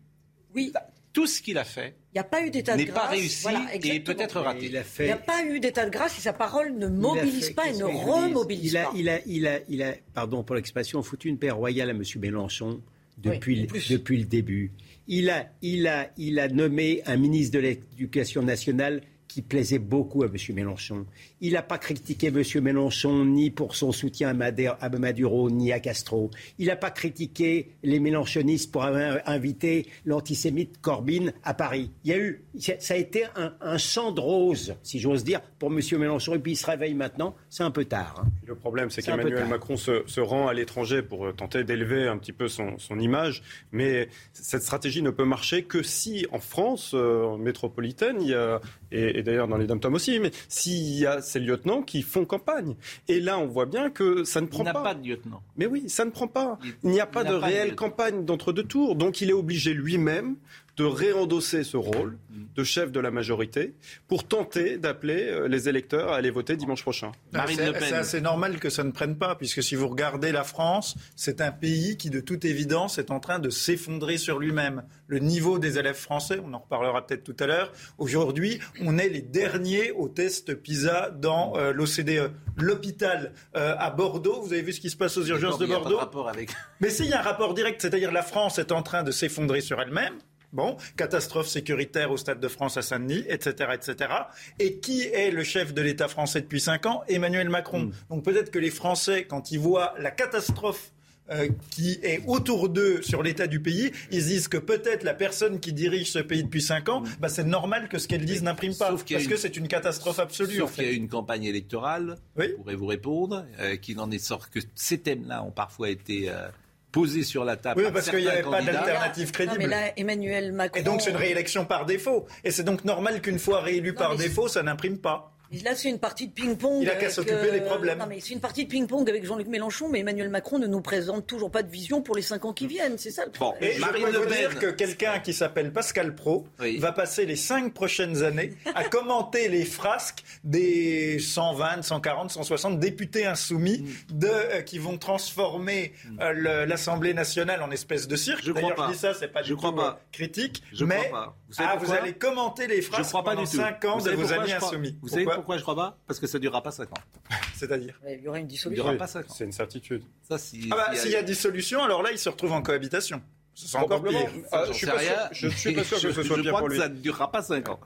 oui 0.54 0.72
tout 1.15 1.26
ce 1.28 1.41
qu'il 1.41 1.58
a 1.58 1.63
fait 1.63 1.96
il 2.15 2.19
n'y 2.19 2.21
a 2.21 2.30
pas 2.30 2.45
eu 2.45 2.49
d'état 2.49 2.78
de 2.78 2.84
grâce. 2.84 2.88
N'est 2.88 3.01
pas 3.01 3.08
réussi 3.10 3.47
et 3.84 3.99
peut-être 3.99 4.39
raté. 4.39 4.67
Il 4.67 5.06
n'y 5.06 5.12
a 5.12 5.17
pas 5.17 5.43
eu 5.43 5.60
d'état 5.60 5.86
de 5.86 5.89
grâce 5.91 6.17
et 6.17 6.21
sa 6.21 6.32
parole 6.32 6.73
ne 6.78 6.88
mobilise 6.88 7.49
pas 7.49 7.67
et 7.67 7.75
ne 7.75 7.84
remobilise 7.84 8.71
pas. 8.71 8.89
Il 8.95 9.10
a, 9.10 9.19
il, 9.25 9.45
a, 9.45 9.60
il, 9.67 9.84
a, 9.84 9.95
pardon 10.13 10.41
pour 10.41 10.56
l'expression, 10.56 11.04
foutu 11.04 11.28
une 11.28 11.38
paix 11.38 11.51
royale 11.51 11.89
à 11.89 11.91
M. 11.91 12.04
Mélenchon 12.21 12.80
depuis, 13.17 13.67
depuis 13.89 14.17
le 14.17 14.23
début. 14.23 14.71
Il 15.10 15.30
a, 15.30 15.49
il, 15.62 15.88
a, 15.88 16.10
il 16.17 16.39
a 16.39 16.47
nommé 16.47 17.01
un 17.06 17.17
ministre 17.17 17.56
de 17.56 17.60
l'Éducation 17.60 18.41
nationale 18.43 19.01
qui 19.36 19.41
plaisait 19.41 19.80
beaucoup 19.80 20.24
à 20.24 20.28
M. 20.28 20.38
Mélenchon. 20.54 21.06
Il 21.41 21.54
n'a 21.54 21.62
pas 21.62 21.78
critiqué 21.78 22.28
M. 22.28 22.41
Mélenchon 22.62 23.26
ni 23.26 23.52
pour 23.52 23.76
son 23.76 23.91
soutien 23.91 24.30
à 24.30 24.89
Maduro 24.89 25.50
ni 25.50 25.74
à 25.74 25.82
Castro. 25.82 26.32
Il 26.58 26.67
n'a 26.67 26.78
pas 26.78 26.89
critiqué 26.89 27.76
les 27.84 28.00
Mélenchonistes 28.00 28.71
pour 28.71 28.86
avoir 28.86 29.19
invité 29.26 29.88
l'antisémite 30.06 30.80
Corbyn 30.80 31.34
à 31.43 31.54
Paris. 31.54 31.91
Il 32.06 32.12
y 32.12 32.13
a 32.13 32.17
eu, 32.17 32.45
ça 32.58 32.93
a 32.93 32.95
été 32.95 33.26
un, 33.36 33.78
champ 33.78 34.13
de 34.13 34.21
rose, 34.21 34.76
si 34.84 35.00
j'ose 35.00 35.26
dire, 35.26 35.41
pour 35.60 35.69
M. 35.69 35.82
Mélenchon. 36.00 36.36
Et 36.36 36.39
puis 36.39 36.54
il 36.54 36.56
se 36.56 36.65
réveille 36.65 36.93
maintenant. 36.93 37.36
C'est 37.50 37.63
un 37.63 37.71
peu 37.71 37.84
tard. 37.84 38.24
Hein. 38.24 38.30
Le 38.48 38.56
problème, 38.56 38.89
c'est 38.89 39.02
qu'Emmanuel 39.02 39.50
Macron 39.50 39.76
se, 39.76 40.19
rend 40.21 40.48
à 40.48 40.54
l'étranger 40.54 41.02
pour 41.02 41.26
euh, 41.26 41.34
tenter 41.34 41.65
d'élever 41.65 42.08
un 42.08 42.17
petit 42.17 42.32
peu 42.32 42.48
son, 42.48 42.78
image. 42.98 43.43
Mais 43.74 44.08
cette 44.32 44.63
stratégie 44.63 45.02
ne 45.02 45.10
peut 45.10 45.26
marcher 45.26 45.63
que 45.63 45.84
si, 45.84 46.26
en 46.32 46.39
France 46.39 46.93
euh, 46.93 47.36
métropolitaine, 47.36 48.21
il 48.21 48.30
y 48.30 48.34
a, 48.34 48.62
et 48.91 49.25
d'ailleurs 49.26 49.50
dans 49.50 49.58
les 49.58 49.68
dom 49.68 49.80
aussi, 49.94 50.20
mais 50.20 50.32
s'il 50.48 50.98
y 50.98 51.06
a 51.06 51.22
ces 51.22 51.40
lieutenants 51.40 51.82
qui 51.82 52.02
font 52.02 52.24
campagne. 52.26 52.76
Et 53.10 53.20
là, 53.20 53.38
on 53.38 53.48
voit 53.48 53.66
bien 53.66 53.90
que 53.90 54.24
ça 54.24 54.40
ne 54.40 54.48
prend 54.48 54.64
pas. 54.64 54.70
Il 54.70 54.74
n'y 54.74 54.80
a 54.80 54.84
pas 54.84 54.94
de 54.94 55.08
lieutenant. 55.08 55.42
Mais 55.58 55.66
oui, 55.66 55.90
ça 55.90 56.06
ne 56.06 56.12
prend 56.12 56.28
pas. 56.28 56.58
Il 56.84 56.92
n'y 56.92 57.02
a 57.02 57.06
pas 57.06 57.24
de 57.24 57.34
réelle 57.34 57.76
campagne 57.76 58.24
d'entre 58.24 58.54
deux 58.54 58.64
tours. 58.64 58.96
Donc 58.96 59.20
il 59.20 59.30
est 59.30 59.34
obligé 59.34 59.74
lui-même 59.74 60.38
de 60.78 60.84
réendosser 60.84 61.64
ce 61.64 61.78
rôle 61.78 62.18
de 62.56 62.64
chef 62.64 62.92
de 62.92 63.00
la 63.00 63.12
majorité 63.12 63.76
pour 64.08 64.28
tenter 64.28 64.78
d'appeler 64.78 65.24
euh, 65.24 65.48
les 65.48 65.70
électeurs 65.70 66.12
à 66.12 66.18
aller 66.18 66.32
voter 66.32 66.56
dimanche 66.56 66.82
prochain. 66.82 67.12
C'est 67.48 67.94
assez 67.94 68.22
normal 68.22 68.60
que 68.60 68.70
ça 68.70 68.84
ne 68.84 68.92
prenne 68.92 69.18
pas, 69.18 69.36
puisque 69.36 69.62
si 69.62 69.76
vous 69.76 69.88
regardez 69.88 70.32
la 70.32 70.44
France, 70.44 70.96
c'est 71.16 71.42
un 71.42 71.52
pays 71.52 71.98
qui, 71.98 72.10
de 72.10 72.20
toute 72.20 72.46
évidence, 72.46 72.98
est 72.98 73.12
en 73.12 73.20
train 73.20 73.40
de 73.40 73.50
s'effondrer 73.50 74.18
sur 74.18 74.40
lui-même. 74.40 74.84
Le 75.08 75.20
niveau 75.20 75.60
des 75.60 75.78
élèves 75.78 75.98
français, 75.98 76.40
on 76.44 76.54
en 76.54 76.60
reparlera 76.60 77.06
peut-être 77.06 77.24
tout 77.24 77.36
à 77.40 77.46
l'heure, 77.46 77.72
aujourd'hui, 77.98 78.60
on 78.82 78.98
est 78.98 79.10
les 79.10 79.22
derniers 79.22 79.92
au 79.92 80.08
test 80.08 80.56
PISA 80.56 81.12
dans 81.12 81.54
euh, 81.58 81.74
l'OCDE. 81.74 82.32
L'hôpital 82.58 83.34
euh, 83.56 83.76
à 83.78 83.92
Bordeaux, 83.92 84.42
vous 84.42 84.54
avez 84.54 84.62
vu 84.62 84.74
ce 84.74 84.80
qui 84.80 84.90
se 84.90 84.98
passe 84.98 85.18
aux 85.18 85.26
urgences 85.26 85.58
de 85.58 85.66
Bordeaux 85.66 86.00
avec... 86.28 86.52
Mais 86.80 86.90
s'il 86.90 87.08
y 87.08 87.14
a 87.14 87.20
un 87.20 87.24
rapport 87.24 87.54
direct, 87.54 87.82
c'est-à-dire 87.82 88.12
la 88.12 88.24
France 88.24 88.60
est 88.60 88.72
en 88.72 88.82
train 88.82 89.04
de 89.04 89.12
s'effondrer 89.12 89.62
sur 89.62 89.82
elle-même, 89.82 90.14
Bon, 90.56 90.78
catastrophe 90.96 91.50
sécuritaire 91.50 92.12
au 92.12 92.18
Stade 92.18 92.39
de 92.39 92.48
France 92.48 92.78
à 92.78 92.82
Saint-Denis, 92.82 93.26
etc., 93.28 93.72
etc. 93.74 94.10
Et 94.58 94.78
qui 94.78 95.02
est 95.02 95.30
le 95.30 95.44
chef 95.44 95.74
de 95.74 95.82
l'État 95.82 96.08
français 96.08 96.39
depuis 96.39 96.62
cinq 96.62 96.86
ans? 96.86 97.04
Emmanuel 97.10 97.50
Macron. 97.50 97.88
Hmm. 97.88 97.91
Donc 98.10 98.24
peut-être 98.24 98.52
que 98.52 98.60
les 98.60 98.72
Français, 98.72 99.26
quand 99.26 99.52
ils 99.52 99.60
voient 99.60 99.94
la 100.00 100.12
catastrophe 100.12 100.94
euh, 101.30 101.50
qui 101.72 102.00
est 102.04 102.22
autour 102.26 102.70
d'eux 102.70 103.02
sur 103.02 103.22
l'état 103.22 103.48
du 103.48 103.60
pays, 103.60 103.91
ils 104.12 104.24
disent 104.24 104.48
que 104.48 104.58
peut-être 104.58 105.04
la 105.04 105.13
personne 105.13 105.60
qui 105.60 105.74
dirige 105.74 106.12
ce 106.12 106.20
pays 106.20 106.46
depuis 106.46 106.62
cinq 106.62 106.88
ans, 106.88 107.04
bah, 107.20 107.28
c'est 107.28 107.44
normal 107.44 107.89
que 107.89 107.98
ce 107.98 108.08
qu'elle 108.08 108.24
dise 108.24 108.41
n'imprime 108.41 108.76
pas, 108.76 108.91
parce 108.91 109.04
que 109.04 109.36
c'est 109.36 109.58
une 109.58 109.68
catastrophe 109.68 110.20
absolue. 110.20 110.60
Sauf 110.60 110.76
qu'il 110.76 110.86
y 110.86 110.88
a 110.88 110.91
une 110.91 111.10
campagne 111.10 111.44
électorale, 111.44 112.18
oui. 112.38 112.54
pourrait 112.56 112.76
vous 112.76 112.86
répondre, 112.86 113.46
euh, 113.60 113.76
qui 113.76 113.94
n'en 113.94 114.10
est 114.10 114.20
sort 114.20 114.50
que 114.50 114.60
ces 114.74 115.00
thèmes-là 115.00 115.44
ont 115.44 115.52
parfois 115.52 115.89
été 115.89 116.30
euh, 116.30 116.48
posé 116.95 117.23
sur 117.23 117.43
la 117.43 117.58
table. 117.58 117.81
Oui, 117.84 117.91
parce 117.91 118.10
qu'il 118.10 118.19
n'y 118.19 118.29
avait 118.29 118.41
pas 118.41 118.62
d'alternative 118.62 119.31
crédible. 119.31 119.58
mais 119.60 119.67
là, 119.67 119.91
Emmanuel 119.97 120.53
Macron. 120.53 120.79
Et 120.79 120.84
donc, 120.84 121.01
c'est 121.01 121.10
une 121.10 121.17
réélection 121.17 121.65
par 121.65 121.86
défaut. 121.86 122.25
Et 122.45 122.51
c'est 122.51 122.63
donc 122.63 122.86
normal 122.86 123.21
qu'une 123.21 123.38
fois 123.38 123.60
réélu 123.60 123.93
par 123.93 124.15
défaut, 124.15 124.47
ça 124.47 124.63
n'imprime 124.63 124.99
pas. 124.99 125.35
Là, 125.63 125.75
c'est 125.75 125.89
une 125.89 125.99
partie 125.99 126.27
de 126.27 126.34
ping-pong. 126.34 126.81
Il 126.81 126.89
a 126.89 126.95
qu'à 126.95 127.10
s'occuper 127.10 127.51
des 127.51 127.62
problèmes. 127.62 127.99
Non, 127.99 128.05
mais 128.08 128.19
c'est 128.19 128.34
une 128.34 128.39
partie 128.39 128.65
de 128.65 128.69
ping-pong 128.69 129.10
avec 129.10 129.25
Jean-Luc 129.25 129.47
Mélenchon, 129.47 129.89
mais 129.89 129.99
Emmanuel 129.99 130.29
Macron 130.29 130.60
ne 130.60 130.67
nous 130.67 130.81
présente 130.81 131.27
toujours 131.27 131.51
pas 131.51 131.63
de 131.63 131.71
vision 131.71 132.01
pour 132.01 132.15
les 132.15 132.21
cinq 132.21 132.45
ans 132.45 132.53
qui 132.53 132.67
viennent. 132.67 132.97
C'est 132.97 133.12
ça 133.12 133.25
le 133.25 133.31
problème. 133.31 133.60
Bon, 133.62 133.75
et 133.75 133.79
Marine 133.79 134.05
je 134.08 134.12
peux 134.12 134.23
vous 134.23 134.34
dire 134.34 134.60
que 134.60 134.67
quelqu'un 134.67 135.19
qui 135.19 135.34
s'appelle 135.34 135.71
Pascal 135.71 136.15
Pro 136.15 136.47
va 136.79 136.91
passer 136.91 137.25
les 137.25 137.36
cinq 137.36 137.73
prochaines 137.73 138.23
années 138.23 138.53
à 138.73 138.84
commenter 138.89 139.47
les 139.47 139.65
frasques 139.65 140.23
des 140.43 141.19
120, 141.19 141.84
140, 141.84 142.31
160 142.31 142.79
députés 142.79 143.25
insoumis 143.25 143.79
mm. 143.79 144.17
de, 144.17 144.27
euh, 144.27 144.62
qui 144.62 144.79
vont 144.79 144.97
transformer 144.97 145.93
mm. 146.05 146.19
euh, 146.21 146.65
l'Assemblée 146.65 147.13
nationale 147.13 147.62
en 147.62 147.71
espèce 147.71 148.08
de 148.08 148.15
cirque. 148.15 148.43
Je 148.43 148.51
dis 148.51 148.97
ça, 148.97 149.13
c'est 149.13 149.27
pas 149.27 149.43
du 149.43 149.55
tout 149.55 149.65
euh, 149.65 149.91
critique. 150.12 150.63
Je 150.73 150.86
mais 150.86 151.12
Vous, 151.58 151.63
ah, 151.65 151.76
vous 151.78 151.91
allez 151.91 152.13
commenter 152.13 152.68
les 152.68 152.82
frasques 152.82 153.13
pendant 153.13 153.46
5 153.46 153.86
ans 153.86 153.98
de 153.98 154.12
vos 154.12 154.34
amis 154.34 154.52
insoumis. 154.52 154.98
Vous 155.02 155.08
savez 155.08 155.26
pourquoi 155.26 155.58
je 155.58 155.62
crois 155.62 155.76
pas 155.76 155.98
Parce 156.08 156.20
que 156.20 156.28
ça 156.28 156.38
ne 156.38 156.41
durera 156.41 156.62
pas 156.62 156.72
5 156.72 156.89
ans. 156.91 157.02
C'est-à-dire 157.56 158.00
Il 158.10 158.24
y 158.24 158.28
aura 158.28 158.39
une 158.39 158.48
dissolution. 158.48 158.72
Il 158.72 158.76
durera 158.76 158.98
pas 158.98 159.08
5 159.08 159.30
ans. 159.30 159.34
C'est 159.34 159.46
une 159.46 159.52
certitude. 159.52 160.04
Ça, 160.28 160.38
si, 160.38 160.68
ah 160.72 160.76
bah, 160.76 160.96
s'il 160.96 161.12
y 161.12 161.15
a 161.15 161.24
dissolution, 161.24 161.82
alors 161.84 162.04
là, 162.04 162.12
ils 162.12 162.20
se 162.20 162.28
retrouvent 162.30 162.52
en 162.54 162.62
cohabitation. 162.62 163.22
C'est 163.54 163.78
encore 163.78 164.04
pire. 164.04 164.30
Ah, 164.52 164.65
je 164.68 164.74
suis 164.74 164.86
pas 164.86 165.00
sûr, 165.00 165.15
je 165.32 165.48
suis 165.48 165.74
pas 165.74 165.84
sûr 165.86 166.02
que 166.02 166.12
ce 166.12 166.24
soit 166.24 166.36
je 166.38 166.41
pire 166.41 166.52
crois 166.52 166.60
pour 166.60 166.70
lui. 166.70 166.78
que 166.78 166.84
ça 166.84 166.89
ne 166.89 166.96
durera 166.96 167.32
pas 167.32 167.41
5 167.41 167.70
ans. 167.70 167.80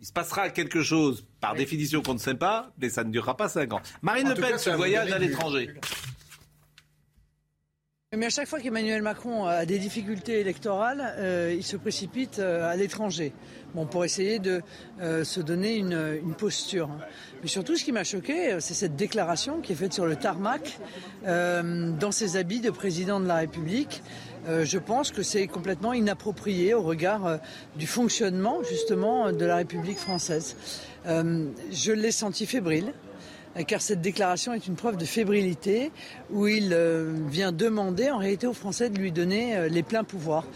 Il 0.00 0.06
se 0.06 0.12
passera 0.12 0.48
quelque 0.48 0.82
chose, 0.82 1.26
par 1.40 1.54
définition, 1.54 2.00
qu'on 2.00 2.14
ne 2.14 2.18
sait 2.18 2.34
pas, 2.34 2.70
mais 2.78 2.88
ça 2.88 3.04
ne 3.04 3.10
durera 3.10 3.36
pas 3.36 3.50
5 3.50 3.70
ans. 3.74 3.82
Marine 4.00 4.30
Le 4.30 4.34
Pen, 4.34 4.56
ce 4.56 4.70
voyage 4.70 5.12
à 5.12 5.18
l'étranger. 5.18 5.74
Mais 8.16 8.26
à 8.26 8.30
chaque 8.30 8.48
fois 8.48 8.58
qu'Emmanuel 8.58 9.02
Macron 9.02 9.44
a 9.44 9.64
des 9.64 9.78
difficultés 9.78 10.40
électorales, 10.40 11.14
euh, 11.18 11.54
il 11.56 11.62
se 11.62 11.76
précipite 11.76 12.40
euh, 12.40 12.68
à 12.68 12.74
l'étranger. 12.74 13.32
Bon, 13.72 13.86
pour 13.86 14.04
essayer 14.04 14.40
de 14.40 14.62
euh, 15.00 15.22
se 15.22 15.38
donner 15.38 15.76
une, 15.76 16.18
une, 16.20 16.34
posture. 16.34 16.90
Mais 17.40 17.46
surtout, 17.46 17.76
ce 17.76 17.84
qui 17.84 17.92
m'a 17.92 18.02
choqué, 18.02 18.56
c'est 18.58 18.74
cette 18.74 18.96
déclaration 18.96 19.60
qui 19.60 19.74
est 19.74 19.76
faite 19.76 19.92
sur 19.92 20.06
le 20.06 20.16
tarmac, 20.16 20.80
dans 21.24 22.10
ses 22.10 22.36
habits 22.36 22.58
de 22.58 22.70
président 22.70 23.20
de 23.20 23.28
la 23.28 23.36
République. 23.36 24.02
je 24.48 24.78
pense 24.78 25.12
que 25.12 25.22
c'est 25.22 25.46
complètement 25.46 25.92
inapproprié 25.92 26.74
au 26.74 26.82
regard 26.82 27.38
du 27.76 27.86
fonctionnement, 27.86 28.60
justement, 28.68 29.30
de 29.30 29.44
la 29.44 29.54
République 29.54 29.98
française. 29.98 30.56
je 31.06 31.92
l'ai 31.92 32.10
senti 32.10 32.44
fébrile. 32.46 32.92
Euh, 33.56 33.62
car 33.64 33.80
cette 33.80 34.00
déclaration 34.00 34.52
est 34.52 34.66
une 34.66 34.76
preuve 34.76 34.96
de 34.96 35.04
fébrilité 35.04 35.90
où 36.30 36.46
il 36.46 36.72
euh, 36.72 37.12
vient 37.28 37.52
demander 37.52 38.10
en 38.10 38.18
réalité 38.18 38.46
aux 38.46 38.52
Français 38.52 38.90
de 38.90 38.98
lui 38.98 39.12
donner 39.12 39.56
euh, 39.56 39.68
les 39.68 39.82
pleins 39.82 40.04
pouvoirs. 40.04 40.46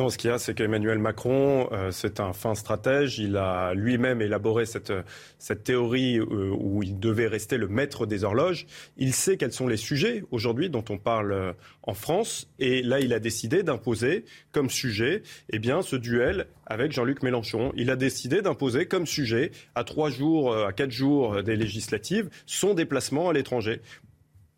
Non, 0.00 0.08
ce 0.08 0.16
qu'il 0.16 0.30
y 0.30 0.32
a, 0.32 0.38
c'est 0.38 0.54
qu'Emmanuel 0.54 0.98
Macron, 0.98 1.68
c'est 1.90 2.20
un 2.20 2.32
fin 2.32 2.54
stratège. 2.54 3.18
Il 3.18 3.36
a 3.36 3.74
lui-même 3.74 4.22
élaboré 4.22 4.64
cette, 4.64 4.94
cette 5.38 5.62
théorie 5.62 6.18
où 6.20 6.82
il 6.82 6.98
devait 6.98 7.26
rester 7.26 7.58
le 7.58 7.68
maître 7.68 8.06
des 8.06 8.24
horloges. 8.24 8.66
Il 8.96 9.12
sait 9.12 9.36
quels 9.36 9.52
sont 9.52 9.68
les 9.68 9.76
sujets 9.76 10.24
aujourd'hui 10.30 10.70
dont 10.70 10.84
on 10.88 10.96
parle 10.96 11.54
en 11.82 11.92
France. 11.92 12.48
Et 12.58 12.80
là, 12.80 13.00
il 13.00 13.12
a 13.12 13.18
décidé 13.18 13.62
d'imposer 13.62 14.24
comme 14.52 14.70
sujet 14.70 15.22
eh 15.50 15.58
bien, 15.58 15.82
ce 15.82 15.96
duel 15.96 16.46
avec 16.64 16.92
Jean-Luc 16.92 17.22
Mélenchon. 17.22 17.70
Il 17.76 17.90
a 17.90 17.96
décidé 17.96 18.40
d'imposer 18.40 18.86
comme 18.86 19.04
sujet, 19.04 19.50
à 19.74 19.84
trois 19.84 20.08
jours, 20.08 20.52
euh, 20.52 20.66
à 20.66 20.72
quatre 20.72 20.92
jours 20.92 21.42
des 21.42 21.56
législatives, 21.56 22.30
son 22.46 22.72
déplacement 22.72 23.28
à 23.28 23.32
l'étranger 23.34 23.82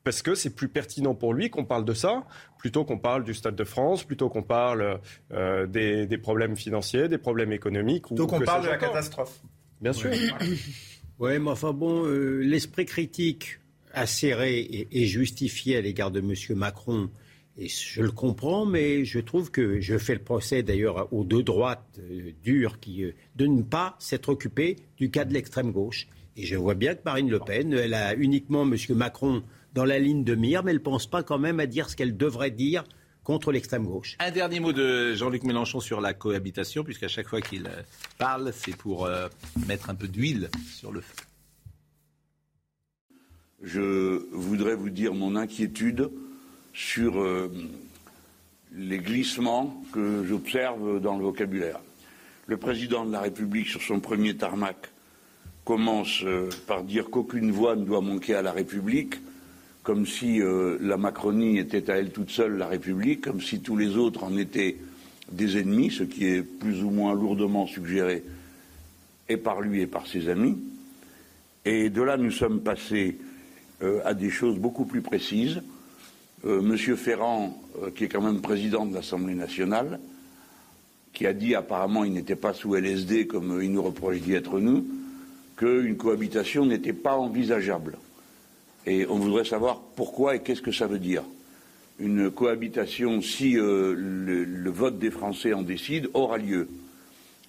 parce 0.05 0.23
que 0.23 0.35
c'est 0.35 0.55
plus 0.55 0.69
pertinent 0.69 1.15
pour 1.15 1.35
lui 1.35 1.51
qu'on 1.51 1.65
parle 1.65 1.85
de 1.85 1.95
ça, 1.95 2.25
plutôt 2.59 2.85
qu'on 2.85 2.99
parle 2.99 3.25
du 3.25 3.35
Stade 3.35 3.57
de 3.57 3.65
France, 3.65 4.05
plutôt 4.05 4.29
qu'on 4.29 4.43
parle 4.43 5.01
euh, 5.33 5.67
des, 5.67 6.19
problèmes 6.19 6.57
financiers, 6.57 7.09
des 7.09 7.19
problèmes 7.19 7.53
économiques. 7.53 8.07
Plutôt 8.07 8.27
qu'on 8.27 8.41
parle 8.41 8.65
de 8.65 8.69
la 8.69 8.79
catastrophe. 8.79 9.41
Bien 9.81 9.93
sûr. 9.93 10.11
Oui, 11.19 11.39
mais 11.39 11.51
enfin 11.51 11.73
bon, 11.73 12.05
euh, 12.05 12.41
l'esprit 12.41 12.85
critique 12.85 13.61
acéré 13.93 14.59
et, 14.59 14.89
et, 14.91 15.07
justifié 15.07 15.77
à 15.77 15.81
l'égard 15.81 16.11
de 16.11 16.19
M. 16.19 16.35
Macron 16.57 17.11
et 17.59 17.69
je 17.69 18.03
le 18.03 18.11
comprends, 18.11 18.65
mais 18.65 19.05
je 19.05 19.19
trouve 19.21 19.51
que 19.51 19.81
je 19.81 19.99
fais 19.99 20.15
le 20.15 20.23
procès 20.23 20.63
d'ailleurs 20.63 21.13
aux 21.13 21.25
deux 21.25 21.43
droites 21.43 21.99
euh, 21.99 22.33
dures 22.43 22.81
qui, 22.81 23.05
euh, 23.05 23.13
de 23.37 23.47
ne 23.47 23.63
pas 23.63 23.95
s'être 23.99 24.31
occupées 24.31 24.77
du 24.97 25.11
cas 25.11 25.27
de 25.27 25.35
l'extrême 25.35 25.71
gauche. 25.71 26.07
Et 26.37 26.47
je 26.47 26.57
vois 26.57 26.75
bien 26.75 26.95
que 26.95 27.03
Marine 27.05 27.29
Le 27.29 27.41
Pen, 27.41 27.75
elle 27.75 27.93
a 27.93 28.15
uniquement 28.15 28.63
M. 28.63 28.75
Macron 28.97 29.43
dans 29.73 29.85
la 29.85 29.99
ligne 29.99 30.25
de 30.25 30.35
mire, 30.35 30.63
mais 30.63 30.71
elle 30.71 30.79
ne 30.79 30.83
pense 30.83 31.07
pas 31.07 31.23
quand 31.23 31.39
même 31.39 31.61
à 31.61 31.67
dire 31.67 31.89
ce 31.89 31.97
qu'elle 31.97 32.17
devrait 32.17 32.51
dire 32.51 32.85
contre 33.25 33.53
l'extrême 33.53 33.87
gauche. 33.87 34.17
Un 34.19 34.31
dernier 34.31 34.61
mot 34.61 34.73
de 34.73 35.15
Jean-Luc 35.15 35.45
Mélenchon 35.45 35.81
sur 35.81 36.01
la 36.01 36.13
cohabitation, 36.13 36.83
puisqu'à 36.83 37.09
chaque 37.09 37.29
fois 37.29 37.41
qu'il 37.41 37.67
euh, 37.67 37.83
parle, 38.19 38.53
c'est 38.53 38.77
pour 38.77 39.09
mettre 39.67 39.91
un 39.91 39.95
peu 39.95 40.09
d'huile 40.09 40.51
sur 40.73 40.91
le 40.93 41.01
feu. 41.01 41.15
Je 43.63 44.27
voudrais 44.33 44.75
vous 44.75 44.91
dire 44.91 45.15
mon 45.15 45.37
inquiétude 45.37 46.11
sur 46.73 47.21
euh, 47.21 47.49
les 48.73 48.99
glissements 48.99 49.83
que 49.93 50.25
j'observe 50.25 51.01
dans 51.01 51.17
le 51.17 51.23
vocabulaire. 51.23 51.79
Le 52.47 52.57
président 52.57 53.05
de 53.05 53.13
la 53.13 53.21
République, 53.21 53.69
sur 53.69 53.81
son 53.81 54.01
premier 54.01 54.37
tarmac, 54.37 54.91
commence 55.65 56.25
euh, 56.25 56.49
par 56.67 56.83
dire 56.83 57.09
qu'aucune 57.09 57.53
voix 57.53 57.77
ne 57.77 57.85
doit 57.85 58.01
manquer 58.01 58.35
à 58.35 58.43
la 58.43 58.51
République, 58.51 59.15
comme 59.83 60.07
si 60.07 60.41
euh, 60.41 60.79
la 60.81 60.97
Macronie 60.97 61.59
était 61.59 61.91
à 61.91 61.97
elle 61.97 62.11
toute 62.11 62.31
seule 62.31 62.57
la 62.57 62.69
République, 62.69 63.23
comme 63.23 63.41
si 63.41 63.61
tous 63.61 63.77
les 63.77 63.97
autres 63.97 64.25
en 64.25 64.37
étaient 64.37 64.77
des 65.31 65.59
ennemis, 65.59 65.91
ce 65.91 66.03
qui 66.03 66.27
est 66.27 66.43
plus 66.43 66.83
ou 66.83 66.91
moins 66.91 67.15
lourdement 67.15 67.67
suggéré 67.67 68.23
et 69.29 69.37
par 69.37 69.61
lui 69.61 69.81
et 69.81 69.87
par 69.87 70.07
ses 70.07 70.29
amis. 70.29 70.59
Et 71.65 71.91
de 71.91 72.03
là, 72.03 72.17
nous 72.17 72.31
sommes 72.31 72.61
passés 72.61 73.19
à 74.05 74.15
des 74.15 74.31
choses 74.31 74.59
beaucoup 74.59 74.85
plus 74.85 75.01
précises. 75.01 75.61
Euh, 76.45 76.61
Monsieur 76.61 76.97
Ferrand, 76.97 77.57
euh, 77.81 77.91
qui 77.91 78.05
est 78.05 78.09
quand 78.09 78.21
même 78.21 78.41
président 78.41 78.85
de 78.85 78.95
l'Assemblée 78.95 79.35
nationale, 79.35 80.01
qui 81.13 81.25
a 81.27 81.33
dit 81.33 81.55
apparemment 81.55 82.03
il 82.05 82.13
n'était 82.13 82.37
pas 82.37 82.53
sous 82.53 82.75
LSD 82.75 83.29
comme 83.29 83.61
il 83.63 83.71
nous 83.71 83.83
reproche 83.83 84.21
d'y 84.21 84.35
être 84.35 84.59
nous, 84.59 84.85
qu'une 85.57 85.97
cohabitation 85.97 86.67
n'était 86.67 86.93
pas 86.93 87.15
envisageable. 87.15 87.97
Et 88.87 89.07
on 89.09 89.19
voudrait 89.19 89.45
savoir 89.45 89.81
pourquoi 89.97 90.37
et 90.37 90.41
qu'est-ce 90.41 90.63
que 90.63 90.73
ça 90.73 90.87
veut 90.87 90.99
dire. 90.99 91.23
Une 91.99 92.31
cohabitation, 92.31 93.23
si 93.23 93.57
euh, 93.57 93.95
le, 93.97 94.71
vote 94.71 94.99
des 94.99 95.11
Français 95.11 95.53
en 95.53 95.63
décide, 95.63 96.09
aura 96.15 96.39
lieu. 96.39 96.69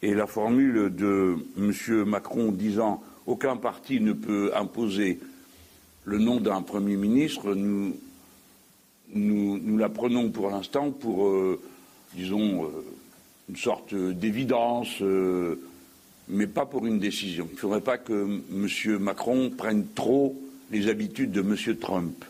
Et 0.02 0.14
la 0.14 0.28
formule 0.28 0.94
de 0.94 1.38
M. 1.58 2.04
Macron 2.04 2.52
disant 2.52 3.02
aucun 3.26 3.56
parti 3.56 4.00
ne 4.00 4.14
peut 4.14 4.52
imposer 4.54 5.20
le 6.06 6.20
nom 6.20 6.40
d'un 6.40 6.62
Premier 6.62 6.98
ministre 6.98 7.56
nous 9.16 9.78
la 9.78 9.90
prenons 9.90 10.30
pour 10.30 10.50
l'instant 10.50 10.90
pour, 10.90 11.28
euh, 11.28 11.62
disons, 12.16 12.66
euh, 12.66 12.70
une 13.48 13.56
sorte 13.56 13.94
d'évidence, 13.94 15.04
mais 16.28 16.48
pas 16.48 16.66
pour 16.66 16.86
une 16.86 16.98
décision. 16.98 17.48
Il 17.52 17.56
ne 17.56 17.60
faudrait 17.60 17.82
pas 17.82 17.98
que 17.98 18.42
M. 18.52 18.98
Macron 19.00 19.52
prenne 19.56 19.86
trop 19.94 20.36
les 20.72 20.88
habitudes 20.90 21.32
de 21.32 21.42
M. 21.42 21.80
Trump. 21.80 22.24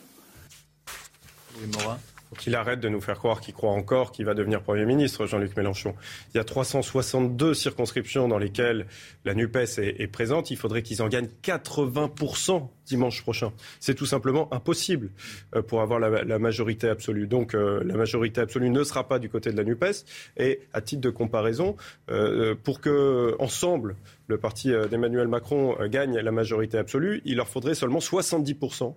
Qu'il 2.38 2.56
arrête 2.56 2.80
de 2.80 2.90
nous 2.90 3.02
faire 3.02 3.18
croire 3.18 3.42
qu'il 3.42 3.54
croit 3.54 3.72
encore 3.72 4.12
qu'il 4.12 4.26
va 4.26 4.34
devenir 4.34 4.62
Premier 4.62 4.86
ministre, 4.86 5.26
Jean-Luc 5.26 5.56
Mélenchon. 5.58 5.96
Il 6.34 6.38
y 6.38 6.40
a 6.40 6.44
362 6.44 7.54
circonscriptions 7.54 8.28
dans 8.28 8.38
lesquelles 8.38 8.86
la 9.26 9.34
NUPES 9.34 9.80
est, 9.80 10.12
présente. 10.12 10.52
Il 10.52 10.58
faudrait 10.58 10.82
qu'ils 10.82 11.02
en 11.02 11.08
gagnent 11.08 11.30
80% 11.44 12.68
dimanche 12.86 13.22
prochain. 13.22 13.54
C'est 13.80 13.96
tout 13.96 14.06
simplement 14.06 14.54
impossible 14.54 15.12
euh, 15.56 15.62
pour 15.62 15.82
avoir 15.82 16.00
la, 16.00 16.40
majorité 16.40 16.90
absolue. 16.90 17.28
Donc 17.28 17.56
euh, 17.56 17.82
la 17.86 17.96
majorité 17.96 18.42
absolue 18.42 18.70
ne 18.70 18.84
sera 18.84 19.08
pas 19.08 19.20
du 19.20 19.30
côté 19.30 19.52
de 19.52 19.58
la 19.58 19.64
NUPES. 19.64 20.06
Et 20.38 20.60
à 20.74 20.82
titre 20.82 21.02
de 21.02 21.10
comparaison, 21.10 21.78
euh, 22.10 22.56
pour 22.62 22.82
que 22.82 23.36
ensemble 23.40 23.96
le 24.28 24.38
parti 24.38 24.72
d'Emmanuel 24.90 25.28
Macron 25.28 25.76
gagne 25.88 26.18
la 26.18 26.32
majorité 26.32 26.78
absolue, 26.78 27.22
il 27.26 27.38
leur 27.38 27.48
faudrait 27.48 27.76
seulement 27.76 28.00
70% 28.00 28.96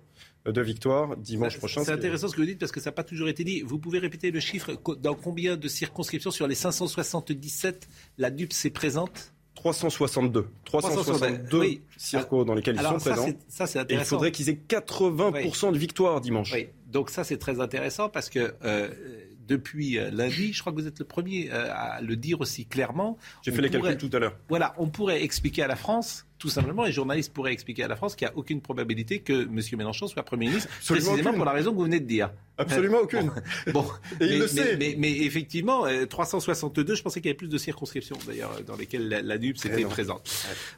de 0.51 0.61
victoire 0.61 1.17
dimanche 1.17 1.57
prochain. 1.57 1.83
C'est 1.83 1.91
intéressant 1.91 2.27
ce 2.27 2.35
que 2.35 2.41
vous 2.41 2.47
dites 2.47 2.59
parce 2.59 2.71
que 2.71 2.79
ça 2.79 2.89
n'a 2.89 2.93
pas 2.93 3.03
toujours 3.03 3.27
été 3.27 3.43
dit. 3.43 3.61
Vous 3.61 3.79
pouvez 3.79 3.99
répéter 3.99 4.31
le 4.31 4.39
chiffre 4.39 4.79
dans 4.99 5.15
combien 5.15 5.57
de 5.57 5.67
circonscriptions 5.67 6.31
sur 6.31 6.47
les 6.47 6.55
577 6.55 7.87
la 8.17 8.29
DUP 8.29 8.53
s'est 8.53 8.69
présente? 8.69 9.33
362. 9.55 10.47
362 10.65 11.81
circos 11.97 12.45
dans 12.45 12.53
lesquels 12.53 12.75
ils 12.75 12.81
sont 12.81 12.97
présents. 12.97 13.27
Ça, 13.47 13.65
c'est 13.65 13.79
intéressant. 13.79 14.05
il 14.05 14.09
faudrait 14.09 14.31
qu'ils 14.31 14.49
aient 14.49 14.59
80% 14.67 15.73
de 15.73 15.77
victoire 15.77 16.21
dimanche. 16.21 16.53
Donc 16.85 17.09
ça, 17.09 17.23
c'est 17.23 17.37
très 17.37 17.59
intéressant 17.59 18.07
parce 18.07 18.29
que 18.29 18.53
euh, 18.63 18.89
depuis 19.47 19.97
euh, 19.97 20.09
lundi, 20.11 20.53
je 20.53 20.59
crois 20.59 20.73
que 20.73 20.79
vous 20.79 20.87
êtes 20.87 20.99
le 20.99 21.05
premier 21.05 21.49
euh, 21.51 21.71
à 21.73 22.01
le 22.01 22.15
dire 22.15 22.41
aussi 22.41 22.65
clairement. 22.65 23.17
J'ai 23.43 23.51
fait 23.51 23.61
les 23.61 23.69
calculs 23.69 23.97
tout 23.97 24.15
à 24.15 24.19
l'heure. 24.19 24.35
Voilà, 24.49 24.73
on 24.77 24.87
pourrait 24.87 25.23
expliquer 25.23 25.63
à 25.63 25.67
la 25.67 25.75
France 25.75 26.25
tout 26.39 26.49
simplement, 26.49 26.83
les 26.83 26.91
journalistes 26.91 27.33
pourraient 27.33 27.51
expliquer 27.51 27.83
à 27.83 27.87
la 27.87 27.95
France 27.95 28.15
qu'il 28.15 28.27
n'y 28.27 28.31
a 28.31 28.37
aucune 28.37 28.61
probabilité 28.61 29.21
que 29.21 29.33
M. 29.33 29.59
Mélenchon 29.75 30.05
soit 30.05 30.21
Premier 30.21 30.45
ministre, 30.45 30.69
précisément 30.85 31.33
pour 31.33 31.45
la 31.45 31.51
raison 31.51 31.71
que 31.71 31.77
vous 31.77 31.85
venez 31.85 31.99
de 31.99 32.05
dire. 32.05 32.29
Absolument 32.59 32.99
aucune. 32.99 33.31
bon, 33.73 33.83
Et 34.11 34.15
mais, 34.19 34.27
il 34.27 34.39
le 34.41 34.47
sait. 34.47 34.77
Mais, 34.77 35.11
effectivement, 35.21 35.85
362, 36.07 36.93
je 36.93 37.01
pensais 37.01 37.21
qu'il 37.21 37.29
y 37.29 37.31
avait 37.31 37.37
plus 37.37 37.49
de 37.49 37.57
circonscriptions 37.57 38.17
d'ailleurs 38.27 38.51
dans 38.67 38.75
lesquelles 38.75 39.09
la, 39.09 39.23
la 39.23 39.37
NUP 39.39 39.57
s'était 39.57 39.83
présente. 39.85 40.29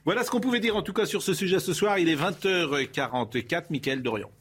Voilà 0.06 0.24
ce 0.24 0.32
qu'on 0.32 0.40
pouvait 0.40 0.62
dire 0.62 0.78
en 0.78 0.82
tout 0.82 0.94
cas 0.94 1.06
sur 1.06 1.22
ce 1.22 1.34
sujet 1.34 1.60
ce 1.60 1.74
soir. 1.74 2.00
Il 2.00 2.08
est 2.08 2.16
20h44, 2.16 3.66
Michael 3.70 4.02
Dorian. 4.02 4.32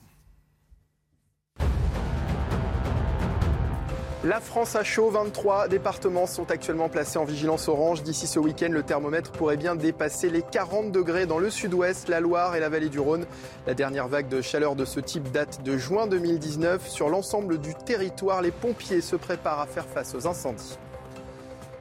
La 4.25 4.41
France 4.41 4.75
a 4.75 4.83
chaud, 4.83 5.11
23 5.11 5.69
départements 5.69 6.27
sont 6.27 6.51
actuellement 6.51 6.89
placés 6.89 7.21
en 7.21 7.25
vigilance 7.25 7.69
orange. 7.69 8.03
D'ici 8.03 8.27
ce 8.27 8.41
week-end, 8.41 8.71
le 8.73 8.83
thermomètre 8.83 9.31
pourrait 9.31 9.57
bien 9.57 9.77
dépasser 9.77 10.29
les 10.29 10.43
40 10.43 10.91
degrés 10.91 11.25
dans 11.25 11.39
le 11.39 11.51
sud-ouest, 11.51 12.09
la 12.09 12.19
Loire 12.19 12.57
et 12.57 12.61
la 12.61 12.69
vallée 12.69 12.89
du 12.89 12.99
Rhône. 12.99 13.27
La 13.69 13.75
dernière 13.75 14.09
vague 14.09 14.29
de 14.29 14.41
chaleur 14.41 14.75
de 14.75 14.85
ce 14.85 14.99
type 14.99 15.31
date 15.31 15.63
de 15.63 15.79
juin 15.79 16.09
2019. 16.09 16.89
Sur 16.89 17.11
l'ensemble 17.11 17.59
du 17.59 17.77
territoire, 17.77 18.43
les 18.43 18.51
pompiers 18.51 19.03
se 19.03 19.15
préparent 19.15 19.61
à 19.61 19.67
faire 19.67 19.87
face 19.87 20.17
aux 20.17 20.27
incendies. 20.27 20.77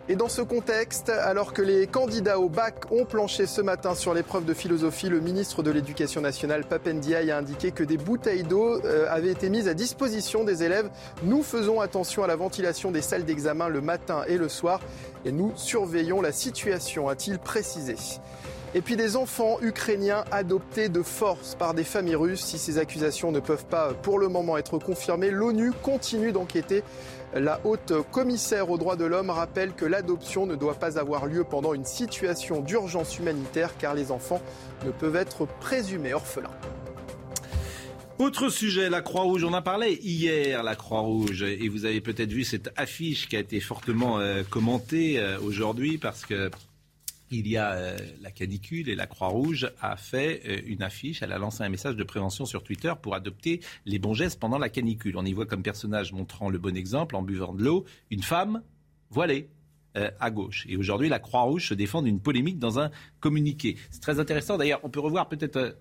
Et 0.10 0.16
dans 0.16 0.30
ce 0.30 0.42
contexte, 0.42 1.10
alors 1.10 1.52
que 1.52 1.62
les 1.62 1.86
candidats 1.86 2.40
au 2.40 2.48
bac 2.48 2.90
ont 2.92 3.04
planché 3.04 3.46
ce 3.46 3.60
matin 3.60 3.94
sur 3.94 4.14
l'épreuve 4.14 4.46
de 4.46 4.54
philosophie, 4.54 5.10
le 5.10 5.20
ministre 5.20 5.64
de 5.64 5.70
l'Éducation 5.70 6.22
nationale, 6.22 6.64
Papendiaï, 6.64 7.30
a 7.30 7.38
indiqué 7.38 7.72
que 7.72 7.84
des 7.84 7.98
bouteilles 7.98 8.44
d'eau 8.44 8.80
euh, 8.86 9.06
avaient 9.10 9.32
été 9.32 9.50
mises 9.50 9.68
à 9.68 9.74
disposition 9.74 10.46
des 10.46 10.64
élèves. 10.64 10.90
Nous 11.24 11.44
faisons 11.44 11.82
attention 11.82 12.24
à 12.24 12.28
la 12.28 12.38
ventilation 12.38 12.92
des 12.92 13.02
salles 13.02 13.26
d'examen 13.26 13.68
le 13.68 13.82
matin 13.82 14.24
et 14.30 14.38
le 14.38 14.48
soir 14.48 14.80
et 15.26 15.34
nous 15.34 15.52
surveillons 15.58 16.22
la 16.22 16.32
situation, 16.32 17.10
a-t-il 17.10 17.38
précisé. 17.38 17.98
Et 18.76 18.82
puis 18.82 18.96
des 18.96 19.16
enfants 19.16 19.58
ukrainiens 19.62 20.24
adoptés 20.32 20.90
de 20.90 21.02
force 21.02 21.56
par 21.56 21.74
des 21.74 21.86
familles 21.86 22.18
russes. 22.18 22.44
Si 22.44 22.58
ces 22.58 22.78
accusations 22.78 23.32
ne 23.32 23.40
peuvent 23.40 23.66
pas 23.66 23.94
pour 23.94 24.20
le 24.20 24.28
moment 24.28 24.58
être 24.58 24.78
confirmées, 24.78 25.32
l'ONU 25.32 25.72
continue 25.82 26.32
d'enquêter 26.32 26.84
la 27.34 27.60
haute 27.66 27.94
commissaire 28.12 28.70
aux 28.70 28.78
droits 28.78 28.96
de 28.96 29.06
l'homme 29.06 29.30
rappelle 29.30 29.74
que 29.74 29.86
l'adoption 29.86 30.46
ne 30.46 30.56
doit 30.56 30.76
pas 30.76 30.98
avoir 30.98 31.26
lieu 31.26 31.44
pendant 31.44 31.74
une 31.74 31.86
situation 31.86 32.62
d'urgence 32.62 33.18
humanitaire 33.18 33.78
car 33.78 33.94
les 33.94 34.12
enfants 34.12 34.42
ne 34.86 34.92
peuvent 34.92 35.16
être 35.16 35.48
présumés 35.60 36.14
orphelins. 36.14 36.56
Autre 38.20 38.50
sujet, 38.50 38.90
la 38.90 39.02
Croix-Rouge. 39.02 39.44
On 39.44 39.54
en 39.54 39.62
parlait 39.62 39.94
hier, 39.94 40.64
la 40.64 40.76
Croix-Rouge. 40.76 41.44
Et 41.44 41.70
vous 41.70 41.86
avez 41.86 42.02
peut-être 42.02 42.32
vu 42.32 42.44
cette 42.44 42.72
affiche 42.76 43.28
qui 43.28 43.36
a 43.36 43.40
été 43.40 43.60
fortement 43.60 44.20
euh, 44.20 44.42
commentée 44.50 45.20
euh, 45.20 45.38
aujourd'hui 45.40 46.00
parce 46.00 46.26
que 46.26 46.50
il 47.32 47.48
y 47.48 47.58
a 47.58 47.74
euh, 47.74 47.98
la 48.22 48.32
canicule 48.32 48.90
et 48.90 48.96
la 48.96 49.08
Croix-Rouge 49.08 49.72
a 49.82 49.98
fait 49.98 50.42
euh, 50.46 50.62
une 50.66 50.84
affiche, 50.84 51.22
elle 51.22 51.32
a 51.32 51.38
lancé 51.38 51.64
un 51.64 51.70
message 51.70 51.96
de 51.96 52.04
prévention 52.04 52.46
sur 52.46 52.64
Twitter 52.64 52.94
pour 53.02 53.16
adopter 53.16 53.60
les 53.86 54.00
bons 54.00 54.14
gestes 54.14 54.40
pendant 54.40 54.58
la 54.58 54.70
canicule. 54.70 55.18
On 55.18 55.26
y 55.26 55.34
voit 55.34 55.46
comme 55.46 55.64
personnage 55.64 56.14
montrant 56.14 56.50
le 56.50 56.58
bon 56.58 56.76
exemple 56.76 57.16
en 57.16 57.22
buvant 57.22 57.54
de 57.54 57.64
l'eau 57.64 57.86
une 58.12 58.24
femme 58.24 58.62
voilée. 59.10 59.50
Euh, 59.96 60.12
à 60.20 60.30
gauche. 60.30 60.68
Et 60.70 60.78
aujourd'hui, 60.78 61.10
la 61.10 61.18
Croix-Rouge 61.18 61.70
se 61.70 61.74
défend 61.74 62.04
d'une 62.04 62.20
polémique 62.20 62.60
dans 62.60 62.78
un 62.78 62.92
communiqué. 63.20 63.78
C'est 63.90 64.02
très 64.02 64.20
intéressant. 64.20 64.58
D'ailleurs, 64.58 64.80
on 64.84 64.90
peut 64.90 65.00
revoir 65.00 65.28
peut-être, 65.28 65.76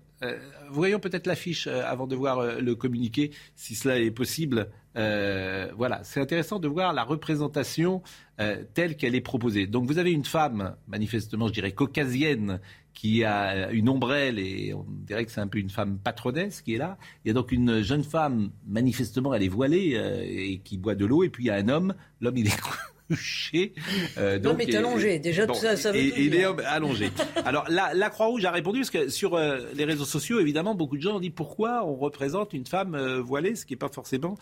voyons 0.71 0.99
peut-être 0.99 1.27
l'affiche 1.27 1.67
avant 1.67 2.07
de 2.07 2.15
voir 2.15 2.59
le 2.59 2.73
communiqué, 2.73 3.29
si 3.55 3.75
cela 3.75 3.99
est 3.99 4.09
possible. 4.09 4.69
Voilà, 4.97 6.01
c'est 6.03 6.19
intéressant 6.19 6.59
de 6.59 6.67
voir 6.67 6.93
la 6.93 7.03
représentation 7.03 8.01
euh, 8.39 8.63
telle 8.75 8.97
qu'elle 8.97 9.15
est 9.15 9.21
proposée. 9.21 9.65
Donc 9.65 9.87
vous 9.87 9.97
avez 9.97 10.11
une 10.11 10.25
femme, 10.25 10.75
manifestement, 10.87 11.47
je 11.47 11.53
dirais, 11.53 11.71
caucasienne, 11.71 12.59
qui 12.93 13.23
a 13.23 13.71
une 13.71 13.89
ombrelle 13.89 14.39
et 14.39 14.73
on 14.73 14.85
dirait 14.87 15.25
que 15.25 15.31
c'est 15.31 15.41
un 15.41 15.47
peu 15.47 15.59
une 15.59 15.69
femme 15.69 15.97
patronesse 15.97 16.61
qui 16.61 16.75
est 16.75 16.77
là. 16.77 16.97
Il 17.23 17.27
y 17.27 17.31
a 17.31 17.33
donc 17.33 17.51
une 17.51 17.81
jeune 17.81 18.03
femme, 18.03 18.51
manifestement, 18.67 19.33
elle 19.33 19.43
est 19.43 19.49
voilée 19.49 19.93
euh, 19.95 20.23
et 20.23 20.59
qui 20.63 20.77
boit 20.77 20.95
de 20.95 21.05
l'eau. 21.05 21.23
Et 21.23 21.29
puis 21.29 21.45
il 21.45 21.47
y 21.47 21.49
a 21.51 21.55
un 21.55 21.69
homme, 21.69 21.93
l'homme 22.21 22.37
il 22.37 22.47
est 22.47 22.59
couché. 23.07 23.73
Euh, 24.17 24.39
l'homme 24.39 24.61
est 24.61 24.75
allongé, 24.75 25.19
déjà 25.19 25.47
tout 25.47 25.55
ça, 25.55 25.75
ça 25.77 25.91
veut 25.91 25.97
et, 25.97 26.07
et 26.07 26.21
il 26.23 26.35
est 26.35 26.45
allongé. 26.65 27.09
Alors 27.45 27.65
la, 27.69 27.93
la 27.93 28.09
Croix-Rouge 28.09 28.45
a 28.45 28.51
répondu, 28.51 28.79
parce 28.79 28.89
que 28.91 29.09
sur 29.09 29.37
les 29.37 29.85
réseaux 29.85 30.05
sociaux, 30.05 30.39
évidemment, 30.39 30.75
beaucoup 30.75 30.97
de 30.97 31.01
gens 31.01 31.15
ont 31.15 31.19
dit 31.19 31.29
pourquoi 31.29 31.85
on 31.85 31.95
représente 31.95 32.53
une 32.53 32.65
femme 32.65 32.97
voilée, 33.19 33.55
ce 33.55 33.65
qui 33.65 33.73
n'est 33.73 33.77
pas 33.77 33.89
forcément 33.89 34.37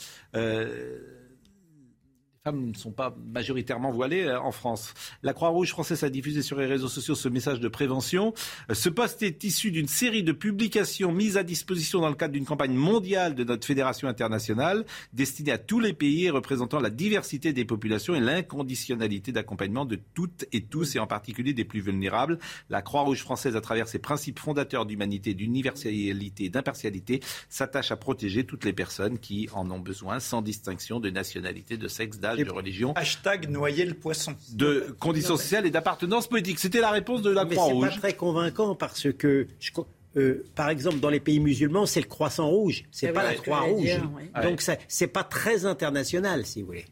femmes 2.45 2.67
ne 2.67 2.75
sont 2.75 2.91
pas 2.91 3.15
majoritairement 3.33 3.91
voilées 3.91 4.25
euh, 4.25 4.39
en 4.39 4.51
France. 4.51 4.93
La 5.23 5.33
Croix-Rouge 5.33 5.71
française 5.71 6.03
a 6.03 6.11
diffusé 6.11 6.43
sur 6.43 6.59
les 6.59 6.67
réseaux 6.67 6.87
sociaux 6.87 7.15
ce 7.15 7.27
message 7.27 7.59
de 7.59 7.67
prévention. 7.67 8.35
Euh, 8.69 8.75
ce 8.75 8.87
poste 8.87 9.23
est 9.23 9.43
issu 9.43 9.71
d'une 9.71 9.87
série 9.87 10.21
de 10.21 10.31
publications 10.31 11.11
mises 11.11 11.37
à 11.37 11.43
disposition 11.43 12.01
dans 12.01 12.09
le 12.09 12.13
cadre 12.13 12.33
d'une 12.33 12.45
campagne 12.45 12.75
mondiale 12.75 13.33
de 13.33 13.43
notre 13.43 13.65
fédération 13.65 14.07
internationale 14.07 14.85
destinée 15.11 15.53
à 15.53 15.57
tous 15.57 15.79
les 15.79 15.93
pays 15.93 16.25
et 16.25 16.29
représentant 16.29 16.79
la 16.79 16.91
diversité 16.91 17.51
des 17.51 17.65
populations 17.65 18.13
et 18.13 18.19
l'inconditionnalité 18.19 19.31
d'accompagnement 19.31 19.85
de 19.85 19.99
toutes 20.13 20.45
et 20.51 20.61
tous 20.61 20.95
et 20.95 20.99
en 20.99 21.07
particulier 21.07 21.53
des 21.53 21.65
plus 21.65 21.81
vulnérables. 21.81 22.37
La 22.69 22.83
Croix-Rouge 22.83 23.21
française, 23.21 23.55
à 23.55 23.61
travers 23.61 23.87
ses 23.87 23.97
principes 23.97 24.37
fondateurs 24.37 24.85
d'humanité, 24.85 25.33
d'universalité 25.33 26.45
et 26.45 26.49
d'impartialité, 26.49 27.21
s'attache 27.49 27.89
à 27.89 27.95
protéger 27.95 28.45
toutes 28.45 28.65
les 28.65 28.73
personnes 28.73 29.17
qui 29.17 29.49
en 29.51 29.71
ont 29.71 29.79
besoin 29.79 30.19
sans 30.19 30.43
distinction 30.43 30.99
de 30.99 31.09
nationalité, 31.09 31.77
de 31.77 31.87
sexe, 31.87 32.19
d'âge 32.19 32.34
de 32.43 32.51
religion. 32.51 32.93
Hashtag 32.95 33.49
noyer 33.49 33.85
le 33.85 33.93
poisson. 33.93 34.35
De 34.53 34.95
conditions 34.99 35.37
sociales 35.37 35.65
et 35.65 35.71
d'appartenance 35.71 36.27
politique. 36.27 36.59
C'était 36.59 36.81
la 36.81 36.91
réponse 36.91 37.21
de 37.21 37.31
la 37.31 37.45
Croix-Rouge. 37.45 37.83
Mais 37.83 37.89
c'est 37.89 37.95
pas 37.95 38.07
très 38.07 38.13
convaincant 38.13 38.75
parce 38.75 39.11
que, 39.11 39.47
euh, 40.17 40.43
par 40.55 40.69
exemple, 40.69 40.99
dans 40.99 41.09
les 41.09 41.19
pays 41.19 41.39
musulmans, 41.39 41.85
c'est 41.85 42.01
le 42.01 42.07
croissant 42.07 42.47
rouge, 42.47 42.83
c'est 42.91 43.09
ah 43.09 43.13
pas 43.13 43.23
la 43.23 43.35
Croix-Rouge. 43.35 44.01
Donc 44.43 44.63
c'est 44.87 45.07
pas 45.07 45.23
très 45.23 45.65
international, 45.65 46.45
si 46.45 46.61
vous 46.61 46.67
voulez. 46.67 46.85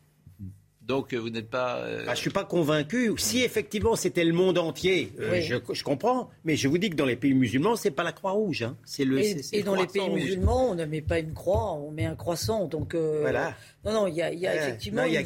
Donc 0.88 1.14
euh, 1.14 1.18
vous 1.18 1.30
n'êtes 1.30 1.50
pas. 1.50 1.78
Euh... 1.78 2.02
ne 2.02 2.06
bah, 2.06 2.14
je 2.14 2.20
suis 2.20 2.30
pas 2.30 2.44
convaincu. 2.44 3.14
Si 3.18 3.42
effectivement 3.42 3.96
c'était 3.96 4.26
le 4.26 4.34
monde 4.34 4.58
entier, 4.58 5.14
euh, 5.20 5.40
je, 5.40 5.56
je, 5.72 5.84
comprends. 5.84 6.30
Mais 6.44 6.58
je 6.58 6.68
vous 6.68 6.78
dis 6.78 6.90
que 6.90 6.96
dans 6.96 7.06
les 7.06 7.16
pays 7.16 7.34
musulmans, 7.34 7.78
c'est 7.78 7.92
pas 7.92 8.04
la 8.04 8.12
croix 8.12 8.32
rouge. 8.32 8.64
Hein. 8.64 8.76
C'est 8.84 9.06
le. 9.06 9.20
Et, 9.20 9.42
et 9.54 9.64
dans 9.64 9.76
les 9.76 9.88
pays 9.88 10.10
musulmans, 10.10 10.72
on 10.72 10.76
ne 10.76 10.84
met 10.86 11.02
pas 11.02 11.20
une 11.20 11.34
croix, 11.34 11.74
on 11.74 11.92
met 11.92 12.06
un 12.06 12.16
croissant. 12.16 12.66
Donc 12.66 12.96
euh, 12.96 13.20
voilà. 13.22 13.56
Non, 13.86 13.94
non, 13.94 14.08
il 14.08 14.16
y 14.16 14.22
a, 14.22 14.34
y 14.34 14.46
a 14.46 14.56
effectivement. 14.56 15.04
Non, 15.04 15.08
une... 15.08 15.26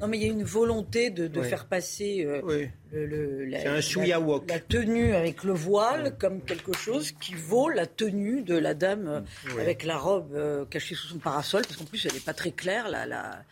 non, 0.00 0.08
mais 0.08 0.18
il 0.18 0.22
y 0.22 0.26
a 0.26 0.32
une 0.32 0.44
volonté 0.44 1.08
de, 1.08 1.26
de 1.26 1.42
faire 1.42 1.66
passer 1.66 2.26
le, 2.26 2.68
le, 2.92 3.44
la, 3.46 3.58
un 3.60 3.80
la, 3.80 4.40
la, 4.48 4.58
tenue 4.60 5.14
avec 5.14 5.42
le 5.42 5.52
voile 5.52 6.16
comme 6.18 6.40
quelque 6.42 6.74
chose 6.74 7.12
qui 7.12 7.34
vaut 7.34 7.68
la 7.68 7.86
tenue 7.86 8.42
de 8.42 8.56
la 8.56 8.74
dame 8.74 9.24
avec 9.58 9.84
la 9.84 9.96
robe 9.96 10.68
cachée 10.68 10.94
sous 10.94 11.08
son 11.08 11.18
parasol, 11.18 11.62
parce 11.62 11.76
qu'en 11.76 11.84
plus 11.84 12.04
elle 12.04 12.12
n'est 12.12 12.20
pas 12.20 12.34
très 12.34 12.50
claire. 12.50 12.88
La, 12.88 13.04
la, 13.06 13.42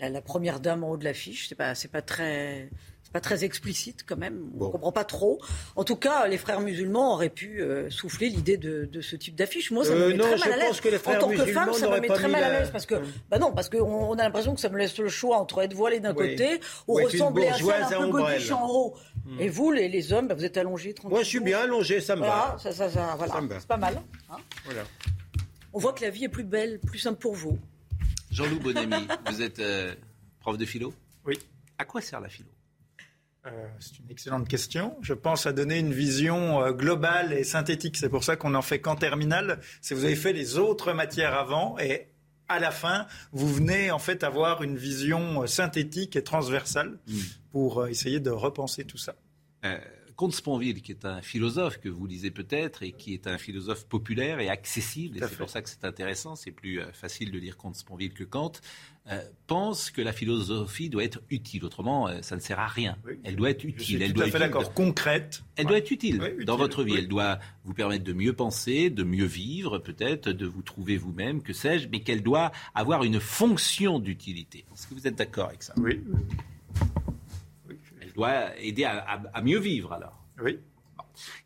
la, 0.00 0.20
première 0.20 0.60
dame 0.60 0.84
en 0.84 0.90
haut 0.90 0.96
de 0.96 1.04
l'affiche. 1.04 1.48
C'est 1.48 1.54
pas, 1.54 1.74
c'est 1.74 1.90
pas 1.90 2.02
très, 2.02 2.68
c'est 3.02 3.12
pas 3.12 3.20
très 3.20 3.44
explicite 3.44 4.04
quand 4.06 4.16
même. 4.16 4.50
On 4.58 4.70
comprend 4.70 4.92
pas 4.92 5.04
trop. 5.04 5.40
En 5.76 5.84
tout 5.84 5.96
cas, 5.96 6.26
les 6.26 6.38
frères 6.38 6.60
musulmans 6.60 7.14
auraient 7.14 7.28
pu 7.28 7.60
euh, 7.60 7.88
souffler 7.88 8.28
l'idée 8.28 8.56
de, 8.56 8.84
de, 8.84 9.00
ce 9.00 9.16
type 9.16 9.36
d'affiche. 9.36 9.70
Moi, 9.70 9.84
ça 9.84 9.94
me 9.94 10.02
euh, 10.02 10.08
met 10.08 10.18
très 10.18 10.38
mal 10.38 10.52
à 10.52 10.56
l'aise. 10.56 10.80
En 11.06 11.18
tant 11.18 11.28
que 11.28 11.46
femme, 11.46 11.72
ça 11.72 11.88
me 11.88 12.00
met 12.00 12.08
très 12.08 12.28
mal 12.28 12.42
à 12.42 12.58
l'aise 12.58 12.70
parce 12.70 12.86
que, 12.86 12.96
bah 13.30 13.38
non, 13.38 13.52
parce 13.52 13.68
qu'on 13.68 14.12
a 14.14 14.22
l'impression 14.22 14.54
que 14.54 14.60
ça 14.60 14.68
me 14.68 14.78
laisse 14.78 14.98
le 14.98 15.08
choix 15.08 15.38
entre 15.38 15.62
être 15.62 15.74
voilée 15.74 16.00
d'un 16.00 16.14
côté 16.14 16.60
ou 16.88 16.94
ressembler 16.94 17.48
à 17.48 17.54
celle 17.54 17.94
un 17.94 18.00
peu 18.00 18.08
godiche 18.08 18.50
en 18.50 18.68
haut. 18.68 18.94
Hmm. 19.24 19.40
Et 19.40 19.48
vous, 19.48 19.72
les, 19.72 19.88
les 19.88 20.12
hommes, 20.12 20.28
bah, 20.28 20.34
vous 20.34 20.44
êtes 20.44 20.56
allongés 20.56 20.94
tranquillement. 20.94 21.16
Moi, 21.16 21.22
je 21.22 21.28
suis 21.28 21.40
bien 21.40 21.60
allongé, 21.60 22.00
ça 22.00 22.16
me 22.16 22.22
va. 22.22 22.56
Ça, 22.60 22.72
ça, 22.72 22.88
voilà. 23.16 23.34
C'est 23.58 23.68
pas 23.68 23.76
mal. 23.76 24.00
Hein. 24.30 24.36
voilà. 24.64 24.82
On 25.72 25.78
voit 25.78 25.92
que 25.92 26.02
la 26.02 26.10
vie 26.10 26.24
est 26.24 26.28
plus 26.28 26.44
belle, 26.44 26.80
plus 26.80 26.98
simple 26.98 27.18
pour 27.18 27.34
vous. 27.34 27.58
Jean-Loup 28.36 28.60
Bonamy, 28.60 29.08
vous 29.30 29.40
êtes 29.40 29.60
euh, 29.60 29.94
prof 30.40 30.58
de 30.58 30.66
philo? 30.66 30.92
Oui. 31.24 31.38
À 31.78 31.86
quoi 31.86 32.02
sert 32.02 32.20
la 32.20 32.28
philo? 32.28 32.50
Euh, 33.46 33.50
c'est 33.80 33.98
une 33.98 34.10
excellente 34.10 34.46
question. 34.46 34.94
Je 35.00 35.14
pense 35.14 35.46
à 35.46 35.54
donner 35.54 35.78
une 35.78 35.94
vision 35.94 36.62
euh, 36.62 36.72
globale 36.72 37.32
et 37.32 37.44
synthétique. 37.44 37.96
C'est 37.96 38.10
pour 38.10 38.24
ça 38.24 38.36
qu'on 38.36 38.50
n'en 38.50 38.60
fait 38.60 38.78
qu'en 38.78 38.94
terminale. 38.94 39.60
Si 39.80 39.94
vous 39.94 40.04
avez 40.04 40.16
fait 40.16 40.34
les 40.34 40.58
autres 40.58 40.92
matières 40.92 41.32
avant 41.32 41.78
et 41.78 42.08
à 42.46 42.58
la 42.58 42.72
fin, 42.72 43.06
vous 43.32 43.48
venez 43.48 43.90
en 43.90 43.98
fait 43.98 44.22
avoir 44.22 44.62
une 44.62 44.76
vision 44.76 45.46
synthétique 45.46 46.14
et 46.14 46.22
transversale 46.22 46.98
hmm. 47.06 47.18
pour 47.52 47.86
essayer 47.86 48.20
de 48.20 48.28
repenser 48.28 48.84
tout 48.84 48.98
ça. 48.98 49.14
Comte 50.16 50.32
Sponville, 50.32 50.80
qui 50.80 50.92
est 50.92 51.04
un 51.04 51.20
philosophe 51.20 51.78
que 51.78 51.90
vous 51.90 52.06
lisez 52.06 52.30
peut-être 52.30 52.82
et 52.82 52.92
qui 52.92 53.12
est 53.12 53.26
un 53.26 53.36
philosophe 53.36 53.84
populaire 53.84 54.40
et 54.40 54.48
accessible, 54.48 55.18
et 55.18 55.20
c'est 55.20 55.36
pour 55.36 55.50
ça 55.50 55.60
que 55.60 55.68
c'est 55.68 55.84
intéressant, 55.84 56.36
c'est 56.36 56.50
plus 56.50 56.80
euh, 56.80 56.90
facile 56.92 57.30
de 57.30 57.38
lire 57.38 57.58
Comte 57.58 57.76
Sponville 57.76 58.14
que 58.14 58.24
Kant, 58.24 58.52
euh, 59.08 59.20
pense 59.46 59.90
que 59.90 60.00
la 60.00 60.12
philosophie 60.12 60.88
doit 60.88 61.04
être 61.04 61.20
utile. 61.30 61.64
Autrement, 61.64 62.08
euh, 62.08 62.22
ça 62.22 62.34
ne 62.34 62.40
sert 62.40 62.58
à 62.58 62.66
rien. 62.66 62.96
Elle 63.24 63.36
doit 63.36 63.50
être 63.50 63.64
utile. 63.64 64.02
elle 64.02 64.14
doit 64.14 64.28
d'accord. 64.28 64.72
Concrète. 64.72 65.44
Elle 65.56 65.66
doit 65.66 65.78
être 65.78 65.90
utile, 65.90 66.18
dans 66.44 66.56
votre 66.56 66.82
vie. 66.82 66.94
Elle 66.96 67.08
doit 67.08 67.38
vous 67.64 67.74
permettre 67.74 68.04
de 68.04 68.12
mieux 68.14 68.32
penser, 68.32 68.88
de 68.88 69.04
mieux 69.04 69.26
vivre, 69.26 69.78
peut-être, 69.78 70.30
de 70.30 70.46
vous 70.46 70.62
trouver 70.62 70.96
vous-même, 70.96 71.42
que 71.42 71.52
sais-je, 71.52 71.88
mais 71.88 72.00
qu'elle 72.00 72.22
doit 72.22 72.52
avoir 72.74 73.04
une 73.04 73.20
fonction 73.20 73.98
d'utilité. 73.98 74.64
Est-ce 74.72 74.86
que 74.86 74.94
vous 74.94 75.06
êtes 75.06 75.16
d'accord 75.16 75.48
avec 75.48 75.62
ça? 75.62 75.74
Oui 75.76 76.00
doit 78.16 78.56
aider 78.58 78.84
à, 78.84 79.42
mieux 79.42 79.58
vivre 79.58 79.92
alors. 79.92 80.24
Oui. 80.42 80.58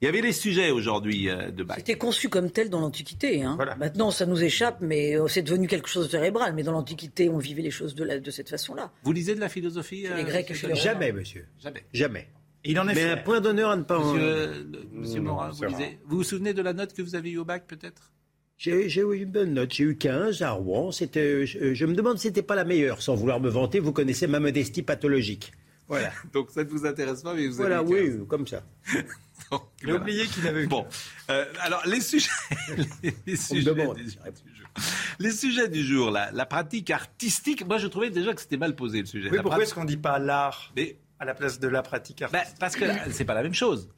Il 0.00 0.06
y 0.06 0.08
avait 0.08 0.20
les 0.20 0.32
sujets 0.32 0.72
aujourd'hui 0.72 1.28
euh, 1.28 1.50
de 1.52 1.62
Bach. 1.62 1.76
C'était 1.78 1.96
conçu 1.96 2.28
comme 2.28 2.50
tel 2.50 2.70
dans 2.70 2.80
l'Antiquité. 2.80 3.44
Hein. 3.44 3.56
Maintenant, 3.78 4.10
ça 4.10 4.26
nous 4.26 4.42
échappe, 4.42 4.78
mais 4.80 5.16
euh, 5.16 5.28
c'est 5.28 5.42
devenu 5.42 5.68
quelque 5.68 5.88
chose 5.88 6.06
de 6.06 6.10
cérébral. 6.10 6.54
Mais 6.54 6.64
dans 6.64 6.72
l'Antiquité, 6.72 7.28
on 7.28 7.38
vivait 7.38 7.62
les 7.62 7.70
choses 7.70 7.94
de, 7.94 8.18
de 8.18 8.30
cette 8.32 8.48
façon-là. 8.48 8.90
Vous 9.04 9.12
lisez 9.12 9.36
de 9.36 9.40
la 9.40 9.48
philosophie 9.48 10.06
Les 10.16 10.24
Grecs 10.24 10.50
euh, 10.50 10.74
Jamais, 10.74 11.12
monsieur. 11.12 11.46
Jamais. 11.60 11.84
Jamais. 11.92 12.28
Il 12.64 12.80
en 12.80 12.88
est 12.88 12.94
mais 12.94 13.04
un 13.04 13.16
point 13.16 13.40
d'honneur 13.40 13.70
à 13.70 13.76
ne 13.76 13.84
pas 13.84 13.98
Monsieur, 13.98 14.66
monsieur 14.92 15.20
Morin, 15.20 15.50
vous, 15.50 15.64
lisez. 15.64 15.98
vous 16.04 16.16
vous 16.16 16.24
souvenez 16.24 16.52
de 16.52 16.62
la 16.62 16.72
note 16.72 16.92
que 16.92 17.00
vous 17.00 17.14
avez 17.14 17.30
eue 17.30 17.38
au 17.38 17.44
bac, 17.44 17.64
peut-être? 17.66 18.10
J'ai 18.58 19.00
eu 19.00 19.16
une 19.16 19.30
bonne 19.30 19.54
note. 19.54 19.72
J'ai 19.72 19.84
eu 19.84 19.96
15 19.96 20.42
à 20.42 20.50
Rouen. 20.50 20.92
C'était, 20.92 21.46
je, 21.46 21.86
me 21.86 21.94
demande 21.94 22.18
si 22.18 22.26
c'était 22.26 22.42
pas 22.42 22.54
la 22.54 22.64
meilleure. 22.64 23.00
Sans 23.00 23.14
vouloir 23.14 23.40
me 23.40 23.48
vanter, 23.48 23.80
vous 23.80 23.92
connaissez 23.92 24.26
ma 24.26 24.38
modestie 24.38 24.82
pathologique. 24.82 25.52
Voilà. 25.90 26.12
Donc 26.32 26.50
ça 26.52 26.62
ne 26.62 26.68
vous 26.68 26.86
intéresse 26.86 27.22
pas, 27.22 27.34
mais 27.34 27.48
vous 27.48 27.56
Voilà, 27.56 27.82
oui, 27.82 28.12
comme 28.28 28.46
ça. 28.46 28.62
J'ai 29.84 29.92
oublié 29.92 30.26
qu'il 30.26 30.46
avait 30.46 30.66
Bon, 30.66 30.86
euh, 31.30 31.44
alors 31.60 31.82
les 31.86 32.00
sujets, 32.00 32.28
les, 33.26 33.36
sujets 33.36 33.74
du, 33.74 34.04
les 35.18 35.32
sujets 35.32 35.68
du 35.68 35.82
jour, 35.82 36.12
la, 36.12 36.30
la 36.30 36.46
pratique 36.46 36.90
artistique. 36.90 37.66
Moi, 37.66 37.78
je 37.78 37.88
trouvais 37.88 38.10
déjà 38.10 38.32
que 38.32 38.40
c'était 38.40 38.58
mal 38.58 38.76
posé 38.76 39.00
le 39.00 39.06
sujet. 39.06 39.28
Oui, 39.30 39.38
pourquoi 39.42 39.62
est-ce 39.62 39.74
qu'on 39.74 39.82
ne 39.82 39.88
dit 39.88 39.96
pas 39.96 40.20
l'art 40.20 40.72
à 41.18 41.24
la 41.24 41.34
place 41.34 41.58
de 41.58 41.66
la 41.66 41.82
pratique 41.82 42.20
ben, 42.20 42.38
artistique 42.38 42.58
Parce 42.60 42.76
que 42.76 42.84
c'est 43.10 43.24
pas 43.24 43.34
la 43.34 43.42
même 43.42 43.54
chose. 43.54 43.90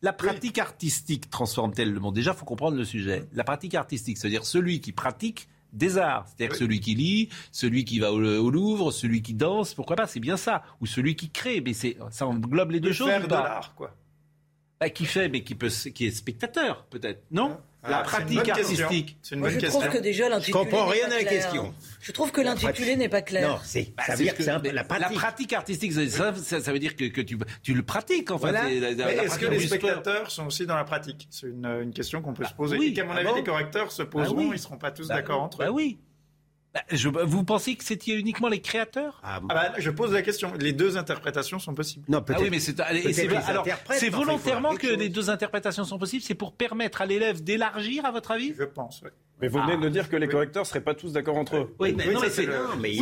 La 0.00 0.14
pratique 0.14 0.58
artistique 0.58 1.28
transforme-t-elle 1.28 1.92
le 1.92 2.00
monde? 2.00 2.14
Déjà, 2.14 2.30
il 2.30 2.36
faut 2.38 2.46
comprendre 2.46 2.78
le 2.78 2.84
sujet. 2.84 3.26
La 3.34 3.44
pratique 3.44 3.74
artistique, 3.74 4.16
c'est-à-dire 4.16 4.46
celui 4.46 4.80
qui 4.80 4.92
pratique 4.92 5.48
des 5.72 5.98
arts. 5.98 6.26
C'est-à-dire 6.26 6.56
celui 6.56 6.80
qui 6.80 6.94
lit, 6.94 7.28
celui 7.52 7.84
qui 7.84 7.98
va 7.98 8.12
au, 8.12 8.50
Louvre, 8.50 8.90
celui 8.90 9.22
qui 9.22 9.34
danse, 9.34 9.74
pourquoi 9.74 9.96
pas, 9.96 10.06
c'est 10.06 10.20
bien 10.20 10.36
ça. 10.36 10.62
Ou 10.80 10.86
celui 10.86 11.16
qui 11.16 11.30
crée, 11.30 11.60
mais 11.60 11.72
ça 11.72 12.26
englobe 12.26 12.72
les 12.72 12.80
deux 12.80 12.92
choses. 12.92 13.08
Faire 13.08 13.26
de 13.26 13.32
l'art, 13.32 13.74
quoi. 13.74 13.94
Bah, 14.80 14.88
qui 14.88 15.04
fait, 15.04 15.28
mais 15.28 15.42
qui, 15.42 15.54
peut, 15.54 15.68
qui 15.68 16.06
est 16.06 16.10
spectateur, 16.10 16.86
peut-être. 16.88 17.22
Non 17.30 17.58
La 17.82 17.98
ah, 17.98 18.02
pratique 18.02 18.48
artistique. 18.48 19.18
C'est 19.20 19.34
une 19.34 19.42
bonne 19.42 19.58
question. 19.58 19.78
Je 19.78 19.86
trouve 19.86 19.98
que 19.98 20.02
déjà 20.02 20.30
l'intitulé. 20.30 20.58
Je 20.58 20.64
comprends 20.64 20.86
rien 20.86 21.04
à 21.04 21.16
la 21.18 21.24
question. 21.24 21.74
Je 22.00 22.12
trouve 22.12 22.32
que 22.32 22.40
l'intitulé 22.40 22.96
n'est 22.96 23.10
pas 23.10 23.20
clair. 23.20 23.46
Non, 23.46 23.58
c'est. 23.62 23.92
Bah, 23.94 24.04
ça 24.06 24.16
veut 24.16 24.24
dire 24.24 24.34
que, 24.34 24.42
c'est 24.42 24.72
la 24.72 24.84
pratique. 24.84 25.10
La 25.10 25.20
pratique 25.20 25.52
artistique, 25.52 25.92
ça, 25.92 26.34
ça, 26.34 26.72
veut 26.72 26.78
dire 26.78 26.96
que, 26.96 27.04
que 27.04 27.20
tu, 27.20 27.36
tu, 27.62 27.74
le 27.74 27.82
pratiques, 27.82 28.30
en 28.30 28.38
fait. 28.38 28.54
Est-ce 28.54 29.38
que 29.38 29.46
les 29.46 29.60
spectateurs 29.60 30.30
sont 30.30 30.46
aussi 30.46 30.64
dans 30.64 30.76
la 30.76 30.84
pratique? 30.84 31.28
C'est 31.30 31.48
une, 31.48 31.66
une, 31.66 31.92
question 31.92 32.22
qu'on 32.22 32.32
peut 32.32 32.46
se 32.46 32.54
poser. 32.54 32.78
Oui. 32.78 32.86
Et 32.86 32.92
qu'à 32.94 33.04
mon 33.04 33.12
avis, 33.12 33.34
les 33.34 33.44
correcteurs 33.44 33.92
se 33.92 34.02
poseront, 34.02 34.40
ils 34.40 34.52
ne 34.52 34.56
seront 34.56 34.78
pas 34.78 34.92
tous 34.92 35.08
d'accord 35.08 35.42
entre 35.42 35.62
eux. 35.62 35.66
Bah 35.66 35.72
oui. 35.72 35.98
Bah, 36.72 37.24
vous 37.24 37.42
pensez 37.42 37.74
que 37.74 37.82
c'était 37.82 38.12
uniquement 38.12 38.48
les 38.48 38.60
créateurs? 38.60 39.20
Ah, 39.24 39.40
ah 39.48 39.54
bah, 39.54 39.72
Je 39.78 39.90
pose 39.90 40.12
la 40.12 40.22
question. 40.22 40.52
Les 40.58 40.72
deux 40.72 40.96
interprétations 40.96 41.58
sont 41.58 41.74
possibles. 41.74 42.04
Non, 42.08 42.22
peut-être. 42.22 42.38
Ah 42.40 42.42
oui, 42.42 42.50
mais 42.50 42.60
c'est 42.60 42.78
alors 42.80 43.66
c'est 43.90 44.08
volontairement 44.08 44.76
que 44.76 44.86
les 44.86 45.08
deux 45.08 45.30
interprétations 45.30 45.84
sont 45.84 45.98
possibles. 45.98 46.22
C'est 46.22 46.34
pour 46.34 46.54
permettre 46.54 47.02
à 47.02 47.06
l'élève 47.06 47.42
d'élargir, 47.42 48.04
à 48.04 48.12
votre 48.12 48.30
avis? 48.30 48.54
Je 48.56 48.64
pense. 48.64 49.00
Oui. 49.04 49.10
Mais 49.40 49.48
vous 49.48 49.60
venez 49.60 49.76
de 49.76 49.88
dire 49.88 50.08
que 50.08 50.16
les 50.16 50.28
correcteurs 50.28 50.62
ne 50.62 50.68
seraient 50.68 50.80
pas 50.80 50.94
tous 50.94 51.12
d'accord 51.12 51.36
entre 51.36 51.56
eux. 51.56 51.74
Oui, 51.78 51.94
mais, 51.96 52.12
non, 52.12 52.20
mais, 52.78 52.96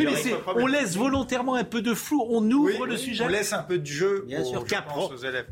on 0.57 0.66
laisse 0.66 0.97
volontairement 0.97 1.55
un 1.55 1.64
peu 1.64 1.82
de 1.82 1.95
flou, 1.95 2.24
on 2.28 2.49
ouvre 2.51 2.86
le 2.86 2.97
sujet. 2.97 3.24
On 3.24 3.28
laisse 3.28 3.53
un 3.53 3.62
peu 3.62 3.78
de 3.78 3.86
jeu 3.86 4.24
Bien 4.26 4.45
sûr. 4.45 4.64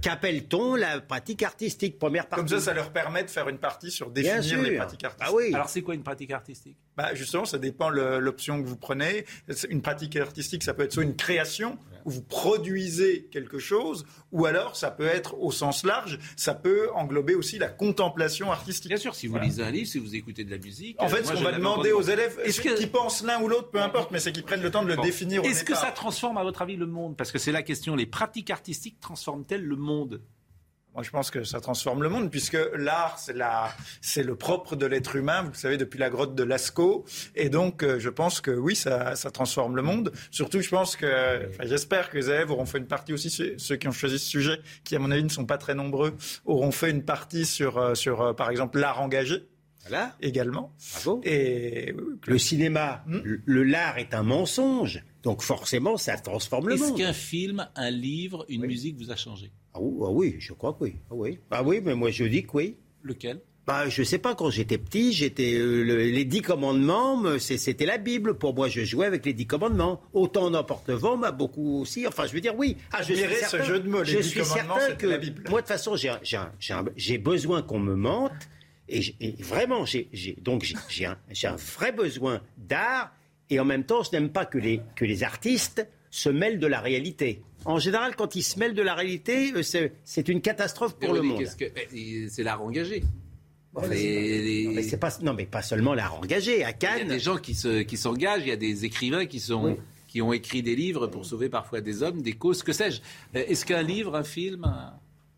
Qu'appelle-t-on 0.01 0.75
la 0.75 1.01
pratique 1.01 1.43
artistique 1.43 1.99
Première 1.99 2.27
partie. 2.27 2.45
Comme 2.45 2.49
ça, 2.49 2.65
ça 2.65 2.75
leur 2.75 2.91
permet 2.91 3.25
de 3.25 3.31
faire 3.31 3.49
une 3.49 3.59
partie 3.59 3.91
sur 3.91 4.11
définir 4.11 4.63
les 4.63 4.77
pratiques 4.77 5.05
artistiques. 5.05 5.29
Ah 5.33 5.35
oui. 5.35 5.55
Alors 5.55 5.69
c'est 5.69 5.83
quoi 5.83 5.95
une 5.95 6.03
pratique 6.03 6.31
artistique? 6.31 6.77
Bah, 6.97 7.15
Justement, 7.15 7.45
ça 7.45 7.59
dépend 7.59 7.89
l'option 7.91 8.63
que 8.63 8.67
vous 8.67 8.77
prenez. 8.77 9.25
Une 9.71 9.83
pratique 9.83 10.17
artistique, 10.17 10.63
ça 10.63 10.75
peut 10.75 10.85
être 10.85 10.93
soit 10.93 11.03
une 11.03 11.17
création, 11.17 11.79
où 12.07 12.11
vous 12.11 12.23
produisez 12.23 13.29
quelque 13.33 13.59
chose, 13.59 14.07
ou 14.33 14.47
alors 14.47 14.77
ça 14.77 14.91
peut 14.91 15.07
être 15.07 15.39
au 15.39 15.51
sens 15.51 15.85
large, 15.85 16.19
ça 16.37 16.55
peut 16.55 16.89
englober 16.95 17.35
aussi 17.35 17.59
la 17.59 17.69
contemplation 17.69 18.51
artistique. 18.51 18.89
Bien 18.89 18.97
sûr, 18.97 19.15
si 19.15 19.27
vous 19.27 19.39
lisez 19.39 19.63
un 19.63 19.71
livre, 19.71 19.89
si 19.89 19.99
vous 19.99 20.15
écoutez 20.15 20.45
de 20.45 20.51
la 20.51 20.59
musique, 20.59 20.97
en 21.03 21.09
fait, 21.09 21.25
ce 21.25 21.33
qu'on 21.33 21.43
va 21.43 21.53
demander 21.53 21.93
aux 21.93 22.03
élèves, 22.03 22.39
est-ce 22.45 22.61
qu'ils 22.61 22.91
pensent 22.91 23.23
l'un 23.25 23.43
ou 23.43 23.49
l'autre, 23.49 23.71
peu 23.71 23.83
importe, 23.83 24.13
mais 24.13 24.21
c'est 24.21 24.33
qu'ils 24.33 24.45
prennent 24.45 24.63
le 24.63 24.71
temps 24.71 24.85
de 24.85 24.89
le 24.89 24.97
définir 25.03 25.45
Est-ce 25.45 25.65
que 25.65 25.75
ça 25.75 25.91
transforme, 25.91 26.39
à 26.39 26.45
votre 26.45 26.63
avis, 26.63 26.77
le 26.77 26.87
monde? 26.87 27.17
Parce 27.17 27.33
que 27.33 27.39
c'est 27.39 27.53
la 27.53 27.63
question. 27.63 27.97
Les 27.97 28.07
pratiques 28.07 28.51
artistiques 28.51 29.01
transforment-elles 29.01 29.65
le 29.65 29.77
monde? 29.77 30.23
Je 31.03 31.11
pense 31.11 31.31
que 31.31 31.45
ça 31.45 31.61
transforme 31.61 32.03
le 32.03 32.09
monde, 32.09 32.31
puisque 32.31 32.59
l'art, 32.75 33.19
c'est, 33.19 33.33
la, 33.33 33.71
c'est 34.01 34.23
le 34.23 34.37
propre 34.37 34.77
de 34.77 34.87
l'être 34.87 35.17
humain, 35.17 35.43
vous 35.43 35.51
le 35.51 35.55
savez, 35.55 35.77
depuis 35.77 35.99
la 35.99 36.11
grotte 36.11 36.35
de 36.35 36.43
Lascaux. 36.43 37.05
Et 37.35 37.49
donc, 37.49 37.83
euh, 37.83 37.99
je 37.99 38.09
pense 38.11 38.41
que 38.41 38.51
oui, 38.51 38.77
ça, 38.77 39.17
ça 39.17 39.31
transforme 39.31 39.77
le 39.77 39.83
monde. 39.83 40.13
Surtout, 40.31 40.61
je 40.61 40.71
pense 40.71 40.97
que, 40.97 41.49
enfin, 41.49 41.65
j'espère 41.65 42.11
que 42.11 42.17
les 42.17 42.31
élèves 42.31 42.51
auront 42.51 42.67
fait 42.67 42.79
une 42.79 42.87
partie 42.87 43.13
aussi, 43.13 43.31
ceux 43.59 43.77
qui 43.77 43.89
ont 43.89 43.93
choisi 43.93 44.19
ce 44.19 44.29
sujet, 44.29 44.61
qui, 44.85 44.97
à 44.97 44.99
mon 44.99 45.11
avis, 45.11 45.25
ne 45.25 45.29
sont 45.29 45.47
pas 45.47 45.59
très 45.59 45.75
nombreux, 45.75 46.17
auront 46.45 46.73
fait 46.73 46.91
une 46.91 47.05
partie 47.05 47.45
sur, 47.45 47.79
euh, 47.79 47.95
sur 47.95 48.23
euh, 48.23 48.33
par 48.33 48.51
exemple, 48.51 48.79
l'art 48.79 49.01
engagé. 49.01 49.45
Voilà. 49.89 50.17
Également. 50.21 50.73
Bravo. 50.93 51.21
Et 51.25 51.95
le 52.27 52.39
cinéma, 52.39 53.05
hmm. 53.07 53.19
le 53.45 53.63
l'art 53.63 53.99
est 53.99 54.15
un 54.15 54.23
mensonge. 54.23 55.05
Donc 55.23 55.43
forcément, 55.43 55.97
ça 55.97 56.17
transforme 56.17 56.69
le 56.69 56.77
monde. 56.77 56.91
Est-ce 56.91 56.97
qu'un 56.97 57.13
film, 57.13 57.69
un 57.75 57.91
livre, 57.91 58.45
une 58.49 58.67
musique 58.67 58.97
vous 58.97 59.11
a 59.11 59.17
changé? 59.17 59.51
Ah, 59.75 59.79
ah 59.79 60.11
oui, 60.11 60.37
je 60.39 60.53
crois 60.53 60.73
que 60.73 60.85
oui. 60.85 60.97
Ah 61.11 61.15
oui. 61.15 61.39
Ah 61.51 61.63
oui, 61.63 61.81
mais 61.83 61.95
moi 61.95 62.11
je 62.11 62.25
dis 62.25 62.45
que 62.45 62.51
oui. 62.55 62.77
Lequel? 63.03 63.41
Bah, 63.67 63.89
je 63.89 64.05
sais 64.05 64.19
pas, 64.19 64.37
quand 64.37 64.49
j'étais 64.49 64.79
petit, 64.79 65.13
j'étais 65.13 65.59
euh, 65.59 65.83
les 65.83 66.25
dix 66.25 66.41
commandements, 66.41 67.21
c'était 67.41 67.85
la 67.85 67.99
Bible. 67.99 68.35
Pour 68.35 68.55
moi, 68.55 68.69
je 68.69 68.85
jouais 68.85 69.07
avec 69.07 69.27
les 69.27 69.33
dix 69.33 69.49
commandements. 69.49 70.01
Autant 70.13 70.51
n'importe 70.51 70.91
vent 70.91 71.17
m'a 71.17 71.33
beaucoup 71.33 71.81
aussi. 71.81 72.07
Enfin, 72.07 72.27
je 72.27 72.33
veux 72.33 72.41
dire, 72.41 72.55
oui. 72.57 72.77
Ah, 72.93 73.03
je 73.03 73.15
suis 73.15 73.27
certain, 73.27 73.49
ce 73.49 73.63
jeu 73.65 73.81
de 73.81 73.89
mots. 73.89 74.03
Les 74.03 74.13
je 74.13 74.21
suis 74.21 74.45
certain 74.45 74.95
que 74.97 75.09
la 75.09 75.19
Bible. 75.19 75.43
moi, 75.51 75.63
de 75.63 75.67
toute 75.67 75.69
façon, 75.69 75.97
j'ai 75.97 77.19
besoin 77.19 77.63
qu'on 77.63 77.81
me 77.81 77.97
mente. 77.97 78.31
Et, 78.89 79.35
vraiment, 79.41 79.85
j'ai 79.85 80.09
donc 80.41 80.65
j'ai 80.89 81.07
un, 81.07 81.19
un, 81.45 81.57
vrai 81.57 81.93
besoin 81.93 82.41
d'art. 82.57 83.13
Et 83.49 83.61
en 83.61 83.65
même 83.65 83.85
temps, 83.85 84.03
je 84.03 84.11
n'aime 84.11 84.31
pas 84.31 84.45
que 84.45 84.59
les, 84.59 84.81
que 84.97 85.05
les 85.05 85.23
artistes 85.23 85.87
se 86.11 86.29
mêlent 86.29 86.59
de 86.59 86.67
la 86.67 86.81
réalité. 86.81 87.43
En 87.65 87.79
général, 87.79 88.17
quand 88.17 88.35
ils 88.37 88.43
se 88.43 88.59
mêlent 88.59 88.75
de 88.75 88.83
la 88.83 88.95
réalité, 88.95 89.53
euh, 89.55 89.89
c'est 90.05 90.29
une 90.29 90.41
catastrophe 90.41 90.97
pour 90.97 91.13
le 91.13 91.23
monde. 91.23 91.45
Eh, 91.93 92.29
c'est 92.29 92.43
l'art 92.43 92.63
engagé. 92.63 93.03
mais 93.89 94.83
c'est 94.83 94.97
pas 94.99 95.17
non 95.23 95.35
mais 95.35 95.47
pas 95.47 95.63
seulement 95.63 95.95
l'art 95.95 96.15
engagé 96.15 96.65
à 96.65 96.73
Cannes. 96.73 97.01
Il 97.03 97.09
y 97.09 97.11
a 97.11 97.15
des 97.15 97.21
gens 97.21 97.37
qui 97.37 97.55
se 97.55 97.83
qui 97.83 97.97
s'engagent, 97.97 98.43
il 98.43 98.49
y 98.49 98.53
a 98.53 98.57
des 98.57 98.85
écrivains 98.85 99.27
qui 99.27 99.41
sont 99.41 99.77
qui 100.07 100.23
ont 100.23 100.33
écrit 100.33 100.63
des 100.63 100.77
livres 100.77 101.09
pour 101.09 101.27
sauver 101.27 101.49
parfois 101.49 101.81
des 101.81 102.03
hommes, 102.03 102.23
des 102.23 102.33
causes, 102.33 102.63
que 102.63 102.73
sais-je. 102.73 103.01
Euh, 103.35 103.45
est-ce 103.49 103.67
qu'un 103.67 103.83
livre, 103.83 104.15
un 104.15 104.25
film, 104.25 104.65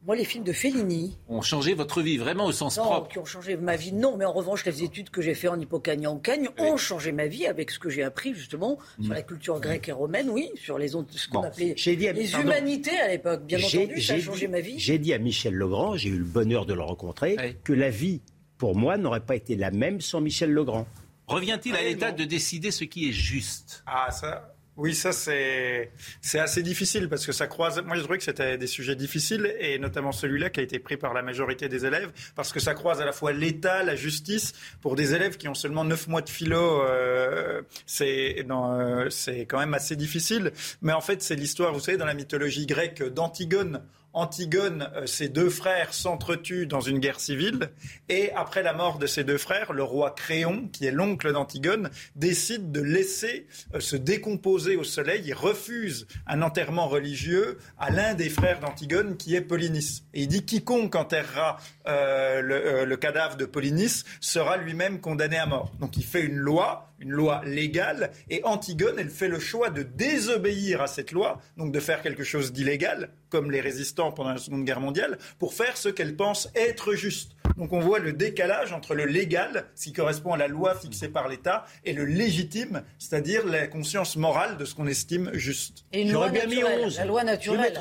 moi, 0.09 0.17
les 0.17 0.25
films 0.25 0.43
de 0.43 0.55
Fellini. 0.55 1.19
Ont 1.29 1.43
changé 1.43 1.75
votre 1.75 2.01
vie, 2.01 2.17
vraiment 2.17 2.47
au 2.47 2.53
sens 2.53 2.77
propre 2.77 3.09
qui 3.09 3.19
ont 3.19 3.27
changé 3.27 3.59
ma 3.59 3.77
vie, 3.77 3.93
non. 3.93 4.17
Mais 4.17 4.25
en 4.25 4.33
revanche, 4.33 4.65
les 4.65 4.83
études 4.83 5.11
que 5.11 5.21
j'ai 5.21 5.35
faites 5.35 5.51
en 5.51 5.61
Hippocagne 5.61 6.07
en 6.07 6.17
Cagne 6.17 6.49
ont 6.57 6.79
changé 6.79 7.13
ma 7.13 7.27
vie 7.27 7.47
avec 7.47 7.71
ce 7.71 7.79
que 7.79 7.91
j'ai 7.91 8.03
appris, 8.03 8.35
justement, 8.35 8.79
sur 9.03 9.13
la 9.13 9.21
culture 9.21 9.61
grecque 9.61 9.91
et 9.91 9.93
romaine, 9.93 10.31
oui, 10.31 10.51
sur 10.57 10.79
les, 10.79 10.89
ce 10.89 11.29
qu'on 11.29 11.43
appelait 11.43 11.75
les 11.77 12.33
humanités 12.33 12.99
à 12.99 13.09
l'époque. 13.09 13.45
Bien 13.45 13.59
entendu, 13.59 14.01
ça 14.01 14.15
a 14.15 14.19
changé 14.19 14.49
ma 14.49 14.61
vie. 14.61 14.79
J'ai 14.79 14.99
dit 14.99 15.13
à 15.13 15.19
Michel 15.19 15.53
Legrand, 15.53 15.95
j'ai 15.99 16.09
eu 16.09 16.17
le 16.17 16.25
bonheur 16.25 16.65
de 16.65 16.73
le 16.73 16.83
rencontrer, 16.83 17.59
que 17.63 17.75
la 17.75 17.91
vie, 17.91 18.23
pour 18.57 18.75
moi, 18.75 18.97
n'aurait 18.97 19.21
pas 19.21 19.37
été 19.37 19.57
la 19.57 19.71
même 19.71 20.01
sans 20.01 20.23
Michel 20.23 20.53
Legrand. 20.53 20.87
Revient-il 21.27 21.77
à 21.77 21.83
l'État 21.83 22.13
de 22.13 22.25
décider 22.25 22.71
ce 22.71 22.85
qui 22.85 23.11
est 23.11 23.13
juste? 23.13 23.85
Ah, 23.87 24.11
ça. 24.11 24.55
Oui, 24.79 24.95
ça 24.95 25.11
c'est 25.11 25.91
assez 26.39 26.63
difficile 26.63 27.09
parce 27.09 27.27
que 27.27 27.33
ça 27.33 27.49
croise. 27.49 27.83
Moi, 27.83 27.97
je 27.97 28.03
trouvais 28.03 28.19
que 28.19 28.23
c'était 28.23 28.57
des 28.57 28.69
sujets 28.69 28.95
difficiles 28.95 29.53
et 29.59 29.77
notamment 29.81 30.13
celui-là 30.13 30.51
qui 30.51 30.61
a 30.61 30.63
été 30.63 30.79
pris 30.79 30.97
par 30.97 31.15
la 31.15 31.23
majorité 31.23 31.69
des 31.69 31.85
élèves 31.85 32.13
parce 32.37 32.53
que 32.53 32.61
ça 32.61 32.75
croise 32.75 33.01
à 33.01 33.05
la 33.05 33.11
fois 33.11 33.33
l'État, 33.33 33.83
la 33.83 33.97
justice 33.97 34.53
pour 34.81 34.95
des 34.95 35.15
élèves 35.15 35.37
qui 35.37 35.49
ont 35.49 35.55
seulement 35.55 35.85
9 35.85 36.07
mois 36.07 36.23
de 36.23 36.31
philo. 36.31 36.83
Euh, 36.83 37.63
c'est 37.87 38.47
euh, 38.49 39.11
c'est 39.11 39.47
quand 39.47 39.59
même 39.59 39.75
assez 39.75 39.97
difficile. 39.97 40.53
Mais 40.81 40.93
en 40.93 41.01
fait, 41.01 41.23
c'est 41.23 41.35
l'histoire, 41.35 41.73
vous 41.73 41.81
savez, 41.81 41.99
dans 41.99 42.07
la 42.07 42.15
mythologie 42.15 42.67
grecque 42.67 43.03
d'Antigone. 43.03 43.83
Antigone, 44.13 44.91
euh, 44.97 45.07
ses 45.07 45.29
deux 45.29 45.51
frères 45.51 45.95
s'entretuent 45.95 46.67
dans 46.67 46.81
une 46.81 46.99
guerre 46.99 47.21
civile, 47.21 47.71
et 48.09 48.33
après 48.33 48.63
la 48.63 48.73
mort 48.73 48.99
de 48.99 49.07
ses 49.07 49.25
deux 49.25 49.39
frères, 49.39 49.73
le 49.73 49.83
roi 49.83 50.11
Créon, 50.13 50.69
qui 50.73 50.87
est 50.87 50.91
l'oncle 50.91 51.33
d'Antigone, 51.33 51.91
décide 52.17 52.73
de 52.73 52.81
laisser 52.81 53.47
euh, 53.75 53.81
se 53.81 53.97
décomposer 53.97 54.77
au 54.77 54.85
soleil. 54.85 55.23
Il 55.27 55.35
refuse 55.35 56.07
un 56.27 56.43
enterrement 56.43 56.89
religieux 56.89 57.59
à 57.79 57.91
l'un 57.91 58.15
des 58.15 58.31
frères 58.31 58.61
d'Antigone, 58.61 59.17
qui 59.17 59.35
est 59.35 59.41
Polynice. 59.41 60.05
Et 60.15 60.23
il 60.23 60.29
dit 60.29 60.45
quiconque 60.45 60.95
enterrera 60.95 61.59
euh, 61.87 62.41
le, 62.41 62.85
le 62.85 62.97
cadavre 62.97 63.37
de 63.37 63.45
Polynice 63.45 64.05
sera 64.21 64.57
lui-même 64.57 65.01
condamné 65.01 65.37
à 65.37 65.47
mort. 65.47 65.73
Donc 65.81 65.97
il 65.97 66.05
fait 66.05 66.23
une 66.23 66.37
loi 66.37 66.88
une 67.01 67.11
loi 67.11 67.43
légale, 67.45 68.11
et 68.31 68.43
Antigone, 68.45 68.97
elle 68.99 69.11
fait 69.11 69.29
le 69.29 69.39
choix 69.39 69.71
de 69.71 69.83
désobéir 69.83 70.83
à 70.83 70.87
cette 70.87 71.13
loi, 71.13 71.41
donc 71.57 71.73
de 71.73 71.81
faire 71.81 72.03
quelque 72.03 72.25
chose 72.25 72.53
d'illégal, 72.53 73.11
comme 73.29 73.51
les 73.51 73.61
résistants 73.61 74.13
pendant 74.13 74.31
la 74.31 74.39
Seconde 74.39 74.65
Guerre 74.65 74.81
mondiale, 74.81 75.19
pour 75.39 75.55
faire 75.55 75.77
ce 75.77 75.89
qu'elle 75.89 76.17
pense 76.17 76.51
être 76.55 76.95
juste. 76.95 77.33
Donc 77.57 77.73
on 77.73 77.81
voit 77.81 77.99
le 77.99 78.13
décalage 78.13 78.73
entre 78.73 78.95
le 78.95 79.05
légal, 79.05 79.67
ce 79.75 79.85
qui 79.85 79.93
correspond 79.93 80.33
à 80.33 80.37
la 80.37 80.49
loi 80.49 80.75
fixée 80.75 81.09
par 81.09 81.29
l'État, 81.29 81.65
et 81.85 81.93
le 81.93 82.05
légitime, 82.05 82.83
c'est-à-dire 82.99 83.47
la 83.47 83.67
conscience 83.67 84.17
morale 84.17 84.57
de 84.57 84.65
ce 84.65 84.75
qu'on 84.75 84.87
estime 84.87 85.31
juste. 85.35 85.85
Et 85.93 86.03
une 86.03 86.13
loi 86.13 86.31
naturelle, 86.31 86.93
la 86.97 87.05
loi 87.05 87.25
naturelle. 87.25 87.73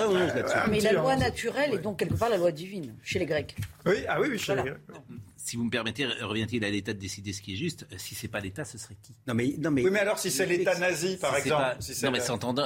Mais 0.69 0.79
la 0.79 0.93
loi 0.93 1.15
naturelle 1.15 1.73
est 1.73 1.79
donc 1.79 1.99
quelque 1.99 2.15
part 2.15 2.29
la 2.29 2.37
loi 2.37 2.51
divine, 2.51 2.95
chez 3.03 3.19
les 3.19 3.25
Grecs. 3.25 3.55
Oui, 3.85 4.03
ah 4.07 4.19
oui, 4.19 4.27
oui 4.31 4.39
chez 4.39 4.55
les 4.55 4.63
Grecs 4.63 4.77
si 5.47 5.55
vous 5.55 5.63
me 5.63 5.69
permettez, 5.69 6.05
revient-il 6.05 6.65
à 6.65 6.69
l'État 6.69 6.93
de 6.93 6.99
décider 6.99 7.31
ce 7.31 7.41
qui 7.41 7.53
est 7.53 7.55
juste 7.55 7.85
Si 7.97 8.15
c'est 8.15 8.27
pas 8.27 8.41
l'État, 8.41 8.65
ce 8.65 8.77
serait 8.77 8.97
qui? 9.01 9.13
Non 9.27 9.33
mais, 9.33 9.55
non 9.57 9.71
mais, 9.71 9.81
Oui, 9.81 9.89
mais 9.91 9.99
alors 9.99 10.19
si 10.19 10.29
c'est 10.29 10.45
l'État 10.45 10.77
nazi, 10.77 11.15
par 11.15 11.37
exemple. 11.37 11.77
non, 12.03 12.11
mais 12.11 12.19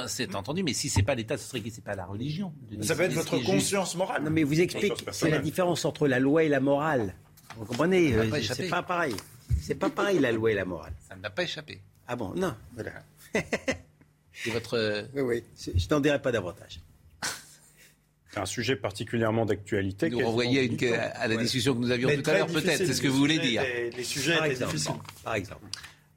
c'est 0.08 0.34
entendu, 0.34 0.64
mais 0.64 0.72
si 0.72 0.88
c'est 0.88 1.04
pas 1.04 1.14
l'État, 1.14 1.38
ce 1.38 1.48
serait 1.48 1.60
qui? 1.60 1.70
C'est 1.70 1.84
pas 1.84 1.94
la 1.94 2.06
religion. 2.06 2.52
Ça 2.80 2.96
peut 2.96 3.02
être 3.02 3.12
votre 3.12 3.38
conscience 3.38 3.94
morale. 3.94 4.24
Non, 4.24 4.30
mais 4.30 4.42
vous 4.42 4.60
expliquez, 4.60 4.92
c'est 5.12 5.30
la 5.30 5.38
différence 5.38 5.84
entre 5.84 6.08
la 6.08 6.18
loi 6.18 6.42
et 6.42 6.48
la 6.48 6.58
morale. 6.58 7.14
Vous 7.56 7.66
comprenez? 7.66 8.14
Euh, 8.14 8.40
C'est 8.42 8.68
pas 8.68 8.82
pareil. 8.82 9.14
C'est 9.60 9.76
pas 9.76 9.90
pareil 9.90 10.18
la 10.18 10.32
loi 10.32 10.50
et 10.50 10.54
la 10.54 10.64
morale. 10.64 10.94
Ça 11.08 11.14
ne 11.14 11.20
m'a 11.20 11.30
pas 11.30 11.44
échappé. 11.44 11.80
Ah 12.08 12.16
bon? 12.16 12.32
Non. 12.34 12.56
Voilà. 12.74 13.04
c'est 14.32 14.50
votre. 14.50 15.06
Oui, 15.14 15.20
oui. 15.22 15.44
Je 15.56 15.88
n'en 15.88 16.00
dirai 16.00 16.20
pas 16.20 16.32
davantage. 16.32 16.80
C'est 18.32 18.40
un 18.40 18.46
sujet 18.46 18.76
particulièrement 18.76 19.44
d'actualité. 19.44 20.08
Vous 20.08 20.20
renvoyez 20.20 20.70
à, 21.14 21.28
la 21.28 21.36
discussion 21.36 21.74
que 21.74 21.80
nous 21.80 21.90
avions 21.90 22.08
tout 22.08 22.30
à 22.30 22.32
l'heure, 22.32 22.46
peut-être, 22.46 22.78
c'est 22.78 22.94
ce 22.94 23.02
que 23.02 23.08
vous 23.08 23.18
voulez 23.18 23.38
dire. 23.38 23.62
Les 23.96 24.04
sujets 24.04 24.36
étaient 24.36 24.64
difficiles. 24.64 24.94
Par 25.22 25.34
exemple. 25.34 25.66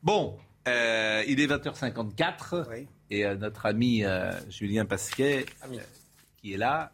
Bon, 0.01 0.37
euh, 0.67 1.23
il 1.27 1.39
est 1.41 1.47
20h54 1.47 2.85
et 3.11 3.25
euh, 3.25 3.35
notre 3.35 3.65
ami 3.65 4.03
euh, 4.03 4.31
Julien 4.49 4.85
Pasquet, 4.85 5.45
qui 6.37 6.53
est 6.53 6.57
là, 6.57 6.91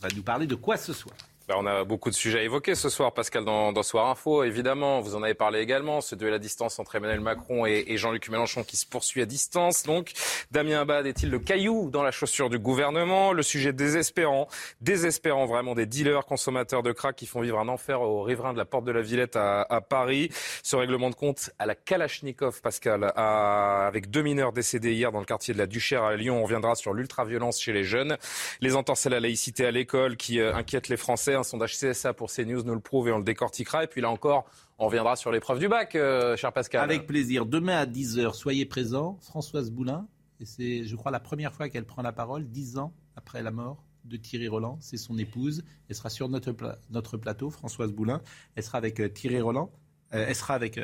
va 0.00 0.08
nous 0.14 0.22
parler 0.22 0.46
de 0.46 0.54
quoi 0.54 0.76
ce 0.76 0.92
soir 0.92 1.16
bah, 1.48 1.54
on 1.58 1.66
a 1.66 1.84
beaucoup 1.84 2.10
de 2.10 2.14
sujets 2.14 2.40
à 2.40 2.42
évoquer 2.42 2.74
ce 2.74 2.88
soir, 2.88 3.12
Pascal, 3.12 3.44
dans, 3.44 3.72
dans 3.72 3.82
Soir 3.82 4.08
Info. 4.08 4.42
Évidemment, 4.42 5.00
vous 5.00 5.14
en 5.14 5.22
avez 5.22 5.34
parlé 5.34 5.60
également, 5.60 6.00
ce 6.00 6.14
duel 6.14 6.34
à 6.34 6.38
distance 6.38 6.78
entre 6.78 6.96
Emmanuel 6.96 7.20
Macron 7.20 7.66
et, 7.66 7.84
et 7.86 7.96
Jean-Luc 7.96 8.28
Mélenchon 8.28 8.64
qui 8.64 8.76
se 8.76 8.86
poursuit 8.86 9.22
à 9.22 9.26
distance. 9.26 9.84
Donc, 9.84 10.12
Damien 10.50 10.80
Abad 10.80 11.06
est-il 11.06 11.30
le 11.30 11.38
caillou 11.38 11.90
dans 11.90 12.02
la 12.02 12.10
chaussure 12.10 12.50
du 12.50 12.58
gouvernement? 12.58 13.32
Le 13.32 13.42
sujet 13.42 13.72
désespérant, 13.72 14.48
désespérant 14.80 15.46
vraiment 15.46 15.74
des 15.74 15.86
dealers 15.86 16.26
consommateurs 16.26 16.82
de 16.82 16.90
crack 16.90 17.14
qui 17.14 17.26
font 17.26 17.40
vivre 17.40 17.60
un 17.60 17.68
enfer 17.68 18.00
aux 18.00 18.22
riverains 18.22 18.52
de 18.52 18.58
la 18.58 18.64
Porte 18.64 18.84
de 18.84 18.92
la 18.92 19.02
Villette 19.02 19.36
à, 19.36 19.62
à 19.62 19.80
Paris. 19.80 20.30
Ce 20.64 20.74
règlement 20.74 21.10
de 21.10 21.14
compte 21.14 21.50
à 21.58 21.66
la 21.66 21.74
Kalachnikov, 21.76 22.60
Pascal, 22.60 23.12
à, 23.14 23.86
avec 23.86 24.10
deux 24.10 24.22
mineurs 24.22 24.52
décédés 24.52 24.94
hier 24.94 25.12
dans 25.12 25.20
le 25.20 25.24
quartier 25.24 25.54
de 25.54 25.58
la 25.58 25.66
Duchère 25.66 26.02
à 26.02 26.16
Lyon. 26.16 26.40
On 26.40 26.42
reviendra 26.42 26.74
sur 26.74 26.92
l'ultra-violence 26.92 27.60
chez 27.60 27.72
les 27.72 27.84
jeunes, 27.84 28.16
les 28.60 28.74
entorses 28.74 29.06
à 29.06 29.10
la 29.10 29.20
laïcité 29.20 29.64
à 29.64 29.70
l'école 29.70 30.16
qui 30.16 30.40
euh, 30.40 30.52
inquiètent 30.54 30.88
les 30.88 30.96
Français 30.96 31.35
un 31.36 31.42
sondage 31.42 31.76
CSA 31.76 32.12
pour 32.14 32.30
CNews 32.30 32.62
nous 32.62 32.74
le 32.74 32.80
prouve 32.80 33.08
et 33.08 33.12
on 33.12 33.18
le 33.18 33.24
décortiquera. 33.24 33.84
Et 33.84 33.86
puis 33.86 34.00
là 34.00 34.10
encore, 34.10 34.46
on 34.78 34.86
reviendra 34.86 35.16
sur 35.16 35.30
l'épreuve 35.30 35.58
du 35.58 35.68
bac, 35.68 35.94
euh, 35.94 36.36
cher 36.36 36.52
Pascal. 36.52 36.82
Avec 36.82 37.06
plaisir. 37.06 37.46
Demain 37.46 37.78
à 37.78 37.86
10h, 37.86 38.34
soyez 38.34 38.66
présents. 38.66 39.18
Françoise 39.22 39.70
Boulin, 39.70 40.06
et 40.40 40.44
c'est, 40.44 40.84
je 40.84 40.96
crois, 40.96 41.10
la 41.10 41.20
première 41.20 41.52
fois 41.52 41.68
qu'elle 41.68 41.84
prend 41.84 42.02
la 42.02 42.12
parole, 42.12 42.46
dix 42.48 42.78
ans 42.78 42.92
après 43.16 43.42
la 43.42 43.50
mort 43.50 43.84
de 44.04 44.16
Thierry 44.16 44.48
Roland. 44.48 44.78
C'est 44.80 44.98
son 44.98 45.18
épouse. 45.18 45.64
Elle 45.88 45.96
sera 45.96 46.10
sur 46.10 46.28
notre, 46.28 46.54
notre 46.90 47.16
plateau, 47.16 47.50
Françoise 47.50 47.92
Boulin. 47.92 48.20
Elle 48.54 48.62
sera 48.62 48.78
avec 48.78 49.00
euh, 49.00 49.08
Thierry 49.08 49.40
Roland. 49.40 49.70
Euh, 50.14 50.26
elle 50.28 50.34
sera 50.34 50.54
avec 50.54 50.78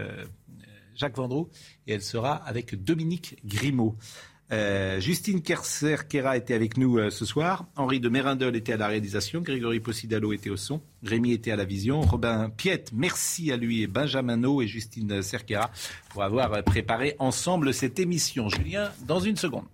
Jacques 0.97 1.17
Vendroux. 1.17 1.49
Et 1.87 1.93
elle 1.95 2.03
sera 2.03 2.35
avec 2.35 2.83
Dominique 2.83 3.39
Grimaud. 3.45 3.97
Euh, 4.53 5.01
Justine 5.01 5.41
Kerser-Kera 5.41 6.37
était 6.37 6.53
avec 6.55 6.77
nous 6.77 6.99
euh, 6.99 7.11
ce 7.11 7.25
soir. 7.25 7.65
Henri 7.77 8.01
de 8.01 8.11
Mérindol 8.11 8.55
était 8.55 8.75
à 8.75 8.77
la 8.77 8.87
réalisation. 8.87 9.41
Grégory 9.41 9.81
Possidalo 9.81 10.33
était 10.33 10.51
au 10.51 10.59
son. 10.59 10.83
Rémi 11.03 11.33
était 11.33 11.53
à 11.53 11.57
la 11.57 11.65
vision. 11.65 12.03
Robin 12.03 12.51
Piette, 12.51 12.91
merci 12.93 13.51
à 13.51 13.57
lui 13.57 13.83
et 13.83 13.87
Benjamin 13.87 14.37
No 14.37 14.61
et 14.61 14.67
Justine 14.67 15.23
Cerquera 15.23 15.71
pour 16.11 16.23
avoir 16.23 16.63
préparé 16.65 17.17
ensemble 17.19 17.73
cette 17.73 17.99
émission. 17.99 18.51
Julien, 18.51 18.91
dans 19.07 19.21
une 19.21 19.37
seconde. 19.37 19.65